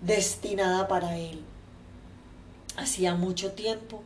destinada 0.00 0.88
para 0.88 1.16
él. 1.16 1.42
Hacía 2.76 3.14
mucho 3.14 3.52
tiempo 3.52 4.02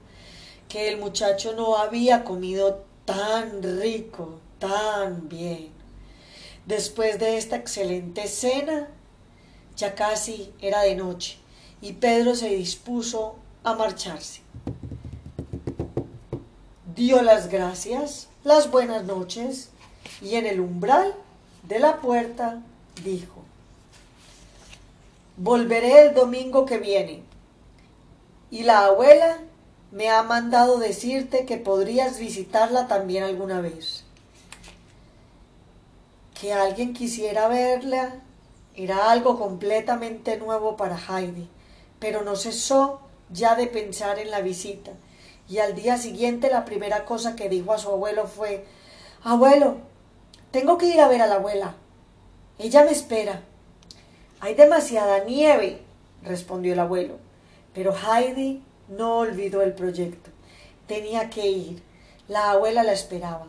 que 0.68 0.88
el 0.88 0.98
muchacho 0.98 1.54
no 1.54 1.78
había 1.78 2.24
comido 2.24 2.84
tan 3.06 3.62
rico, 3.80 4.38
tan 4.58 5.28
bien. 5.28 5.70
Después 6.66 7.18
de 7.18 7.38
esta 7.38 7.56
excelente 7.56 8.26
cena, 8.26 8.88
ya 9.76 9.94
casi 9.94 10.52
era 10.60 10.82
de 10.82 10.94
noche, 10.94 11.38
y 11.80 11.94
Pedro 11.94 12.34
se 12.34 12.50
dispuso 12.50 13.36
a 13.64 13.74
marcharse. 13.74 14.42
Dio 16.94 17.22
las 17.22 17.48
gracias, 17.48 18.28
las 18.44 18.70
buenas 18.70 19.04
noches, 19.04 19.70
y 20.20 20.34
en 20.36 20.46
el 20.46 20.60
umbral 20.60 21.14
de 21.64 21.78
la 21.78 21.96
puerta 21.96 22.62
dijo, 23.04 23.44
Volveré 25.36 26.02
el 26.02 26.14
domingo 26.14 26.66
que 26.66 26.78
viene, 26.78 27.22
y 28.50 28.64
la 28.64 28.86
abuela 28.86 29.38
me 29.92 30.10
ha 30.10 30.22
mandado 30.22 30.78
decirte 30.78 31.46
que 31.46 31.56
podrías 31.56 32.18
visitarla 32.18 32.88
también 32.88 33.24
alguna 33.24 33.60
vez. 33.60 34.04
Que 36.38 36.52
alguien 36.52 36.92
quisiera 36.92 37.48
verla 37.48 38.16
era 38.74 39.10
algo 39.10 39.38
completamente 39.38 40.36
nuevo 40.36 40.76
para 40.76 40.98
Heidi, 40.98 41.48
pero 41.98 42.22
no 42.22 42.36
cesó 42.36 43.00
ya 43.30 43.54
de 43.54 43.66
pensar 43.66 44.18
en 44.18 44.30
la 44.30 44.40
visita. 44.40 44.92
Y 45.48 45.58
al 45.58 45.74
día 45.74 45.96
siguiente 45.96 46.50
la 46.50 46.64
primera 46.64 47.04
cosa 47.04 47.34
que 47.34 47.48
dijo 47.48 47.72
a 47.72 47.78
su 47.78 47.90
abuelo 47.90 48.26
fue 48.26 48.66
Abuelo, 49.24 49.78
tengo 50.50 50.78
que 50.78 50.86
ir 50.86 51.00
a 51.00 51.08
ver 51.08 51.22
a 51.22 51.26
la 51.26 51.36
abuela. 51.36 51.74
Ella 52.58 52.84
me 52.84 52.92
espera. 52.92 53.42
Hay 54.40 54.54
demasiada 54.54 55.24
nieve, 55.24 55.82
respondió 56.22 56.72
el 56.72 56.80
abuelo. 56.80 57.18
Pero 57.74 57.94
Heidi 57.94 58.62
no 58.88 59.18
olvidó 59.18 59.62
el 59.62 59.74
proyecto. 59.74 60.30
Tenía 60.86 61.30
que 61.30 61.46
ir. 61.46 61.82
La 62.28 62.50
abuela 62.50 62.82
la 62.82 62.92
esperaba. 62.92 63.46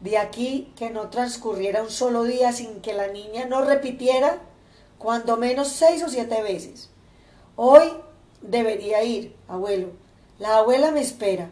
De 0.00 0.18
aquí 0.18 0.72
que 0.76 0.90
no 0.90 1.08
transcurriera 1.10 1.82
un 1.82 1.90
solo 1.90 2.24
día 2.24 2.52
sin 2.52 2.80
que 2.80 2.94
la 2.94 3.08
niña 3.08 3.46
no 3.46 3.62
repitiera 3.62 4.38
cuando 4.98 5.36
menos 5.36 5.68
seis 5.68 6.02
o 6.02 6.08
siete 6.08 6.42
veces. 6.42 6.90
Hoy 7.56 7.92
debería 8.42 9.02
ir, 9.02 9.36
abuelo. 9.48 9.88
La 10.38 10.58
abuela 10.58 10.90
me 10.90 11.00
espera. 11.00 11.50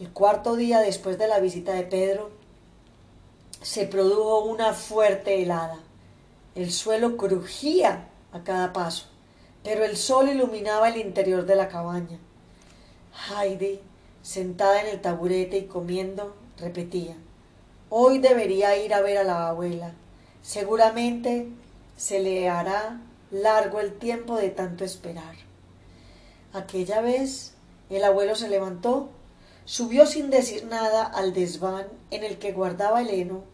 El 0.00 0.10
cuarto 0.10 0.56
día 0.56 0.80
después 0.80 1.18
de 1.18 1.28
la 1.28 1.38
visita 1.38 1.74
de 1.74 1.82
Pedro, 1.82 2.30
se 3.62 3.86
produjo 3.86 4.44
una 4.44 4.74
fuerte 4.74 5.42
helada. 5.42 5.78
El 6.54 6.72
suelo 6.72 7.16
crujía 7.16 8.08
a 8.32 8.42
cada 8.42 8.72
paso, 8.72 9.06
pero 9.62 9.84
el 9.84 9.96
sol 9.96 10.28
iluminaba 10.28 10.88
el 10.88 10.96
interior 10.96 11.46
de 11.46 11.56
la 11.56 11.68
cabaña. 11.68 12.18
Heidi, 13.30 13.80
sentada 14.22 14.80
en 14.80 14.88
el 14.88 15.00
taburete 15.00 15.58
y 15.58 15.66
comiendo, 15.66 16.34
repetía, 16.58 17.16
Hoy 17.88 18.18
debería 18.18 18.76
ir 18.76 18.94
a 18.94 19.02
ver 19.02 19.18
a 19.18 19.24
la 19.24 19.48
abuela. 19.48 19.92
Seguramente 20.42 21.48
se 21.96 22.20
le 22.20 22.48
hará 22.48 23.00
largo 23.30 23.80
el 23.80 23.92
tiempo 23.92 24.36
de 24.36 24.48
tanto 24.48 24.84
esperar. 24.84 25.36
Aquella 26.52 27.00
vez 27.00 27.54
el 27.90 28.02
abuelo 28.02 28.34
se 28.34 28.48
levantó, 28.48 29.10
subió 29.66 30.06
sin 30.06 30.30
decir 30.30 30.64
nada 30.64 31.04
al 31.04 31.32
desván 31.32 31.86
en 32.10 32.24
el 32.24 32.38
que 32.38 32.52
guardaba 32.52 33.02
el 33.02 33.10
heno 33.10 33.51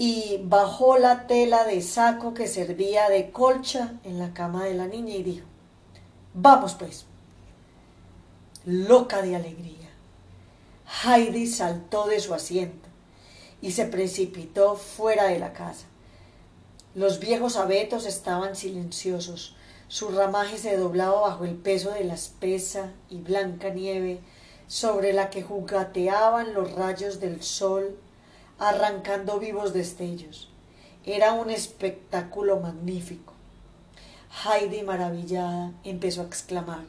y 0.00 0.38
bajó 0.44 0.96
la 0.96 1.26
tela 1.26 1.64
de 1.64 1.82
saco 1.82 2.32
que 2.32 2.46
servía 2.46 3.08
de 3.08 3.32
colcha 3.32 3.94
en 4.04 4.20
la 4.20 4.32
cama 4.32 4.64
de 4.64 4.74
la 4.74 4.86
niña 4.86 5.16
y 5.16 5.24
dijo, 5.24 5.44
vamos 6.34 6.74
pues, 6.74 7.04
loca 8.64 9.22
de 9.22 9.34
alegría. 9.34 9.90
Heidi 11.02 11.48
saltó 11.48 12.06
de 12.06 12.20
su 12.20 12.32
asiento 12.32 12.88
y 13.60 13.72
se 13.72 13.86
precipitó 13.86 14.76
fuera 14.76 15.24
de 15.24 15.40
la 15.40 15.52
casa. 15.52 15.86
Los 16.94 17.18
viejos 17.18 17.56
abetos 17.56 18.06
estaban 18.06 18.54
silenciosos, 18.54 19.56
su 19.88 20.10
ramaje 20.10 20.58
se 20.58 20.76
doblaba 20.76 21.22
bajo 21.22 21.44
el 21.44 21.56
peso 21.56 21.90
de 21.90 22.04
la 22.04 22.14
espesa 22.14 22.92
y 23.10 23.18
blanca 23.18 23.70
nieve 23.70 24.20
sobre 24.68 25.12
la 25.12 25.28
que 25.28 25.42
jugateaban 25.42 26.54
los 26.54 26.70
rayos 26.70 27.18
del 27.18 27.42
sol, 27.42 27.98
arrancando 28.58 29.38
vivos 29.38 29.72
destellos. 29.72 30.48
Era 31.04 31.32
un 31.32 31.50
espectáculo 31.50 32.60
magnífico. 32.60 33.32
Heidi, 34.44 34.82
maravillada, 34.82 35.72
empezó 35.84 36.22
a 36.22 36.26
exclamar 36.26 36.84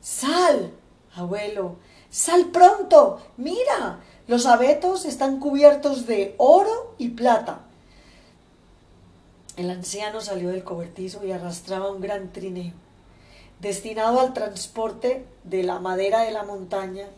Sal, 0.00 0.72
abuelo, 1.14 1.76
sal 2.10 2.46
pronto. 2.46 3.20
Mira, 3.36 4.00
los 4.26 4.46
abetos 4.46 5.04
están 5.04 5.40
cubiertos 5.40 6.06
de 6.06 6.34
oro 6.38 6.94
y 6.96 7.10
plata. 7.10 7.60
El 9.56 9.70
anciano 9.70 10.22
salió 10.22 10.48
del 10.48 10.64
cobertizo 10.64 11.24
y 11.24 11.32
arrastraba 11.32 11.90
un 11.90 12.00
gran 12.00 12.32
trineo, 12.32 12.72
destinado 13.60 14.20
al 14.20 14.32
transporte 14.32 15.26
de 15.44 15.64
la 15.64 15.80
madera 15.80 16.20
de 16.20 16.30
la 16.30 16.44
montaña, 16.44 17.08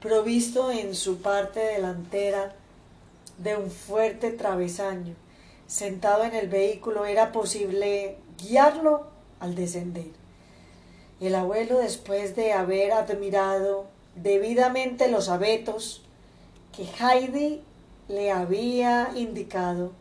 provisto 0.00 0.70
en 0.70 0.94
su 0.94 1.20
parte 1.20 1.58
delantera 1.58 2.54
de 3.42 3.56
un 3.56 3.70
fuerte 3.70 4.30
travesaño. 4.30 5.14
Sentado 5.66 6.24
en 6.24 6.34
el 6.34 6.48
vehículo 6.48 7.06
era 7.06 7.32
posible 7.32 8.18
guiarlo 8.38 9.06
al 9.40 9.54
descender. 9.54 10.08
El 11.20 11.34
abuelo, 11.34 11.78
después 11.78 12.36
de 12.36 12.52
haber 12.52 12.92
admirado 12.92 13.86
debidamente 14.14 15.08
los 15.08 15.28
abetos 15.28 16.02
que 16.74 16.84
Heidi 16.84 17.62
le 18.08 18.30
había 18.30 19.10
indicado, 19.14 19.92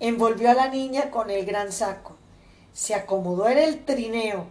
envolvió 0.00 0.50
a 0.50 0.54
la 0.54 0.68
niña 0.68 1.10
con 1.10 1.30
el 1.30 1.44
gran 1.44 1.72
saco, 1.72 2.16
se 2.72 2.94
acomodó 2.94 3.48
en 3.48 3.58
el 3.58 3.84
trineo 3.84 4.46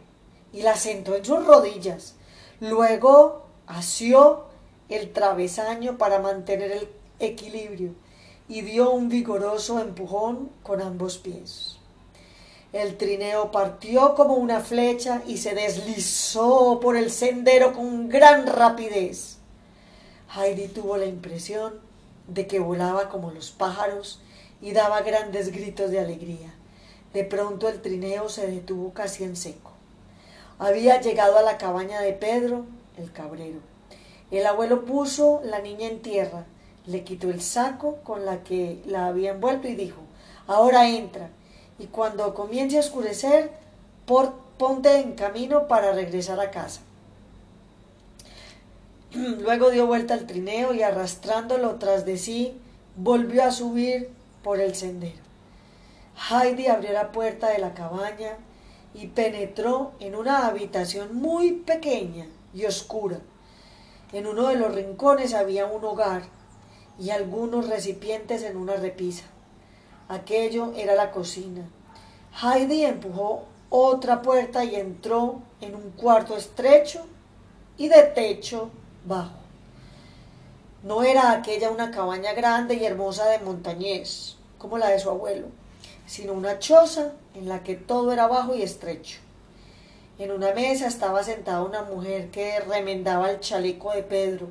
y 0.54 0.62
la 0.62 0.76
sentó 0.76 1.16
en 1.16 1.26
sus 1.26 1.46
rodillas. 1.46 2.16
Luego 2.60 3.44
asió 3.68 4.46
el 4.90 5.12
travesaño 5.12 5.98
para 5.98 6.20
mantener 6.20 6.72
el 6.72 6.88
equilibrio 7.20 7.94
y 8.48 8.62
dio 8.62 8.92
un 8.92 9.10
vigoroso 9.10 9.80
empujón 9.80 10.50
con 10.64 10.82
ambos 10.82 11.18
pies. 11.18 11.78
El 12.74 12.98
trineo 12.98 13.52
partió 13.52 14.14
como 14.16 14.36
una 14.36 14.60
flecha 14.60 15.22
y 15.26 15.38
se 15.38 15.56
deslizó 15.56 16.80
por 16.82 16.98
el 16.98 17.12
sendero 17.12 17.74
con 17.74 18.10
gran 18.10 18.46
rapidez. 18.46 19.38
Heidi 20.36 20.68
tuvo 20.68 20.98
la 20.98 21.06
impresión 21.06 21.80
de 22.28 22.46
que 22.46 22.60
volaba 22.60 23.10
como 23.10 23.32
los 23.32 23.52
pájaros 23.52 24.22
y 24.62 24.74
daba 24.74 25.02
grandes 25.02 25.52
gritos 25.52 25.92
de 25.92 26.00
alegría. 26.00 26.54
De 27.14 27.24
pronto 27.24 27.70
el 27.70 27.82
trineo 27.82 28.28
se 28.28 28.48
detuvo 28.48 28.94
casi 28.94 29.24
en 29.24 29.36
seco. 29.36 29.72
Había 30.60 31.00
llegado 31.00 31.38
a 31.38 31.44
la 31.44 31.58
cabaña 31.58 32.02
de 32.02 32.14
Pedro, 32.14 32.66
el 32.98 33.12
cabrero. 33.12 33.60
El 34.30 34.46
abuelo 34.46 34.84
puso 34.84 35.42
la 35.44 35.60
niña 35.60 35.88
en 35.88 36.02
tierra, 36.02 36.46
le 36.88 37.04
quitó 37.04 37.30
el 37.30 37.42
saco 37.42 37.98
con 38.04 38.26
la 38.26 38.44
que 38.44 38.82
la 38.86 39.08
había 39.08 39.32
envuelto 39.32 39.68
y 39.68 39.76
dijo, 39.76 40.02
ahora 40.48 40.88
entra, 40.88 41.30
y 41.78 41.88
cuando 41.88 42.34
comience 42.34 42.78
a 42.78 42.80
oscurecer, 42.80 43.52
ponte 44.06 45.00
en 45.00 45.14
camino 45.14 45.68
para 45.68 45.92
regresar 45.92 46.40
a 46.40 46.50
casa. 46.50 46.82
Luego 49.14 49.70
dio 49.70 49.86
vuelta 49.86 50.14
al 50.14 50.26
trineo 50.26 50.74
y 50.74 50.82
arrastrándolo 50.82 51.76
tras 51.76 52.06
de 52.06 52.18
sí, 52.18 52.58
volvió 52.96 53.44
a 53.44 53.52
subir 53.52 54.10
por 54.42 54.60
el 54.62 54.74
sendero. 54.74 55.28
Heidi 56.32 56.68
abrió 56.68 56.94
la 56.94 57.12
puerta 57.12 57.50
de 57.50 57.60
la 57.60 57.74
cabaña 57.74 58.38
y 58.94 59.08
penetró 59.08 59.92
en 60.00 60.16
una 60.16 60.48
habitación 60.48 61.16
muy 61.16 61.52
pequeña 61.52 62.28
y 62.54 62.66
oscura. 62.66 63.20
En 64.14 64.26
uno 64.26 64.48
de 64.48 64.56
los 64.56 64.74
rincones 64.74 65.34
había 65.34 65.68
un 65.68 65.84
hogar 65.84 66.37
y 67.00 67.10
algunos 67.10 67.70
recipientes 67.70 68.44
en 68.44 68.58
una 68.58 68.76
repisa. 68.76 69.24
Aquello 70.10 70.74
era 70.76 70.96
la 70.96 71.12
cocina. 71.12 71.68
Heidi 72.42 72.86
empujó 72.86 73.46
otra 73.70 74.22
puerta 74.22 74.64
y 74.64 74.76
entró 74.76 75.42
en 75.62 75.76
un 75.76 75.92
cuarto 75.92 76.38
estrecho 76.38 77.06
y 77.78 77.90
de 77.90 78.04
techo 78.04 78.70
bajo. 79.06 79.36
No 80.84 81.04
era 81.04 81.32
aquella 81.32 81.72
una 81.72 81.92
cabaña 81.92 82.34
grande 82.34 82.76
y 82.76 82.86
hermosa 82.86 83.26
de 83.28 83.40
montañés, 83.40 84.38
como 84.58 84.78
la 84.78 84.90
de 84.90 85.00
su 85.00 85.10
abuelo, 85.10 85.48
sino 86.06 86.34
una 86.34 86.60
choza 86.60 87.14
en 87.36 87.50
la 87.50 87.64
que 87.64 87.76
todo 87.76 88.14
era 88.14 88.28
bajo 88.28 88.56
y 88.56 88.62
estrecho. 88.62 89.20
En 90.20 90.32
una 90.32 90.54
mesa 90.54 90.88
estaba 90.88 91.24
sentada 91.24 91.62
una 91.62 91.84
mujer 91.84 92.32
que 92.32 92.60
remendaba 92.62 93.30
el 93.30 93.40
chaleco 93.40 93.92
de 93.92 94.04
Pedro. 94.04 94.48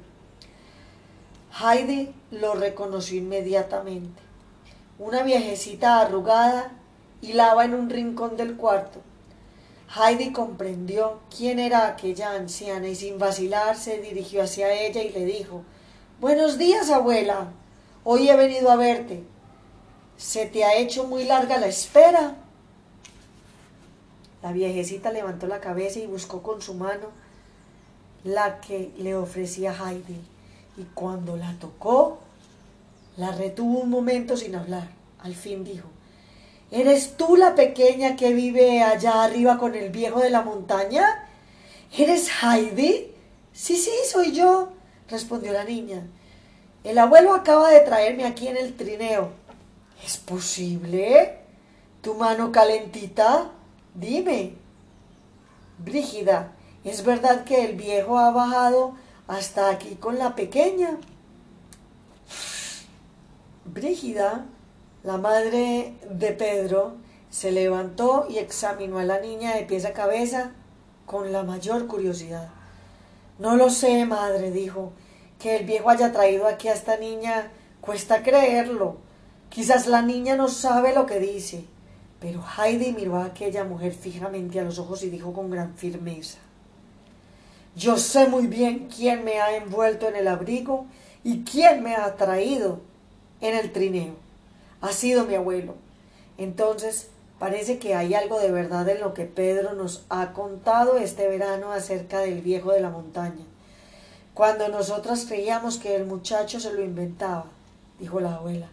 Heidi 1.58 2.14
lo 2.32 2.54
reconoció 2.54 3.16
inmediatamente. 3.16 4.20
Una 4.98 5.22
viejecita 5.22 6.00
arrugada 6.00 6.72
hilaba 7.22 7.64
en 7.64 7.72
un 7.72 7.88
rincón 7.88 8.36
del 8.36 8.56
cuarto. 8.56 9.00
Heidi 9.94 10.32
comprendió 10.32 11.20
quién 11.34 11.58
era 11.58 11.86
aquella 11.86 12.32
anciana 12.32 12.88
y 12.88 12.94
sin 12.94 13.18
vacilar 13.18 13.76
se 13.76 14.02
dirigió 14.02 14.42
hacia 14.42 14.70
ella 14.70 15.02
y 15.02 15.10
le 15.10 15.24
dijo 15.24 15.62
Buenos 16.20 16.58
días, 16.58 16.90
abuela. 16.90 17.48
Hoy 18.04 18.28
he 18.28 18.36
venido 18.36 18.70
a 18.70 18.76
verte. 18.76 19.24
¿Se 20.18 20.44
te 20.44 20.64
ha 20.64 20.74
hecho 20.76 21.04
muy 21.04 21.24
larga 21.24 21.56
la 21.56 21.68
espera? 21.68 22.36
La 24.42 24.52
viejecita 24.52 25.10
levantó 25.10 25.46
la 25.46 25.60
cabeza 25.60 26.00
y 26.00 26.06
buscó 26.06 26.42
con 26.42 26.60
su 26.60 26.74
mano 26.74 27.08
la 28.24 28.60
que 28.60 28.92
le 28.98 29.14
ofrecía 29.14 29.72
Heidi. 29.72 30.35
Y 30.76 30.84
cuando 30.94 31.36
la 31.36 31.54
tocó, 31.58 32.18
la 33.16 33.32
retuvo 33.32 33.80
un 33.80 33.90
momento 33.90 34.36
sin 34.36 34.54
hablar. 34.54 34.88
Al 35.20 35.34
fin 35.34 35.64
dijo, 35.64 35.88
¿Eres 36.70 37.16
tú 37.16 37.36
la 37.36 37.54
pequeña 37.54 38.16
que 38.16 38.34
vive 38.34 38.82
allá 38.82 39.22
arriba 39.22 39.56
con 39.56 39.74
el 39.74 39.90
viejo 39.90 40.20
de 40.20 40.30
la 40.30 40.42
montaña? 40.42 41.24
¿Eres 41.96 42.28
Heidi? 42.42 43.12
Sí, 43.52 43.76
sí, 43.76 43.92
soy 44.10 44.32
yo, 44.32 44.72
respondió 45.08 45.52
la 45.52 45.64
niña. 45.64 46.06
El 46.82 46.98
abuelo 46.98 47.34
acaba 47.34 47.70
de 47.70 47.80
traerme 47.80 48.24
aquí 48.24 48.48
en 48.48 48.56
el 48.56 48.74
trineo. 48.76 49.30
¿Es 50.04 50.16
posible? 50.16 51.38
¿Tu 52.02 52.14
mano 52.14 52.50
calentita? 52.50 53.50
Dime. 53.94 54.54
Brígida, 55.78 56.52
¿es 56.84 57.04
verdad 57.04 57.44
que 57.44 57.64
el 57.64 57.76
viejo 57.76 58.18
ha 58.18 58.30
bajado 58.30 58.94
hasta 59.28 59.70
aquí 59.70 59.96
con 59.96 60.18
la 60.18 60.34
pequeña? 60.34 60.98
Brígida, 63.64 64.46
la 65.02 65.18
madre 65.18 65.94
de 66.08 66.32
Pedro, 66.32 66.94
se 67.30 67.50
levantó 67.50 68.26
y 68.30 68.38
examinó 68.38 68.98
a 68.98 69.04
la 69.04 69.20
niña 69.20 69.54
de 69.54 69.64
pies 69.64 69.84
a 69.84 69.92
cabeza 69.92 70.52
con 71.04 71.32
la 71.32 71.42
mayor 71.42 71.86
curiosidad. 71.86 72.48
No 73.38 73.56
lo 73.56 73.68
sé, 73.70 74.04
madre, 74.06 74.50
dijo. 74.50 74.92
Que 75.38 75.56
el 75.56 75.66
viejo 75.66 75.90
haya 75.90 76.12
traído 76.12 76.46
aquí 76.46 76.68
a 76.68 76.72
esta 76.72 76.96
niña 76.96 77.50
cuesta 77.80 78.22
creerlo. 78.22 78.96
Quizás 79.50 79.86
la 79.86 80.00
niña 80.00 80.36
no 80.36 80.48
sabe 80.48 80.94
lo 80.94 81.04
que 81.04 81.18
dice. 81.18 81.64
Pero 82.20 82.42
Heidi 82.42 82.92
miró 82.92 83.16
a 83.16 83.26
aquella 83.26 83.64
mujer 83.64 83.92
fijamente 83.92 84.58
a 84.60 84.64
los 84.64 84.78
ojos 84.78 85.02
y 85.02 85.10
dijo 85.10 85.34
con 85.34 85.50
gran 85.50 85.74
firmeza 85.74 86.38
Yo 87.76 87.98
sé 87.98 88.26
muy 88.26 88.46
bien 88.46 88.88
quién 88.88 89.22
me 89.22 89.38
ha 89.38 89.54
envuelto 89.54 90.08
en 90.08 90.16
el 90.16 90.28
abrigo 90.28 90.86
y 91.22 91.44
quién 91.44 91.82
me 91.82 91.94
ha 91.94 92.16
traído 92.16 92.80
en 93.42 93.54
el 93.54 93.70
trineo. 93.70 94.14
Ha 94.80 94.92
sido 94.92 95.26
mi 95.26 95.34
abuelo. 95.34 95.74
Entonces, 96.38 97.08
parece 97.38 97.78
que 97.78 97.94
hay 97.94 98.14
algo 98.14 98.40
de 98.40 98.50
verdad 98.50 98.88
en 98.88 99.00
lo 99.00 99.12
que 99.12 99.26
Pedro 99.26 99.74
nos 99.74 100.06
ha 100.08 100.32
contado 100.32 100.96
este 100.96 101.28
verano 101.28 101.70
acerca 101.72 102.20
del 102.20 102.40
viejo 102.40 102.72
de 102.72 102.80
la 102.80 102.88
montaña. 102.88 103.44
Cuando 104.32 104.68
nosotras 104.68 105.26
creíamos 105.28 105.76
que 105.76 105.96
el 105.96 106.06
muchacho 106.06 106.60
se 106.60 106.72
lo 106.72 106.82
inventaba, 106.82 107.44
dijo 108.00 108.20
la 108.20 108.36
abuela. 108.36 108.68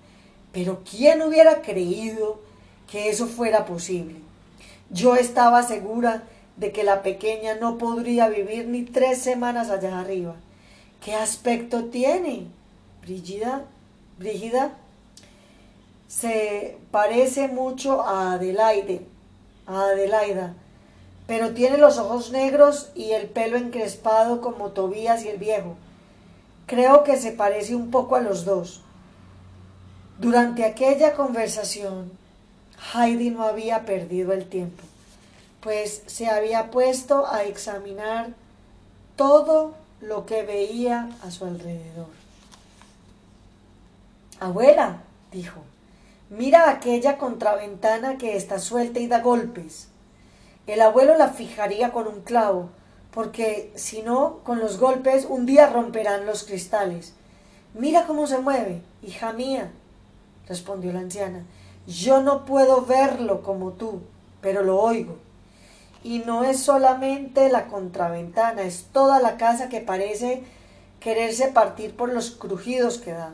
Pero 0.53 0.81
¿quién 0.89 1.21
hubiera 1.21 1.61
creído 1.61 2.39
que 2.89 3.09
eso 3.09 3.27
fuera 3.27 3.65
posible? 3.65 4.15
Yo 4.89 5.17
estaba 5.17 5.61
segura 5.63 6.23
de 6.57 6.71
que 6.71 6.83
la 6.83 7.01
pequeña 7.01 7.55
no 7.55 7.77
podría 7.77 8.29
vivir 8.29 8.67
ni 8.67 8.83
tres 8.83 9.19
semanas 9.19 9.69
allá 9.69 9.99
arriba. 9.99 10.35
¿Qué 11.03 11.15
aspecto 11.15 11.85
tiene? 11.85 12.47
Brígida, 13.01 13.63
Brígida, 14.17 14.71
se 16.07 16.77
parece 16.91 17.47
mucho 17.47 18.01
a 18.03 18.33
Adelaide, 18.33 19.01
a 19.65 19.85
Adelaida, 19.85 20.53
pero 21.25 21.53
tiene 21.53 21.77
los 21.77 21.97
ojos 21.97 22.31
negros 22.31 22.91
y 22.95 23.11
el 23.11 23.27
pelo 23.27 23.57
encrespado 23.57 24.39
como 24.39 24.71
Tobías 24.71 25.25
y 25.25 25.29
el 25.29 25.37
viejo. 25.37 25.75
Creo 26.67 27.03
que 27.03 27.17
se 27.17 27.31
parece 27.31 27.75
un 27.75 27.91
poco 27.91 28.15
a 28.15 28.21
los 28.21 28.45
dos. 28.45 28.81
Durante 30.19 30.63
aquella 30.63 31.13
conversación, 31.13 32.11
Heidi 32.93 33.31
no 33.31 33.43
había 33.43 33.83
perdido 33.83 34.33
el 34.33 34.47
tiempo, 34.47 34.83
pues 35.63 36.03
se 36.07 36.27
había 36.27 36.71
puesto 36.71 37.25
a 37.25 37.43
examinar 37.45 38.33
todo 39.15 39.75
lo 40.01 40.25
que 40.25 40.43
veía 40.43 41.09
a 41.23 41.31
su 41.31 41.45
alrededor. 41.45 42.07
Abuela, 44.41 45.03
dijo, 45.31 45.61
mira 46.29 46.69
aquella 46.69 47.17
contraventana 47.17 48.17
que 48.17 48.35
está 48.35 48.59
suelta 48.59 48.99
y 48.99 49.07
da 49.07 49.21
golpes. 49.21 49.87
El 50.67 50.81
abuelo 50.81 51.17
la 51.17 51.29
fijaría 51.29 51.93
con 51.93 52.07
un 52.07 52.21
clavo, 52.21 52.69
porque 53.11 53.71
si 53.75 54.01
no, 54.01 54.39
con 54.43 54.59
los 54.59 54.79
golpes 54.79 55.25
un 55.29 55.45
día 55.45 55.67
romperán 55.67 56.25
los 56.25 56.43
cristales. 56.43 57.13
Mira 57.73 58.05
cómo 58.05 58.27
se 58.27 58.39
mueve, 58.39 58.81
hija 59.01 59.31
mía, 59.31 59.71
respondió 60.45 60.91
la 60.91 60.99
anciana. 60.99 61.45
Yo 61.87 62.21
no 62.21 62.43
puedo 62.43 62.85
verlo 62.85 63.43
como 63.43 63.71
tú, 63.71 64.01
pero 64.41 64.61
lo 64.61 64.81
oigo. 64.81 65.17
Y 66.03 66.19
no 66.19 66.43
es 66.43 66.59
solamente 66.59 67.49
la 67.49 67.67
contraventana, 67.67 68.63
es 68.63 68.87
toda 68.91 69.21
la 69.21 69.37
casa 69.37 69.69
que 69.69 69.79
parece 69.79 70.43
quererse 70.99 71.47
partir 71.47 71.95
por 71.95 72.13
los 72.13 72.31
crujidos 72.31 72.97
que 72.97 73.11
da. 73.11 73.33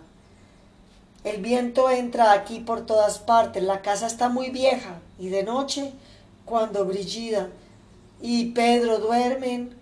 El 1.23 1.41
viento 1.41 1.89
entra 1.89 2.31
aquí 2.31 2.59
por 2.59 2.85
todas 2.85 3.19
partes, 3.19 3.61
la 3.63 3.81
casa 3.81 4.07
está 4.07 4.29
muy 4.29 4.51
vieja 4.51 4.99
y 5.17 5.29
de 5.29 5.43
noche 5.43 5.91
cuando 6.45 6.85
Brigida 6.85 7.49
y 8.21 8.51
Pedro 8.51 8.99
duermen, 8.99 9.75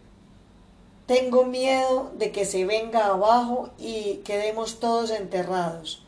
tengo 1.06 1.46
miedo 1.46 2.12
de 2.18 2.32
que 2.32 2.46
se 2.46 2.66
venga 2.66 3.06
abajo 3.06 3.70
y 3.78 4.16
quedemos 4.26 4.80
todos 4.80 5.12
enterrados. 5.12 6.04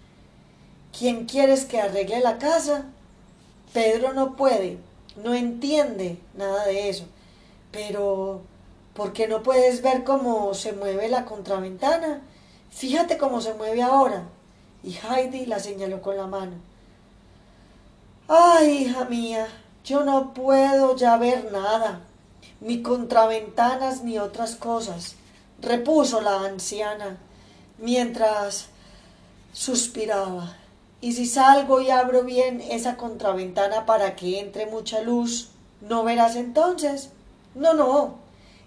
¿Quién 0.97 1.25
quieres 1.25 1.65
que 1.65 1.79
arregle 1.79 2.19
la 2.19 2.37
casa? 2.37 2.85
Pedro 3.71 4.13
no 4.13 4.35
puede, 4.35 4.79
no 5.23 5.33
entiende 5.33 6.19
nada 6.35 6.65
de 6.65 6.89
eso. 6.89 7.05
Pero, 7.71 8.41
¿por 8.93 9.13
qué 9.13 9.27
no 9.27 9.43
puedes 9.43 9.81
ver 9.81 10.03
cómo 10.03 10.53
se 10.53 10.73
mueve 10.73 11.09
la 11.09 11.25
contraventana? 11.25 12.21
Fíjate 12.71 13.17
cómo 13.17 13.41
se 13.41 13.53
mueve 13.53 13.81
ahora. 13.81 14.23
Y 14.83 14.93
Heidi 14.93 15.45
la 15.45 15.59
señaló 15.59 16.01
con 16.01 16.17
la 16.17 16.27
mano. 16.27 16.53
Ay, 18.27 18.83
hija 18.83 19.05
mía, 19.05 19.47
yo 19.83 20.03
no 20.03 20.33
puedo 20.33 20.95
ya 20.95 21.17
ver 21.17 21.51
nada, 21.51 22.01
ni 22.61 22.83
contraventanas 22.83 24.03
ni 24.03 24.19
otras 24.19 24.55
cosas, 24.55 25.15
repuso 25.59 26.21
la 26.21 26.45
anciana, 26.45 27.17
mientras 27.79 28.67
suspiraba. 29.51 30.55
Y 31.01 31.13
si 31.13 31.25
salgo 31.25 31.81
y 31.81 31.91
abro 31.91 32.23
bien 32.23 32.61
esa 32.61 32.97
contraventana 32.97 33.85
para 33.85 34.15
que 34.15 34.39
entre 34.39 34.65
mucha 34.65 35.01
luz, 35.01 35.49
¿no 35.81 36.03
verás 36.03 36.35
entonces? 36.35 37.11
No, 37.55 37.73
no, 37.73 38.15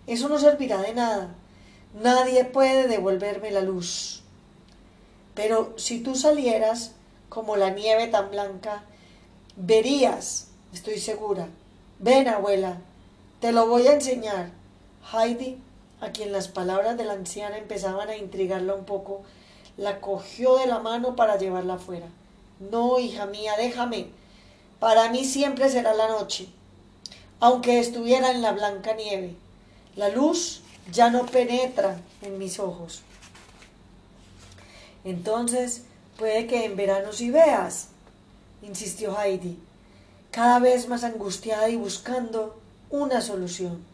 eso 0.07 0.29
no 0.29 0.39
servirá 0.39 0.81
de 0.81 0.95
nada. 0.95 1.35
Nadie 1.95 2.45
puede 2.47 2.89
devolverme 2.89 3.51
la 3.51 3.61
luz. 3.61 4.23
Pero 5.35 5.75
si 5.77 6.01
tú 6.01 6.15
salieras 6.15 6.93
como 7.29 7.57
la 7.57 7.71
nieve 7.71 8.09
tan 8.09 8.31
blanca, 8.31 8.85
verías 9.57 10.49
estoy 10.73 10.99
segura. 10.99 11.49
Ven, 11.99 12.29
abuela, 12.29 12.79
te 13.41 13.53
lo 13.53 13.67
voy 13.67 13.87
a 13.87 13.93
enseñar. 13.93 14.51
Heidi, 15.13 15.59
a 16.01 16.11
quien 16.11 16.33
las 16.33 16.49
palabras 16.49 16.97
de 16.97 17.05
la 17.05 17.13
anciana 17.13 17.59
empezaban 17.59 18.09
a 18.09 18.17
intrigarla 18.17 18.75
un 18.75 18.85
poco, 18.85 19.23
la 19.77 20.01
cogió 20.01 20.57
de 20.57 20.67
la 20.67 20.79
mano 20.79 21.15
para 21.15 21.37
llevarla 21.37 21.75
afuera. 21.75 22.07
No, 22.61 22.99
hija 22.99 23.27
mía, 23.27 23.55
déjame. 23.57 24.09
Para 24.79 25.11
mí 25.11 25.25
siempre 25.25 25.71
será 25.71 25.95
la 25.95 26.09
noche, 26.09 26.49
aunque 27.41 27.79
estuviera 27.79 28.31
en 28.31 28.43
la 28.43 28.53
blanca 28.53 28.95
nieve. 28.95 29.37
La 29.97 30.09
luz 30.09 30.63
ya 30.91 31.11
no 31.11 31.27
penetra 31.27 32.01
en 32.23 32.39
mis 32.39 32.59
ojos. 32.59 33.03
Entonces, 35.05 35.83
puede 36.17 36.47
que 36.47 36.65
en 36.65 36.77
verano 36.77 37.13
sí 37.13 37.31
veas, 37.31 37.89
insistió 38.63 39.17
Heidi 39.21 39.59
cada 40.33 40.59
vez 40.59 40.89
más 40.89 41.05
angustiada 41.05 41.69
y 41.69 41.77
buscando 41.77 42.59
una 42.91 43.21
solución. 43.21 43.85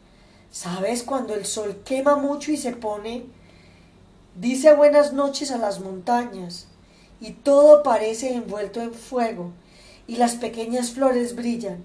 ¿Sabes 0.53 1.03
cuando 1.03 1.35
el 1.35 1.45
sol 1.45 1.83
quema 1.85 2.17
mucho 2.17 2.53
y 2.53 2.57
se 2.57 2.73
pone? 2.73 3.27
Dice 4.37 4.73
buenas 4.73 5.13
noches 5.13 5.51
a 5.51 5.59
las 5.59 5.81
montañas 5.81 6.68
y 7.21 7.33
todo 7.33 7.83
parece 7.83 8.35
envuelto 8.35 8.81
en 8.81 8.93
fuego 8.93 9.53
y 10.07 10.17
las 10.17 10.35
pequeñas 10.37 10.91
flores 10.91 11.37
brillan. 11.37 11.85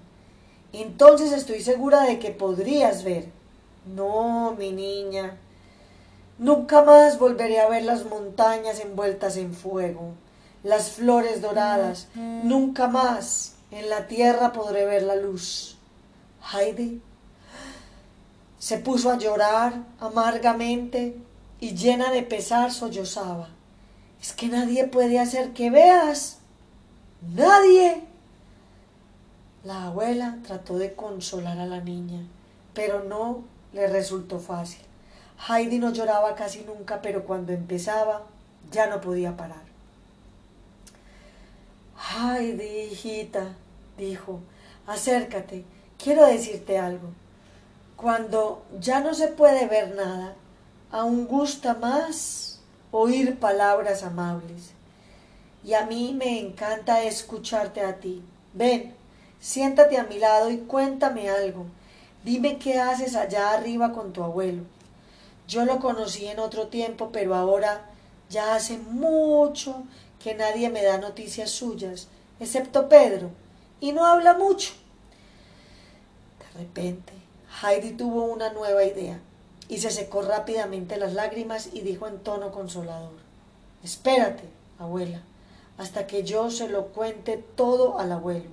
Entonces 0.72 1.32
estoy 1.32 1.60
segura 1.60 2.02
de 2.02 2.18
que 2.18 2.30
podrías 2.30 3.04
ver. 3.04 3.28
No, 3.94 4.54
mi 4.58 4.72
niña. 4.72 5.36
Nunca 6.38 6.82
más 6.82 7.18
volveré 7.18 7.60
a 7.60 7.68
ver 7.68 7.84
las 7.84 8.04
montañas 8.06 8.80
envueltas 8.80 9.36
en 9.36 9.54
fuego, 9.54 10.14
las 10.64 10.90
flores 10.90 11.40
doradas. 11.42 12.08
Nunca 12.14 12.88
más. 12.88 13.54
En 13.70 13.88
la 13.88 14.06
tierra 14.06 14.52
podré 14.52 14.84
ver 14.84 15.02
la 15.02 15.16
luz. 15.16 15.76
Heidi 16.52 17.00
se 18.58 18.78
puso 18.78 19.10
a 19.10 19.18
llorar 19.18 19.74
amargamente 20.00 21.16
y 21.60 21.74
llena 21.74 22.10
de 22.10 22.22
pesar 22.22 22.72
sollozaba. 22.72 23.53
Es 24.24 24.32
que 24.32 24.48
nadie 24.48 24.86
puede 24.86 25.20
hacer 25.20 25.52
que 25.52 25.68
veas. 25.68 26.38
Nadie. 27.20 28.04
La 29.64 29.88
abuela 29.88 30.38
trató 30.46 30.78
de 30.78 30.94
consolar 30.94 31.58
a 31.58 31.66
la 31.66 31.82
niña, 31.82 32.22
pero 32.72 33.04
no 33.04 33.44
le 33.74 33.86
resultó 33.86 34.38
fácil. 34.38 34.80
Heidi 35.46 35.78
no 35.78 35.92
lloraba 35.92 36.34
casi 36.36 36.62
nunca, 36.62 37.02
pero 37.02 37.26
cuando 37.26 37.52
empezaba 37.52 38.22
ya 38.72 38.86
no 38.86 39.02
podía 39.02 39.36
parar. 39.36 39.64
Heidi, 42.16 42.92
hijita, 42.92 43.52
dijo, 43.98 44.40
acércate, 44.86 45.66
quiero 46.02 46.24
decirte 46.24 46.78
algo. 46.78 47.10
Cuando 47.94 48.64
ya 48.80 49.00
no 49.00 49.12
se 49.12 49.28
puede 49.28 49.66
ver 49.66 49.94
nada, 49.94 50.34
aún 50.90 51.26
gusta 51.26 51.74
más 51.74 52.43
oír 52.96 53.40
palabras 53.40 54.04
amables. 54.04 54.70
Y 55.64 55.74
a 55.74 55.84
mí 55.84 56.14
me 56.16 56.38
encanta 56.38 57.02
escucharte 57.02 57.80
a 57.80 57.98
ti. 57.98 58.22
Ven, 58.52 58.94
siéntate 59.40 59.98
a 59.98 60.04
mi 60.04 60.18
lado 60.18 60.48
y 60.50 60.58
cuéntame 60.58 61.28
algo. 61.28 61.66
Dime 62.22 62.58
qué 62.58 62.78
haces 62.78 63.16
allá 63.16 63.50
arriba 63.50 63.92
con 63.92 64.12
tu 64.12 64.22
abuelo. 64.22 64.62
Yo 65.48 65.64
lo 65.64 65.80
conocí 65.80 66.26
en 66.26 66.38
otro 66.38 66.68
tiempo, 66.68 67.10
pero 67.10 67.34
ahora 67.34 67.90
ya 68.30 68.54
hace 68.54 68.78
mucho 68.78 69.82
que 70.22 70.36
nadie 70.36 70.70
me 70.70 70.84
da 70.84 70.98
noticias 70.98 71.50
suyas, 71.50 72.06
excepto 72.38 72.88
Pedro 72.88 73.30
y 73.80 73.90
no 73.90 74.06
habla 74.06 74.34
mucho. 74.34 74.72
De 76.38 76.60
repente, 76.60 77.12
Heidi 77.60 77.90
tuvo 77.90 78.26
una 78.26 78.52
nueva 78.52 78.84
idea 78.84 79.18
y 79.68 79.78
se 79.78 79.90
secó 79.90 80.22
rápidamente 80.22 80.96
las 80.96 81.14
lágrimas 81.14 81.70
y 81.72 81.80
dijo 81.80 82.06
en 82.06 82.18
tono 82.18 82.52
consolador, 82.52 83.12
Espérate, 83.82 84.44
abuela, 84.78 85.20
hasta 85.78 86.06
que 86.06 86.22
yo 86.24 86.50
se 86.50 86.68
lo 86.68 86.86
cuente 86.88 87.36
todo 87.36 87.98
al 87.98 88.12
abuelo. 88.12 88.48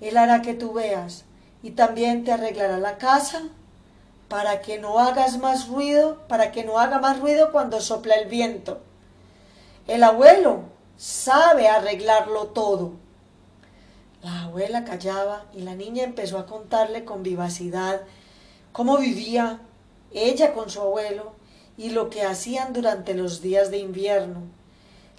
Él 0.00 0.16
hará 0.16 0.42
que 0.42 0.54
tú 0.54 0.72
veas 0.72 1.24
y 1.62 1.72
también 1.72 2.24
te 2.24 2.32
arreglará 2.32 2.78
la 2.78 2.98
casa 2.98 3.42
para 4.28 4.60
que 4.62 4.78
no 4.78 4.98
hagas 4.98 5.38
más 5.38 5.68
ruido, 5.68 6.26
para 6.28 6.50
que 6.50 6.64
no 6.64 6.78
haga 6.78 6.98
más 6.98 7.20
ruido 7.20 7.52
cuando 7.52 7.80
sopla 7.80 8.14
el 8.14 8.28
viento. 8.28 8.80
El 9.86 10.02
abuelo 10.02 10.62
sabe 10.96 11.68
arreglarlo 11.68 12.46
todo. 12.48 12.92
La 14.22 14.44
abuela 14.44 14.84
callaba 14.84 15.44
y 15.52 15.60
la 15.60 15.74
niña 15.74 16.04
empezó 16.04 16.38
a 16.38 16.46
contarle 16.46 17.04
con 17.04 17.22
vivacidad 17.22 18.00
cómo 18.72 18.96
vivía 18.96 19.60
ella 20.14 20.54
con 20.54 20.70
su 20.70 20.80
abuelo 20.80 21.32
y 21.76 21.90
lo 21.90 22.08
que 22.08 22.22
hacían 22.22 22.72
durante 22.72 23.14
los 23.14 23.42
días 23.42 23.70
de 23.70 23.78
invierno. 23.78 24.42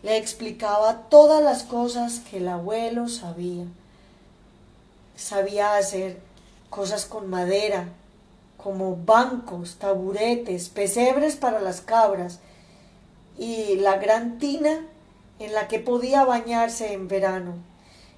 Le 0.01 0.17
explicaba 0.17 1.09
todas 1.09 1.43
las 1.43 1.63
cosas 1.63 2.19
que 2.19 2.37
el 2.37 2.47
abuelo 2.47 3.07
sabía. 3.07 3.65
Sabía 5.15 5.75
hacer 5.75 6.19
cosas 6.69 7.05
con 7.05 7.29
madera, 7.29 7.89
como 8.57 8.95
bancos, 8.95 9.75
taburetes, 9.75 10.69
pesebres 10.69 11.35
para 11.35 11.59
las 11.61 11.81
cabras 11.81 12.39
y 13.37 13.75
la 13.75 13.97
gran 13.97 14.39
tina 14.39 14.85
en 15.39 15.53
la 15.53 15.67
que 15.67 15.79
podía 15.79 16.23
bañarse 16.23 16.93
en 16.93 17.07
verano 17.07 17.55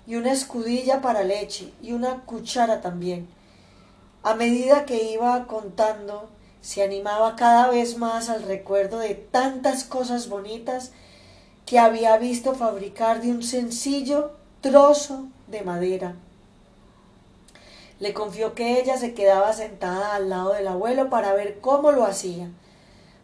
y 0.06 0.16
una 0.16 0.32
escudilla 0.32 1.02
para 1.02 1.24
leche 1.24 1.74
y 1.82 1.92
una 1.92 2.22
cuchara 2.26 2.82
también. 2.82 3.28
A 4.24 4.36
medida 4.36 4.86
que 4.86 5.12
iba 5.12 5.48
contando, 5.48 6.30
se 6.68 6.84
animaba 6.84 7.38
cada 7.38 7.70
vez 7.70 7.98
más 7.98 8.28
al 8.28 8.44
recuerdo 8.44 9.00
de 9.00 9.16
tantas 9.16 9.86
cosas 9.86 10.28
bonitas 10.28 10.92
que 11.66 11.80
había 11.80 12.18
visto 12.18 12.56
fabricar 12.56 13.22
de 13.22 13.32
un 13.32 13.42
sencillo 13.42 14.32
trozo 14.60 15.28
de 15.48 15.62
madera. 15.62 16.16
Le 18.02 18.14
confió 18.14 18.54
que 18.54 18.82
ella 18.82 18.98
se 18.98 19.14
quedaba 19.14 19.54
sentada 19.54 20.14
al 20.14 20.28
lado 20.28 20.52
del 20.52 20.68
abuelo 20.68 21.10
para 21.10 21.32
ver 21.32 21.62
cómo 21.62 21.94
lo 21.94 22.04
hacía, 22.06 22.50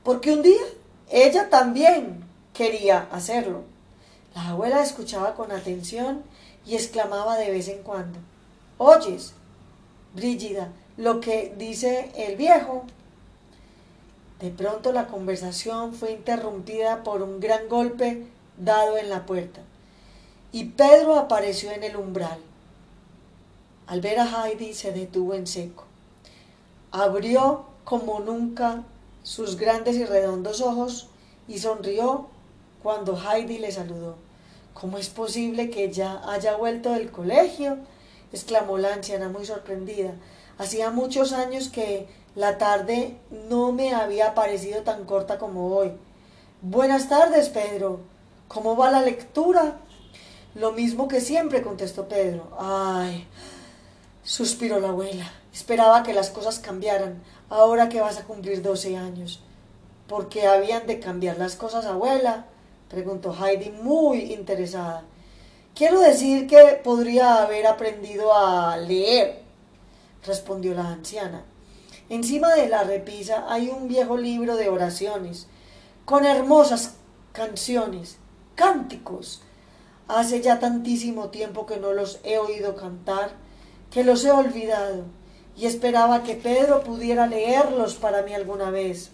porque 0.06 0.32
un 0.32 0.42
día 0.42 0.64
ella 1.12 1.50
también 1.50 2.24
quería 2.54 3.10
hacerlo. 3.12 3.64
La 4.36 4.52
abuela 4.52 4.82
escuchaba 4.82 5.36
con 5.36 5.52
atención 5.52 6.24
y 6.66 6.76
exclamaba 6.76 7.38
de 7.38 7.52
vez 7.52 7.68
en 7.68 7.84
cuando, 7.84 8.20
¿oyes, 8.78 9.34
Brígida, 10.16 10.70
lo 10.96 11.20
que 11.20 11.54
dice 11.58 12.10
el 12.16 12.38
viejo? 12.38 12.86
De 14.44 14.50
pronto 14.50 14.92
la 14.92 15.08
conversación 15.08 15.94
fue 15.94 16.12
interrumpida 16.12 17.04
por 17.04 17.22
un 17.22 17.40
gran 17.40 17.70
golpe 17.70 18.28
dado 18.58 18.98
en 18.98 19.10
la 19.10 19.26
puerta, 19.26 19.62
y 20.52 20.66
Pedro 20.66 21.16
apareció 21.16 21.72
en 21.72 21.82
el 21.86 21.96
umbral. 21.96 22.40
Al 23.88 24.02
ver 24.02 24.20
a 24.20 24.26
Heidi 24.26 24.74
se 24.74 24.92
detuvo 24.92 25.34
en 25.34 25.48
seco. 25.48 25.86
Abrió 26.92 27.64
como 27.86 28.20
nunca 28.20 28.84
sus 29.24 29.56
grandes 29.56 29.96
y 29.96 30.04
redondos 30.04 30.60
ojos 30.60 31.08
y 31.48 31.60
sonrió 31.60 32.28
cuando 32.84 33.18
Heidi 33.18 33.60
le 33.60 33.72
saludó. 33.72 34.18
¿Cómo 34.74 34.98
es 34.98 35.08
posible 35.08 35.70
que 35.70 35.90
ya 35.90 36.22
haya 36.30 36.58
vuelto 36.58 36.92
del 36.92 37.12
colegio? 37.12 37.78
exclamó 38.34 38.78
la 38.78 38.94
anciana 38.94 39.30
muy 39.30 39.46
sorprendida. 39.46 40.16
Hacía 40.58 40.92
muchos 40.92 41.32
años 41.32 41.70
que 41.70 42.10
la 42.36 42.58
tarde 42.58 43.18
no 43.50 43.72
me 43.72 43.94
había 43.94 44.34
parecido 44.34 44.82
tan 44.82 45.06
corta 45.06 45.38
como 45.38 45.76
hoy. 45.76 45.92
Buenas 46.62 47.08
tardes, 47.10 47.50
Pedro. 47.50 48.00
¿Cómo 48.48 48.76
va 48.76 48.90
la 48.90 49.02
lectura? 49.02 49.78
Lo 50.56 50.72
mismo 50.72 51.08
que 51.08 51.22
siempre, 51.22 51.62
contestó 51.62 52.08
Pedro. 52.08 52.50
Ay, 52.60 53.28
suspiró 54.24 54.80
la 54.80 54.90
abuela. 54.90 55.32
Esperaba 55.54 56.04
que 56.04 56.14
las 56.14 56.30
cosas 56.32 56.60
cambiaran, 56.60 57.22
ahora 57.50 57.90
que 57.90 58.02
vas 58.02 58.18
a 58.18 58.24
cumplir 58.24 58.62
doce 58.64 58.98
años. 58.98 59.44
¿Por 60.08 60.30
qué 60.30 60.48
habían 60.48 60.88
de 60.88 61.00
cambiar 61.00 61.38
las 61.38 61.56
cosas, 61.56 61.86
abuela? 61.86 62.46
preguntó 62.90 63.36
Heidi 63.36 63.70
muy 63.70 64.34
interesada. 64.34 65.04
Quiero 65.76 66.00
decir 66.00 66.48
que 66.48 66.80
podría 66.84 67.44
haber 67.44 67.66
aprendido 67.66 68.36
a 68.36 68.78
leer, 68.78 69.42
respondió 70.24 70.74
la 70.76 70.88
anciana. 70.88 71.44
Encima 72.10 72.54
de 72.54 72.70
la 72.70 72.84
repisa 72.84 73.46
hay 73.48 73.70
un 73.70 73.88
viejo 73.88 74.18
libro 74.18 74.56
de 74.56 74.70
oraciones, 74.70 75.48
con 76.06 76.26
hermosas 76.26 76.96
canciones, 77.32 78.18
cánticos. 78.56 79.42
Hace 80.08 80.42
ya 80.42 80.60
tantísimo 80.60 81.30
tiempo 81.30 81.66
que 81.66 81.78
no 81.78 81.94
los 81.94 82.20
he 82.24 82.38
oído 82.38 82.76
cantar, 82.76 83.32
que 83.90 84.04
los 84.04 84.26
he 84.26 84.32
olvidado, 84.32 85.04
y 85.56 85.66
esperaba 85.66 86.24
que 86.24 86.36
Pedro 86.36 86.84
pudiera 86.84 87.28
leerlos 87.28 87.96
para 87.96 88.22
mí 88.22 88.34
alguna 88.34 88.70
vez, 88.70 89.12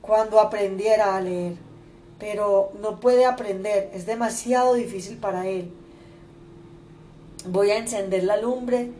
cuando 0.00 0.40
aprendiera 0.40 1.16
a 1.16 1.20
leer 1.20 1.66
pero 2.18 2.72
no 2.80 2.98
puede 3.00 3.26
aprender, 3.26 3.90
es 3.92 4.06
demasiado 4.06 4.74
difícil 4.74 5.18
para 5.18 5.46
él. 5.46 5.70
Voy 7.46 7.70
a 7.70 7.78
encender 7.78 8.24
la 8.24 8.38
lumbre. 8.38 8.90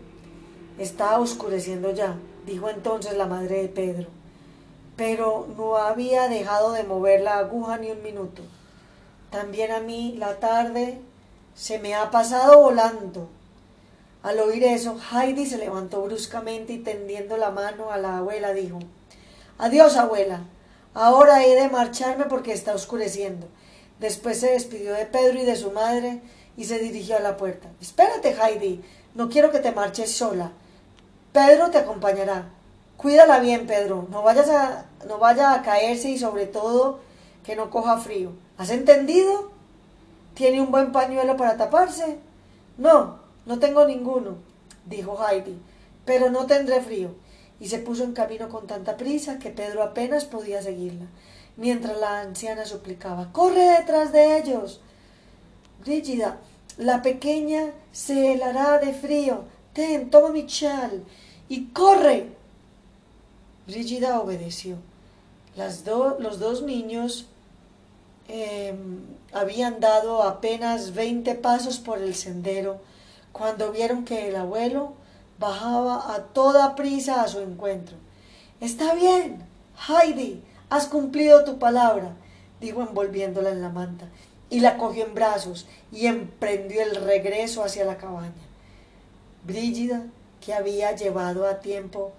Está 0.78 1.18
oscureciendo 1.18 1.92
ya, 1.92 2.16
dijo 2.46 2.70
entonces 2.70 3.16
la 3.16 3.26
madre 3.26 3.62
de 3.62 3.68
Pedro. 3.68 4.08
Pero 4.96 5.46
no 5.56 5.76
había 5.76 6.28
dejado 6.28 6.72
de 6.72 6.84
mover 6.84 7.20
la 7.20 7.38
aguja 7.38 7.76
ni 7.76 7.90
un 7.90 8.02
minuto. 8.02 8.42
También 9.30 9.72
a 9.72 9.80
mí 9.80 10.14
la 10.16 10.36
tarde 10.36 11.00
se 11.54 11.78
me 11.78 11.94
ha 11.94 12.10
pasado 12.10 12.60
volando. 12.60 13.28
Al 14.22 14.38
oír 14.40 14.64
eso, 14.64 14.98
Heidi 15.12 15.46
se 15.46 15.58
levantó 15.58 16.02
bruscamente 16.02 16.72
y 16.72 16.78
tendiendo 16.78 17.36
la 17.36 17.50
mano 17.50 17.90
a 17.90 17.98
la 17.98 18.18
abuela 18.18 18.52
dijo 18.54 18.78
Adiós, 19.58 19.96
abuela. 19.96 20.44
Ahora 20.94 21.44
he 21.44 21.54
de 21.54 21.68
marcharme 21.68 22.24
porque 22.24 22.52
está 22.52 22.74
oscureciendo. 22.74 23.48
Después 24.00 24.40
se 24.40 24.52
despidió 24.52 24.94
de 24.94 25.06
Pedro 25.06 25.38
y 25.38 25.44
de 25.44 25.56
su 25.56 25.70
madre 25.70 26.20
y 26.56 26.64
se 26.64 26.78
dirigió 26.78 27.16
a 27.16 27.20
la 27.20 27.36
puerta. 27.36 27.68
Espérate, 27.80 28.34
Heidi, 28.34 28.82
no 29.14 29.28
quiero 29.28 29.50
que 29.50 29.58
te 29.58 29.72
marches 29.72 30.12
sola. 30.12 30.52
Pedro 31.36 31.70
te 31.70 31.76
acompañará. 31.76 32.48
Cuídala 32.96 33.40
bien, 33.40 33.66
Pedro. 33.66 34.08
No 34.10 34.22
vayas 34.22 34.48
a, 34.48 34.86
no 35.06 35.18
vaya 35.18 35.52
a 35.52 35.60
caerse 35.60 36.08
y 36.08 36.16
sobre 36.16 36.46
todo 36.46 37.00
que 37.44 37.54
no 37.54 37.68
coja 37.68 37.98
frío. 37.98 38.32
¿Has 38.56 38.70
entendido? 38.70 39.50
¿Tiene 40.32 40.62
un 40.62 40.70
buen 40.70 40.92
pañuelo 40.92 41.36
para 41.36 41.58
taparse? 41.58 42.16
No, 42.78 43.18
no 43.44 43.58
tengo 43.58 43.84
ninguno, 43.84 44.38
dijo 44.86 45.18
Heidi, 45.22 45.60
pero 46.06 46.30
no 46.30 46.46
tendré 46.46 46.80
frío 46.80 47.10
y 47.60 47.68
se 47.68 47.80
puso 47.80 48.04
en 48.04 48.14
camino 48.14 48.48
con 48.48 48.66
tanta 48.66 48.96
prisa 48.96 49.38
que 49.38 49.50
Pedro 49.50 49.82
apenas 49.82 50.24
podía 50.24 50.62
seguirla, 50.62 51.04
mientras 51.58 51.98
la 51.98 52.20
anciana 52.20 52.64
suplicaba 52.64 53.30
Corre 53.32 53.78
detrás 53.78 54.10
de 54.10 54.38
ellos. 54.38 54.80
Brígida, 55.80 56.38
la 56.78 57.02
pequeña 57.02 57.72
se 57.92 58.32
helará 58.32 58.78
de 58.78 58.94
frío. 58.94 59.44
Ten, 59.74 60.08
toma 60.08 60.30
mi 60.30 60.46
chal 60.46 61.04
y 61.48 61.66
corre. 61.66 62.28
Brígida 63.66 64.20
obedeció. 64.20 64.76
Las 65.56 65.84
los 65.86 66.38
dos 66.38 66.62
niños 66.62 67.26
em, 68.28 69.00
habían 69.32 69.80
dado 69.80 70.22
apenas 70.22 70.94
veinte 70.94 71.34
pasos 71.34 71.78
por 71.78 71.98
el 71.98 72.14
sendero 72.14 72.80
cuando 73.32 73.72
vieron 73.72 74.04
que 74.04 74.28
el 74.28 74.36
abuelo 74.36 74.92
bajaba 75.38 76.14
a 76.14 76.22
toda 76.24 76.74
prisa 76.74 77.22
a 77.22 77.28
su 77.28 77.40
encuentro. 77.40 77.96
Está 78.60 78.94
bien, 78.94 79.44
Heidi, 79.88 80.42
has 80.70 80.86
cumplido 80.86 81.44
tu 81.44 81.58
palabra, 81.58 82.12
dijo 82.60 82.82
envolviéndola 82.82 83.50
en 83.50 83.60
la 83.60 83.68
manta, 83.68 84.08
y 84.48 84.60
la 84.60 84.78
cogió 84.78 85.04
en 85.04 85.14
brazos 85.14 85.66
y 85.92 86.06
emprendió 86.06 86.82
el 86.82 86.96
regreso 86.96 87.62
hacia 87.62 87.84
la 87.84 87.98
cabaña. 87.98 88.32
Brígida, 89.44 90.06
que 90.46 90.54
había 90.54 90.94
llevado 90.94 91.48
a 91.48 91.58
tiempo, 91.58 92.12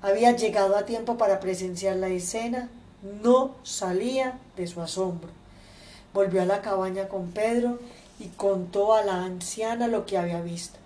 había 0.00 0.32
llegado 0.32 0.74
a 0.74 0.86
tiempo 0.86 1.18
para 1.18 1.38
presenciar 1.38 1.96
la 1.96 2.08
escena, 2.08 2.70
no 3.22 3.56
salía 3.62 4.38
de 4.56 4.66
su 4.66 4.80
asombro. 4.80 5.28
Volvió 6.14 6.40
a 6.40 6.46
la 6.46 6.62
cabaña 6.62 7.08
con 7.08 7.32
Pedro 7.32 7.78
y 8.18 8.28
contó 8.28 8.94
a 8.94 9.04
la 9.04 9.24
anciana 9.24 9.86
lo 9.86 10.06
que 10.06 10.16
había 10.16 10.40
visto. 10.40 10.78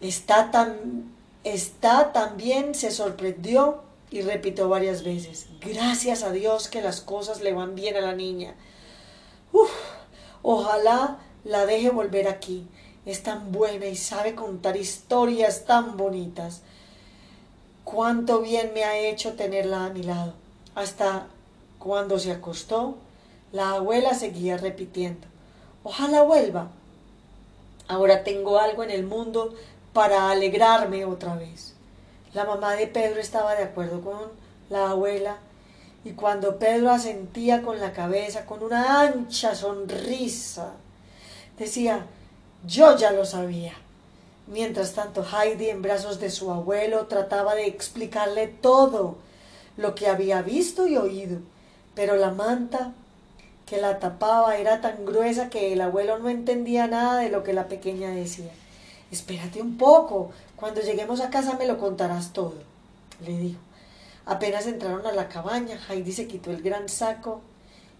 Está 0.00 0.50
tan, 0.50 1.12
está 1.44 2.12
también, 2.12 2.74
se 2.74 2.90
sorprendió 2.90 3.84
y 4.10 4.22
repitió 4.22 4.68
varias 4.68 5.04
veces, 5.04 5.46
gracias 5.60 6.24
a 6.24 6.32
Dios 6.32 6.66
que 6.66 6.82
las 6.82 7.02
cosas 7.02 7.40
le 7.40 7.52
van 7.52 7.76
bien 7.76 7.94
a 7.94 8.00
la 8.00 8.16
niña. 8.16 8.56
Uf, 9.52 9.70
ojalá 10.42 11.18
la 11.44 11.66
deje 11.66 11.90
volver 11.90 12.26
aquí. 12.26 12.66
Es 13.06 13.22
tan 13.22 13.52
buena 13.52 13.86
y 13.86 13.96
sabe 13.96 14.34
contar 14.34 14.76
historias 14.76 15.64
tan 15.64 15.96
bonitas. 15.96 16.62
Cuánto 17.84 18.40
bien 18.40 18.72
me 18.74 18.84
ha 18.84 18.96
hecho 18.96 19.34
tenerla 19.34 19.86
a 19.86 19.90
mi 19.90 20.02
lado. 20.02 20.32
Hasta 20.74 21.26
cuando 21.78 22.18
se 22.18 22.32
acostó, 22.32 22.96
la 23.52 23.74
abuela 23.74 24.14
seguía 24.14 24.56
repitiendo, 24.56 25.26
ojalá 25.84 26.22
vuelva. 26.22 26.70
Ahora 27.86 28.24
tengo 28.24 28.58
algo 28.58 28.82
en 28.82 28.90
el 28.90 29.04
mundo 29.04 29.54
para 29.92 30.30
alegrarme 30.30 31.04
otra 31.04 31.36
vez. 31.36 31.74
La 32.32 32.44
mamá 32.44 32.74
de 32.74 32.86
Pedro 32.86 33.20
estaba 33.20 33.54
de 33.54 33.62
acuerdo 33.62 34.00
con 34.00 34.18
la 34.70 34.90
abuela 34.90 35.36
y 36.04 36.12
cuando 36.12 36.58
Pedro 36.58 36.90
asentía 36.90 37.62
con 37.62 37.78
la 37.78 37.92
cabeza, 37.92 38.44
con 38.44 38.62
una 38.62 39.02
ancha 39.02 39.54
sonrisa, 39.54 40.72
decía, 41.58 42.06
yo 42.66 42.96
ya 42.96 43.12
lo 43.12 43.24
sabía. 43.24 43.72
Mientras 44.46 44.92
tanto, 44.92 45.24
Heidi, 45.24 45.70
en 45.70 45.82
brazos 45.82 46.20
de 46.20 46.30
su 46.30 46.50
abuelo, 46.50 47.06
trataba 47.06 47.54
de 47.54 47.66
explicarle 47.66 48.46
todo 48.46 49.16
lo 49.76 49.94
que 49.94 50.06
había 50.06 50.42
visto 50.42 50.86
y 50.86 50.96
oído, 50.96 51.38
pero 51.94 52.16
la 52.16 52.30
manta 52.30 52.92
que 53.66 53.80
la 53.80 53.98
tapaba 53.98 54.56
era 54.58 54.80
tan 54.80 55.06
gruesa 55.06 55.48
que 55.48 55.72
el 55.72 55.80
abuelo 55.80 56.18
no 56.18 56.28
entendía 56.28 56.86
nada 56.86 57.20
de 57.20 57.30
lo 57.30 57.42
que 57.42 57.54
la 57.54 57.68
pequeña 57.68 58.10
decía. 58.10 58.50
Espérate 59.10 59.62
un 59.62 59.78
poco, 59.78 60.30
cuando 60.56 60.82
lleguemos 60.82 61.20
a 61.20 61.30
casa 61.30 61.56
me 61.58 61.66
lo 61.66 61.78
contarás 61.78 62.32
todo, 62.32 62.54
le 63.24 63.36
dijo. 63.38 63.60
Apenas 64.26 64.66
entraron 64.66 65.06
a 65.06 65.12
la 65.12 65.28
cabaña, 65.28 65.78
Heidi 65.88 66.12
se 66.12 66.26
quitó 66.26 66.50
el 66.50 66.62
gran 66.62 66.88
saco 66.88 67.40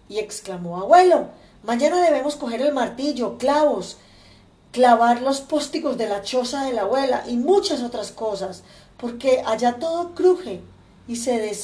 y 0.09 0.19
exclamó 0.19 0.77
Abuelo, 0.77 1.29
mañana 1.63 2.01
debemos 2.01 2.35
coger 2.35 2.61
el 2.61 2.73
martillo, 2.73 3.37
clavos, 3.37 3.97
clavar 4.75 5.21
los 5.21 5.39
póstigos 5.39 5.97
de 5.97 6.09
la 6.09 6.21
choza 6.21 6.65
de 6.65 6.73
la 6.73 6.81
abuela 6.81 7.23
y 7.29 7.37
muchas 7.37 7.81
otras 7.81 8.11
cosas, 8.11 8.63
porque 8.97 9.41
allá 9.45 9.77
todo 9.79 10.13
cruje 10.13 10.59
y 11.07 11.15
se 11.15 11.39